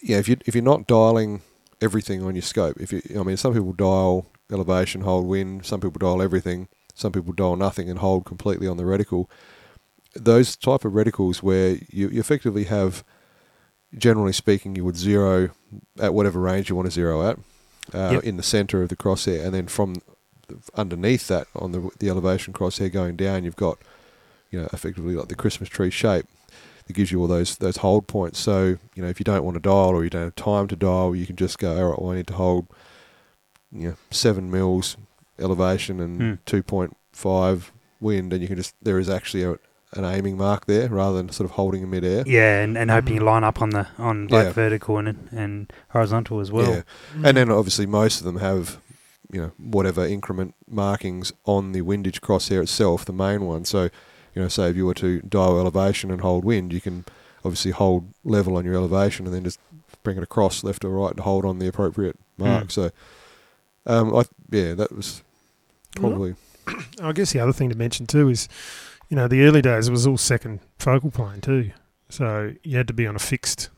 yeah, 0.01 0.17
if 0.17 0.27
you 0.27 0.37
if 0.47 0.55
you're 0.55 0.63
not 0.63 0.87
dialing 0.87 1.43
everything 1.81 2.23
on 2.23 2.33
your 2.33 2.41
scope, 2.41 2.77
if 2.81 2.91
you, 2.91 3.03
I 3.19 3.21
mean, 3.21 3.37
some 3.37 3.53
people 3.53 3.73
dial 3.73 4.25
elevation, 4.51 5.01
hold 5.01 5.27
wind, 5.27 5.67
some 5.67 5.81
people 5.81 5.99
dial 5.99 6.23
everything, 6.23 6.67
some 6.95 7.11
people 7.11 7.33
dial 7.33 7.57
nothing 7.57 7.91
and 7.91 7.99
hold 7.99 8.25
completely 8.25 8.67
on 8.67 8.77
the 8.77 8.85
reticle. 8.85 9.27
Those 10.15 10.55
type 10.55 10.85
of 10.85 10.93
reticles 10.93 11.37
where 11.43 11.71
you, 11.89 12.09
you 12.09 12.19
effectively 12.19 12.63
have, 12.65 13.03
generally 13.97 14.33
speaking, 14.33 14.75
you 14.75 14.83
would 14.85 14.97
zero 14.97 15.49
at 15.99 16.13
whatever 16.13 16.39
range 16.39 16.69
you 16.69 16.75
want 16.75 16.87
to 16.87 16.91
zero 16.91 17.27
at, 17.29 17.37
uh, 17.93 18.13
Yep. 18.13 18.23
in 18.23 18.37
the 18.37 18.43
center 18.43 18.81
of 18.81 18.89
the 18.89 18.95
crosshair, 18.95 19.43
and 19.45 19.53
then 19.53 19.67
from 19.67 19.95
underneath 20.75 21.27
that 21.27 21.47
on 21.55 21.71
the 21.73 21.89
the 21.99 22.09
elevation 22.09 22.53
crosshair 22.53 22.91
going 22.91 23.15
down, 23.15 23.43
you've 23.43 23.55
got 23.55 23.77
you 24.49 24.59
know 24.61 24.67
effectively 24.73 25.13
like 25.15 25.27
the 25.27 25.35
Christmas 25.35 25.69
tree 25.69 25.89
shape 25.89 26.25
that 26.87 26.93
gives 26.93 27.11
you 27.11 27.19
all 27.19 27.27
those 27.27 27.57
those 27.57 27.77
hold 27.77 28.07
points. 28.07 28.39
So 28.39 28.77
you 28.95 29.03
know 29.03 29.09
if 29.09 29.19
you 29.19 29.23
don't 29.25 29.43
want 29.43 29.55
to 29.55 29.61
dial 29.61 29.89
or 29.89 30.03
you 30.03 30.09
don't 30.09 30.23
have 30.23 30.35
time 30.35 30.67
to 30.69 30.75
dial, 30.75 31.15
you 31.15 31.25
can 31.25 31.35
just 31.35 31.59
go 31.59 31.77
all 31.77 31.89
right. 31.91 32.01
Well, 32.01 32.11
I 32.11 32.15
need 32.15 32.27
to 32.27 32.33
hold 32.33 32.67
you 33.71 33.89
know 33.89 33.95
seven 34.09 34.49
mils 34.49 34.95
elevation 35.39 35.99
and 35.99 36.19
Hmm. 36.21 36.33
two 36.45 36.63
point 36.63 36.95
five 37.11 37.71
wind, 37.99 38.31
and 38.33 38.41
you 38.41 38.47
can 38.47 38.57
just 38.57 38.73
there 38.81 38.99
is 38.99 39.09
actually 39.09 39.43
a, 39.43 39.57
an 39.93 40.03
aiming 40.03 40.37
mark 40.37 40.65
there 40.65 40.89
rather 40.89 41.17
than 41.17 41.29
sort 41.29 41.49
of 41.49 41.55
holding 41.55 41.81
in 41.83 41.89
midair. 41.89 42.23
Yeah, 42.27 42.61
and, 42.61 42.77
and 42.77 42.91
hoping 42.91 43.15
you 43.15 43.21
line 43.21 43.43
up 43.43 43.61
on 43.61 43.69
the 43.71 43.87
on 43.97 44.27
both 44.27 44.47
Yeah. 44.47 44.51
vertical 44.51 44.97
and 44.97 45.29
and 45.31 45.71
horizontal 45.89 46.39
as 46.39 46.51
well. 46.51 46.69
Yeah. 46.71 46.81
And 47.23 47.37
then 47.37 47.49
obviously 47.49 47.85
most 47.85 48.19
of 48.19 48.25
them 48.25 48.37
have, 48.39 48.79
you 49.31 49.41
know, 49.41 49.51
whatever 49.57 50.05
increment 50.05 50.55
markings 50.69 51.31
on 51.45 51.71
the 51.71 51.81
windage 51.81 52.19
crosshair 52.21 52.61
itself, 52.63 53.05
the 53.05 53.13
main 53.13 53.45
one. 53.45 53.63
So, 53.65 53.83
you 54.35 54.41
know, 54.41 54.47
say 54.49 54.69
if 54.69 54.75
you 54.75 54.85
were 54.85 54.93
to 54.95 55.21
dial 55.21 55.57
elevation 55.59 56.11
and 56.11 56.21
hold 56.21 56.43
wind, 56.43 56.73
you 56.73 56.81
can 56.81 57.05
obviously 57.45 57.71
hold 57.71 58.09
level 58.25 58.57
on 58.57 58.65
your 58.65 58.75
elevation 58.75 59.25
and 59.25 59.33
then 59.33 59.43
just 59.45 59.59
bring 60.03 60.17
it 60.17 60.23
across 60.23 60.63
left 60.65 60.83
or 60.83 60.89
right 60.89 61.15
to 61.15 61.23
hold 61.23 61.45
on 61.45 61.59
the 61.59 61.67
appropriate 61.67 62.17
mark. 62.37 62.65
Mm. 62.65 62.71
So, 62.71 62.91
um, 63.85 64.13
I 64.13 64.23
yeah, 64.51 64.73
that 64.73 64.91
was 64.93 65.21
Well, 65.97 66.11
probably 66.11 66.35
I 67.01 67.13
guess 67.13 67.31
the 67.31 67.39
other 67.39 67.53
thing 67.53 67.69
to 67.69 67.75
mention 67.75 68.05
too 68.05 68.27
is, 68.29 68.49
you 69.09 69.15
know, 69.15 69.27
the 69.27 69.43
early 69.43 69.61
days 69.61 69.87
it 69.87 69.91
was 69.91 70.05
all 70.05 70.17
second 70.17 70.59
focal 70.79 71.11
plane 71.11 71.41
too, 71.41 71.71
so 72.09 72.53
you 72.63 72.77
had 72.77 72.87
to 72.87 72.93
be 72.93 73.07
on 73.07 73.15
a 73.15 73.19
fixed, 73.19 73.69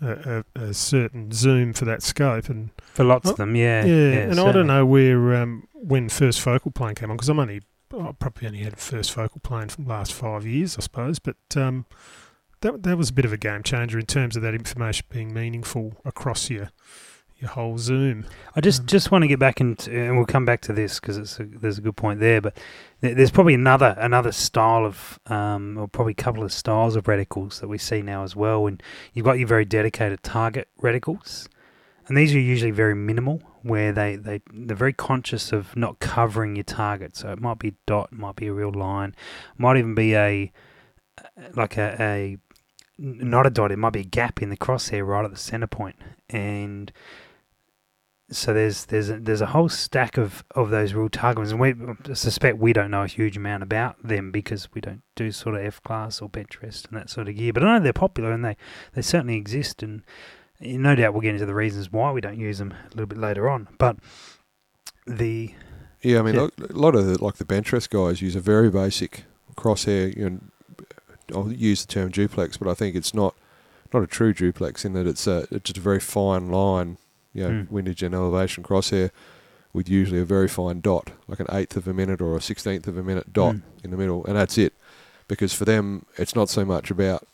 a, 0.00 0.44
a, 0.56 0.60
a 0.60 0.74
certain 0.74 1.32
zoom 1.32 1.72
for 1.72 1.84
that 1.84 2.02
scope, 2.02 2.48
and 2.48 2.70
For 2.94 3.04
lots 3.04 3.28
of 3.30 3.36
them, 3.36 3.56
yeah. 3.56 3.84
yeah, 3.84 4.18
and 4.30 4.40
I 4.40 4.52
don't 4.52 4.66
know 4.66 4.86
where 4.86 5.36
um, 5.36 5.68
when 5.72 6.08
first 6.08 6.40
focal 6.40 6.70
plane 6.70 6.94
came 6.94 7.10
on 7.10 7.16
because 7.16 7.28
I'm 7.28 7.38
only 7.38 7.62
I 7.96 8.12
probably 8.18 8.48
only 8.48 8.60
had 8.60 8.78
first 8.78 9.12
focal 9.12 9.40
plane 9.40 9.68
for 9.68 9.82
the 9.82 9.88
last 9.88 10.12
five 10.12 10.44
years, 10.44 10.76
I 10.76 10.80
suppose, 10.80 11.18
but 11.18 11.36
um, 11.56 11.86
that 12.60 12.82
that 12.82 12.98
was 12.98 13.10
a 13.10 13.12
bit 13.12 13.24
of 13.24 13.32
a 13.32 13.36
game 13.36 13.62
changer 13.62 13.98
in 13.98 14.06
terms 14.06 14.36
of 14.36 14.42
that 14.42 14.54
information 14.54 15.06
being 15.08 15.32
meaningful 15.32 15.94
across 16.04 16.50
your 16.50 16.70
your 17.38 17.50
whole 17.50 17.76
zoom. 17.76 18.24
I 18.54 18.60
just 18.60 18.80
Um, 18.80 18.86
just 18.86 19.10
want 19.10 19.22
to 19.22 19.28
get 19.28 19.38
back 19.38 19.60
into, 19.60 19.90
and 19.90 20.16
we'll 20.16 20.24
come 20.26 20.44
back 20.46 20.62
to 20.62 20.72
this 20.72 20.98
because 20.98 21.18
it's 21.18 21.38
a, 21.38 21.44
there's 21.44 21.78
a 21.78 21.82
good 21.82 21.96
point 21.96 22.18
there. 22.20 22.40
But 22.40 22.56
there- 23.00 23.14
there's 23.14 23.30
probably 23.30 23.54
another 23.54 23.94
another 23.98 24.32
style 24.32 24.86
of, 24.86 25.18
um, 25.26 25.76
or 25.76 25.86
probably 25.86 26.12
a 26.12 26.22
couple 26.22 26.42
of 26.42 26.52
styles 26.52 26.96
of 26.96 27.04
reticles 27.04 27.60
that 27.60 27.68
we 27.68 27.76
see 27.78 28.00
now 28.00 28.22
as 28.24 28.34
well. 28.34 28.66
And 28.66 28.82
you've 29.12 29.26
got 29.26 29.38
your 29.38 29.48
very 29.48 29.64
dedicated 29.66 30.22
target 30.22 30.68
reticles, 30.82 31.48
and 32.08 32.16
these 32.16 32.34
are 32.34 32.40
usually 32.40 32.70
very 32.70 32.94
minimal, 32.94 33.42
where 33.62 33.92
they 33.92 34.16
they 34.16 34.40
they're 34.50 34.76
very 34.76 34.94
conscious 34.94 35.52
of 35.52 35.76
not 35.76 35.98
covering 36.00 36.56
your 36.56 36.64
target. 36.64 37.16
So 37.16 37.30
it 37.32 37.40
might 37.40 37.58
be 37.58 37.68
a 37.68 37.74
dot, 37.84 38.12
might 38.12 38.36
be 38.36 38.46
a 38.46 38.52
real 38.54 38.72
line, 38.72 39.14
might 39.58 39.76
even 39.76 39.94
be 39.94 40.14
a 40.16 40.50
like 41.54 41.76
a, 41.76 41.96
a 42.00 42.38
not 42.98 43.44
a 43.46 43.50
dot. 43.50 43.70
It 43.72 43.76
might 43.78 43.92
be 43.92 44.00
a 44.00 44.04
gap 44.04 44.40
in 44.40 44.48
the 44.48 44.56
crosshair 44.56 45.06
right 45.06 45.24
at 45.24 45.30
the 45.30 45.36
center 45.36 45.66
point, 45.66 45.96
and 46.30 46.90
so 48.30 48.52
there's 48.52 48.86
there's 48.86 49.08
a, 49.08 49.18
there's 49.18 49.40
a 49.40 49.46
whole 49.46 49.68
stack 49.68 50.16
of, 50.18 50.44
of 50.54 50.70
those 50.70 50.94
real 50.94 51.08
target 51.08 51.38
ones, 51.38 51.52
and 51.52 51.60
we 51.60 51.74
suspect 52.14 52.58
we 52.58 52.72
don't 52.72 52.90
know 52.90 53.02
a 53.02 53.06
huge 53.06 53.36
amount 53.36 53.62
about 53.62 54.02
them 54.02 54.30
because 54.32 54.68
we 54.74 54.80
don't 54.80 55.02
do 55.14 55.30
sort 55.30 55.54
of 55.54 55.64
F 55.64 55.82
class 55.82 56.20
or 56.20 56.28
bench 56.28 56.58
and 56.62 56.72
that 56.92 57.08
sort 57.08 57.28
of 57.28 57.36
gear. 57.36 57.52
But 57.52 57.62
I 57.62 57.78
know 57.78 57.84
they're 57.84 57.92
popular 57.92 58.32
and 58.32 58.44
they, 58.44 58.56
they 58.94 59.02
certainly 59.02 59.36
exist, 59.36 59.82
and 59.82 60.02
no 60.60 60.94
doubt 60.96 61.12
we'll 61.12 61.22
get 61.22 61.34
into 61.34 61.46
the 61.46 61.54
reasons 61.54 61.92
why 61.92 62.10
we 62.10 62.20
don't 62.20 62.38
use 62.38 62.58
them 62.58 62.72
a 62.72 62.88
little 62.90 63.06
bit 63.06 63.18
later 63.18 63.48
on. 63.48 63.68
But 63.78 63.98
the 65.06 65.54
yeah. 66.02 66.18
I 66.18 66.22
mean, 66.22 66.34
Yeah. 66.34 66.48
a 66.68 66.72
lot 66.72 66.94
of 66.94 67.06
the, 67.06 67.22
like 67.22 67.36
the 67.36 67.44
bench 67.44 67.70
guys 67.90 68.22
use 68.22 68.36
a 68.36 68.40
very 68.40 68.70
basic 68.70 69.24
crosshair. 69.56 70.16
You 70.16 70.30
know, 70.30 70.40
I'll 71.34 71.52
use 71.52 71.84
the 71.84 71.92
term 71.92 72.10
duplex, 72.10 72.56
but 72.56 72.68
I 72.68 72.74
think 72.74 72.96
it's 72.96 73.14
not 73.14 73.34
not 73.94 74.02
a 74.02 74.06
true 74.06 74.32
duplex 74.34 74.84
in 74.84 74.94
that 74.94 75.06
it's 75.06 75.26
a 75.26 75.46
it's 75.50 75.64
just 75.64 75.78
a 75.78 75.80
very 75.80 76.00
fine 76.00 76.50
line. 76.50 76.98
You 77.36 77.42
know, 77.44 77.50
Mm. 77.50 77.70
windage 77.70 78.02
and 78.02 78.14
elevation 78.14 78.64
crosshair 78.64 79.10
with 79.72 79.88
usually 79.90 80.20
a 80.20 80.24
very 80.24 80.48
fine 80.48 80.80
dot, 80.80 81.10
like 81.28 81.38
an 81.40 81.46
eighth 81.52 81.76
of 81.76 81.86
a 81.86 81.92
minute 81.92 82.20
or 82.22 82.36
a 82.36 82.40
sixteenth 82.40 82.86
of 82.88 82.96
a 82.96 83.02
minute 83.02 83.32
dot 83.32 83.54
Mm. 83.56 83.62
in 83.84 83.90
the 83.90 83.96
middle, 83.96 84.24
and 84.26 84.36
that's 84.36 84.56
it. 84.56 84.72
Because 85.28 85.52
for 85.52 85.64
them, 85.64 86.06
it's 86.16 86.34
not 86.34 86.48
so 86.48 86.64
much 86.64 86.90
about 86.90 87.26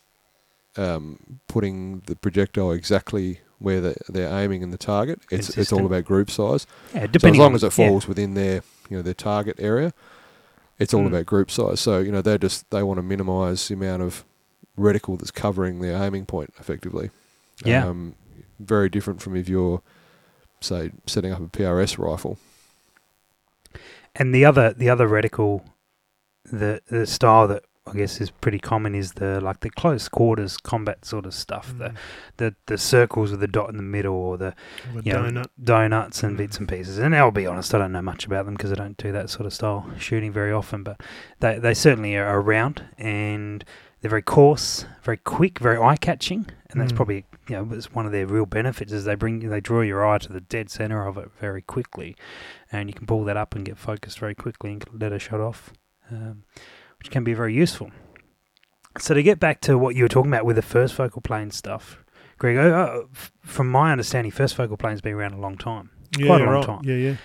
um, 0.75 1.39
putting 1.47 2.01
the 2.07 2.15
projectile 2.15 2.71
exactly 2.71 3.39
where 3.59 3.79
they, 3.79 3.95
they're 4.09 4.33
aiming 4.41 4.61
in 4.63 4.71
the 4.71 4.77
target. 4.77 5.19
It's 5.31 5.55
it's 5.57 5.71
all 5.71 5.85
about 5.85 6.03
group 6.05 6.29
size. 6.31 6.65
yeah, 6.93 7.05
So 7.19 7.29
as 7.29 7.37
long 7.37 7.49
on, 7.51 7.55
as 7.55 7.63
it 7.63 7.67
yeah. 7.77 7.87
falls 7.89 8.07
within 8.07 8.33
their 8.33 8.61
you 8.89 8.97
know 8.97 9.03
their 9.03 9.13
target 9.13 9.55
area, 9.59 9.93
it's 10.79 10.93
all 10.93 11.01
Mm. 11.03 11.07
about 11.07 11.25
group 11.27 11.49
size. 11.51 11.79
So 11.79 11.99
you 11.99 12.11
know 12.11 12.21
they 12.21 12.37
just 12.37 12.69
they 12.71 12.83
want 12.83 12.97
to 12.97 13.03
minimise 13.03 13.67
the 13.67 13.75
amount 13.75 14.01
of 14.01 14.25
reticle 14.77 15.17
that's 15.19 15.31
covering 15.31 15.79
their 15.79 16.01
aiming 16.03 16.25
point 16.25 16.53
effectively. 16.59 17.11
Yeah. 17.63 17.87
Um, 17.87 18.15
very 18.59 18.89
different 18.89 19.21
from 19.21 19.35
if 19.35 19.47
you're 19.49 19.81
say 20.61 20.91
setting 21.05 21.31
up 21.31 21.39
a 21.41 21.47
PRS 21.47 21.97
rifle. 21.97 22.37
And 24.15 24.33
the 24.33 24.45
other 24.45 24.73
the 24.73 24.89
other 24.89 25.07
reticle, 25.07 25.63
the 26.45 26.81
the 26.87 27.05
style 27.07 27.47
that 27.47 27.63
I 27.85 27.93
guess 27.93 28.21
is 28.21 28.29
pretty 28.29 28.59
common 28.59 28.95
is 28.95 29.13
the 29.13 29.41
like 29.41 29.59
the 29.61 29.69
close 29.69 30.07
quarters 30.07 30.57
combat 30.57 31.03
sort 31.03 31.25
of 31.25 31.33
stuff. 31.33 31.73
The, 31.77 31.93
the 32.37 32.55
the 32.67 32.77
circles 32.77 33.31
with 33.31 33.39
the 33.39 33.47
dot 33.47 33.69
in 33.71 33.77
the 33.77 33.83
middle 33.83 34.15
or 34.15 34.37
the 34.37 34.53
the 34.95 35.01
you 35.03 35.13
know, 35.13 35.23
donut. 35.23 35.47
donuts 35.61 36.23
and 36.23 36.35
Mm. 36.35 36.37
bits 36.37 36.57
and 36.59 36.69
pieces. 36.69 36.97
And 36.99 37.15
I'll 37.15 37.31
be 37.31 37.47
honest, 37.47 37.73
I 37.73 37.79
don't 37.79 37.91
know 37.91 38.01
much 38.01 38.25
about 38.25 38.45
them 38.45 38.53
because 38.53 38.71
I 38.71 38.75
don't 38.75 38.95
do 38.97 39.11
that 39.11 39.29
sort 39.29 39.47
of 39.47 39.53
style 39.53 39.89
shooting 39.97 40.31
very 40.31 40.53
often. 40.53 40.83
But 40.83 41.01
they 41.39 41.57
they 41.59 41.73
certainly 41.73 42.15
are 42.15 42.39
around 42.39 42.83
and 42.97 43.65
they're 44.01 44.09
very 44.09 44.21
coarse, 44.21 44.85
very 45.01 45.17
quick, 45.17 45.59
very 45.59 45.77
eye 45.77 45.97
catching, 45.97 46.45
and 46.73 46.81
that's 46.81 46.91
Mm. 46.91 46.95
probably 46.97 47.25
you 47.47 47.55
know 47.55 47.67
it's 47.71 47.93
one 47.93 48.05
of 48.05 48.11
their 48.11 48.27
real 48.27 48.45
benefits 48.45 48.91
is 48.91 49.05
they 49.05 49.15
bring 49.15 49.47
they 49.49 49.61
draw 49.61 49.81
your 49.81 50.05
eye 50.05 50.17
to 50.17 50.33
the 50.33 50.41
dead 50.41 50.69
center 50.69 51.05
of 51.07 51.17
it 51.17 51.29
very 51.39 51.61
quickly, 51.61 52.15
and 52.71 52.89
you 52.89 52.93
can 52.93 53.05
pull 53.07 53.23
that 53.23 53.37
up 53.37 53.55
and 53.55 53.63
get 53.65 53.77
focused 53.77 54.19
very 54.19 54.35
quickly 54.35 54.73
and 54.73 54.83
let 54.91 55.13
a 55.13 55.19
shot 55.19 55.39
off, 55.39 55.71
um, 56.11 56.43
which 56.99 57.09
can 57.11 57.23
be 57.23 57.33
very 57.33 57.53
useful. 57.53 57.91
So 58.99 59.13
to 59.13 59.23
get 59.23 59.39
back 59.39 59.61
to 59.61 59.77
what 59.77 59.95
you 59.95 60.03
were 60.03 60.09
talking 60.09 60.31
about 60.31 60.45
with 60.45 60.55
the 60.55 60.61
first 60.61 60.93
focal 60.93 61.21
plane 61.21 61.49
stuff, 61.51 62.03
Greg, 62.37 62.57
uh, 62.57 63.01
from 63.41 63.69
my 63.69 63.91
understanding, 63.91 64.31
first 64.31 64.55
focal 64.55 64.77
plane's 64.77 65.01
been 65.01 65.13
around 65.13 65.33
a 65.33 65.39
long 65.39 65.57
time 65.57 65.89
Yeah, 66.17 66.27
quite 66.27 66.41
a 66.41 66.45
long 66.45 66.53
right. 66.55 66.65
time. 66.65 66.81
Yeah, 66.83 66.95
yeah. 66.95 67.15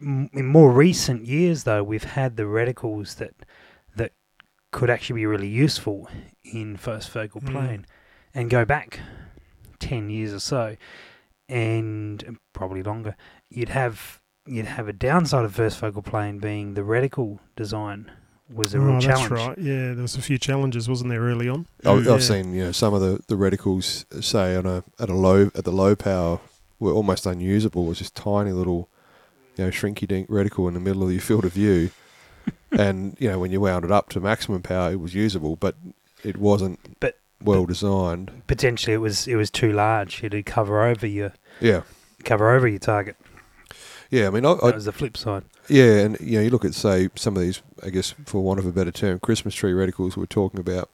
in 0.00 0.46
more 0.46 0.70
recent 0.70 1.24
years, 1.26 1.64
though, 1.64 1.82
we've 1.82 2.04
had 2.04 2.36
the 2.36 2.42
reticles 2.44 3.16
that 3.16 3.32
could 4.74 4.90
actually 4.90 5.20
be 5.20 5.26
really 5.26 5.46
useful 5.46 6.08
in 6.42 6.76
first 6.76 7.08
focal 7.08 7.40
Mm. 7.40 7.50
plane, 7.52 7.86
and 8.34 8.50
go 8.50 8.64
back 8.64 8.98
ten 9.78 10.10
years 10.10 10.32
or 10.32 10.40
so, 10.40 10.76
and 11.48 12.38
probably 12.52 12.82
longer. 12.82 13.16
You'd 13.48 13.68
have 13.70 14.20
you'd 14.46 14.66
have 14.66 14.88
a 14.88 14.92
downside 14.92 15.44
of 15.44 15.54
first 15.54 15.78
focal 15.78 16.02
plane 16.02 16.38
being 16.38 16.74
the 16.74 16.82
reticle 16.82 17.38
design 17.56 18.10
was 18.52 18.74
a 18.74 18.80
real 18.80 18.96
oh, 18.96 19.00
challenge. 19.00 19.30
that's 19.30 19.48
right. 19.48 19.58
Yeah, 19.58 19.94
there 19.94 20.02
was 20.02 20.16
a 20.16 20.22
few 20.22 20.36
challenges, 20.38 20.86
wasn't 20.88 21.08
there, 21.10 21.20
early 21.22 21.48
on? 21.48 21.66
I've, 21.84 22.04
Yeah. 22.04 22.12
I've 22.14 22.22
seen 22.24 22.52
you 22.52 22.64
know 22.64 22.72
some 22.72 22.92
of 22.94 23.00
the, 23.00 23.20
the 23.28 23.36
reticles 23.36 24.04
say 24.22 24.56
on 24.56 24.66
a 24.66 24.82
at 24.98 25.08
a 25.08 25.14
low 25.14 25.50
at 25.54 25.64
the 25.64 25.72
low 25.72 25.94
power 25.96 26.40
were 26.80 26.92
almost 26.92 27.26
unusable. 27.26 27.86
It 27.86 27.88
was 27.90 27.98
this 28.00 28.10
tiny 28.10 28.52
little 28.52 28.88
you 29.56 29.64
know 29.64 29.70
shrinky 29.70 30.06
dink 30.08 30.28
reticle 30.28 30.66
in 30.68 30.74
the 30.74 30.80
middle 30.80 31.04
of 31.04 31.12
your 31.12 31.22
field 31.22 31.44
of 31.44 31.52
view, 31.52 31.90
and 32.72 33.16
you 33.20 33.28
know 33.28 33.38
when 33.38 33.50
you 33.52 33.60
wound 33.60 33.84
it 33.84 33.90
up 33.92 34.08
to 34.10 34.20
maximum 34.20 34.62
power, 34.62 34.92
it 34.92 35.00
was 35.00 35.14
usable, 35.14 35.56
but 35.56 35.76
it 36.22 36.36
wasn't 36.36 36.78
But- 37.00 37.18
well 37.42 37.66
designed. 37.66 38.30
Potentially, 38.46 38.94
it 38.94 38.98
was 38.98 39.26
it 39.28 39.36
was 39.36 39.50
too 39.50 39.72
large. 39.72 40.22
It'd 40.24 40.46
cover 40.46 40.82
over 40.84 41.06
your 41.06 41.32
Yeah, 41.60 41.82
cover 42.24 42.50
over 42.54 42.66
your 42.68 42.78
target. 42.78 43.16
yeah. 44.10 44.26
I 44.26 44.30
mean, 44.30 44.44
I, 44.46 44.54
That 44.54 44.74
was 44.74 44.84
the 44.86 44.92
flip 44.92 45.16
side. 45.16 45.44
Yeah, 45.68 46.00
and 46.00 46.18
you 46.20 46.38
know, 46.38 46.42
you 46.44 46.50
look 46.50 46.64
at 46.64 46.74
say 46.74 47.08
some 47.14 47.36
of 47.36 47.42
these, 47.42 47.62
I 47.82 47.90
guess, 47.90 48.14
for 48.26 48.42
want 48.42 48.60
of 48.60 48.66
a 48.66 48.72
better 48.72 48.90
term, 48.92 49.18
Christmas 49.20 49.54
tree 49.54 49.72
reticles 49.72 50.16
we're 50.16 50.26
talking 50.26 50.60
about. 50.60 50.90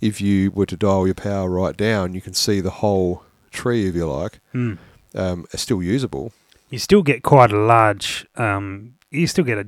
If 0.00 0.20
you 0.20 0.50
were 0.50 0.66
to 0.66 0.76
dial 0.76 1.06
your 1.06 1.14
power 1.14 1.48
right 1.50 1.76
down, 1.76 2.14
you 2.14 2.20
can 2.20 2.34
see 2.34 2.60
the 2.60 2.70
whole 2.70 3.22
tree, 3.50 3.86
if 3.88 3.94
you 3.94 4.06
like, 4.06 4.40
Mm. 4.54 4.76
um, 5.14 5.46
are 5.54 5.56
still 5.58 5.82
usable. 5.82 6.32
You 6.68 6.78
still 6.78 7.02
get 7.02 7.22
quite 7.22 7.50
a 7.52 7.56
large. 7.58 8.26
Um, 8.36 8.94
you 9.10 9.26
still 9.26 9.44
get 9.44 9.58
a, 9.58 9.66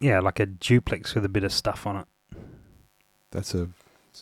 yeah, 0.00 0.20
like 0.20 0.40
a 0.40 0.46
duplex 0.46 1.14
with 1.14 1.24
a 1.24 1.28
bit 1.28 1.44
of 1.44 1.52
stuff 1.52 1.86
on 1.86 1.96
it. 1.96 2.06
That's 3.30 3.54
a 3.54 3.68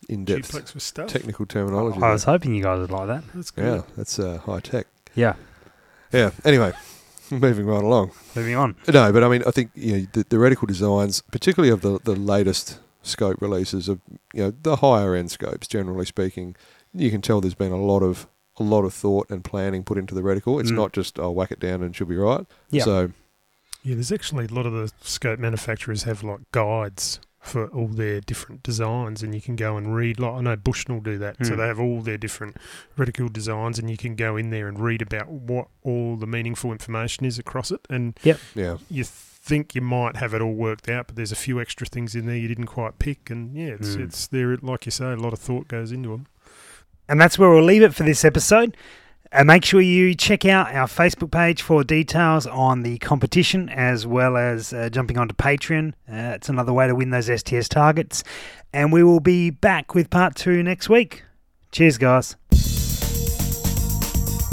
in-depth 0.08 0.48
Duplex 0.48 0.74
with 0.74 0.82
stuff. 0.82 1.08
technical 1.08 1.46
terminology. 1.46 2.00
I 2.02 2.12
was 2.12 2.24
there. 2.24 2.34
hoping 2.34 2.54
you 2.54 2.62
guys 2.62 2.78
would 2.80 2.90
like 2.90 3.06
that. 3.08 3.24
That's 3.34 3.50
good. 3.50 3.64
yeah, 3.64 3.82
that's 3.96 4.18
uh, 4.18 4.38
high 4.38 4.60
tech. 4.60 4.86
Yeah. 5.14 5.34
Yeah. 6.12 6.30
Anyway, 6.44 6.72
moving 7.30 7.66
right 7.66 7.82
along. 7.82 8.12
Moving 8.36 8.54
on. 8.54 8.76
No, 8.92 9.12
but 9.12 9.24
I 9.24 9.28
mean, 9.28 9.42
I 9.46 9.50
think 9.50 9.70
you 9.74 9.92
know 10.00 10.06
the, 10.12 10.24
the 10.28 10.36
reticle 10.36 10.66
designs, 10.68 11.22
particularly 11.30 11.72
of 11.72 11.80
the 11.80 11.98
the 12.04 12.14
latest 12.16 12.78
scope 13.02 13.40
releases 13.40 13.88
of 13.88 14.00
you 14.34 14.42
know 14.44 14.52
the 14.62 14.76
higher 14.76 15.14
end 15.14 15.30
scopes, 15.30 15.66
generally 15.66 16.04
speaking, 16.04 16.54
you 16.92 17.10
can 17.10 17.22
tell 17.22 17.40
there's 17.40 17.54
been 17.54 17.72
a 17.72 17.80
lot 17.80 18.02
of 18.02 18.26
a 18.58 18.62
lot 18.62 18.84
of 18.84 18.92
thought 18.92 19.30
and 19.30 19.42
planning 19.44 19.84
put 19.84 19.96
into 19.98 20.14
the 20.14 20.20
reticle. 20.22 20.60
It's 20.60 20.70
Mm. 20.70 20.76
not 20.76 20.92
just 20.92 21.18
oh 21.18 21.30
whack 21.30 21.50
it 21.50 21.60
down 21.60 21.82
and 21.82 21.96
she'll 21.96 22.06
be 22.06 22.16
right. 22.16 22.44
Yeah. 22.70 22.84
So 22.84 23.12
Yeah, 23.88 23.94
there's 23.94 24.12
actually 24.12 24.44
a 24.44 24.48
lot 24.54 24.66
of 24.66 24.72
the 24.72 24.92
scope 25.00 25.38
manufacturers 25.38 26.02
have 26.02 26.22
like 26.22 26.40
guides 26.52 27.20
for 27.40 27.68
all 27.68 27.86
their 27.88 28.20
different 28.20 28.62
designs, 28.62 29.22
and 29.22 29.34
you 29.34 29.40
can 29.40 29.56
go 29.56 29.76
and 29.78 29.94
read. 29.94 30.20
Like 30.20 30.32
I 30.34 30.40
know 30.42 30.56
Bushnell 30.56 31.00
do 31.00 31.16
that, 31.18 31.36
so 31.46 31.52
Hmm. 31.54 31.60
they 31.60 31.66
have 31.68 31.80
all 31.80 32.02
their 32.02 32.18
different 32.18 32.56
reticle 32.98 33.32
designs, 33.32 33.78
and 33.78 33.88
you 33.88 33.96
can 33.96 34.14
go 34.16 34.36
in 34.36 34.50
there 34.50 34.68
and 34.68 34.78
read 34.78 35.00
about 35.00 35.28
what 35.28 35.68
all 35.82 36.16
the 36.16 36.26
meaningful 36.26 36.70
information 36.72 37.24
is 37.24 37.38
across 37.38 37.70
it. 37.70 37.80
And 37.88 38.18
yeah, 38.22 38.36
you 38.90 39.04
think 39.04 39.74
you 39.74 39.80
might 39.80 40.16
have 40.16 40.34
it 40.34 40.42
all 40.42 40.52
worked 40.52 40.90
out, 40.90 41.06
but 41.06 41.16
there's 41.16 41.32
a 41.32 41.36
few 41.36 41.58
extra 41.60 41.86
things 41.86 42.14
in 42.14 42.26
there 42.26 42.36
you 42.36 42.48
didn't 42.48 42.66
quite 42.66 42.98
pick, 42.98 43.30
and 43.30 43.54
yeah, 43.56 43.68
it's 43.68 43.94
Hmm. 43.94 44.02
it's 44.02 44.26
there. 44.26 44.54
Like 44.58 44.84
you 44.84 44.92
say, 44.92 45.12
a 45.12 45.16
lot 45.16 45.32
of 45.32 45.38
thought 45.38 45.68
goes 45.68 45.90
into 45.92 46.10
them. 46.10 46.26
And 47.08 47.18
that's 47.18 47.38
where 47.38 47.48
we'll 47.48 47.62
leave 47.64 47.82
it 47.82 47.94
for 47.94 48.02
this 48.02 48.22
episode. 48.24 48.76
And 49.30 49.46
make 49.46 49.64
sure 49.64 49.80
you 49.80 50.14
check 50.14 50.44
out 50.44 50.74
our 50.74 50.86
Facebook 50.86 51.30
page 51.30 51.60
for 51.60 51.84
details 51.84 52.46
on 52.46 52.82
the 52.82 52.98
competition 52.98 53.68
as 53.68 54.06
well 54.06 54.36
as 54.36 54.72
uh, 54.72 54.88
jumping 54.88 55.18
onto 55.18 55.34
Patreon. 55.34 55.92
Uh, 56.10 56.34
it's 56.34 56.48
another 56.48 56.72
way 56.72 56.86
to 56.86 56.94
win 56.94 57.10
those 57.10 57.26
STS 57.26 57.68
targets. 57.68 58.24
And 58.72 58.92
we 58.92 59.02
will 59.02 59.20
be 59.20 59.50
back 59.50 59.94
with 59.94 60.08
part 60.10 60.34
two 60.34 60.62
next 60.62 60.88
week. 60.88 61.24
Cheers, 61.72 61.98
guys. 61.98 62.36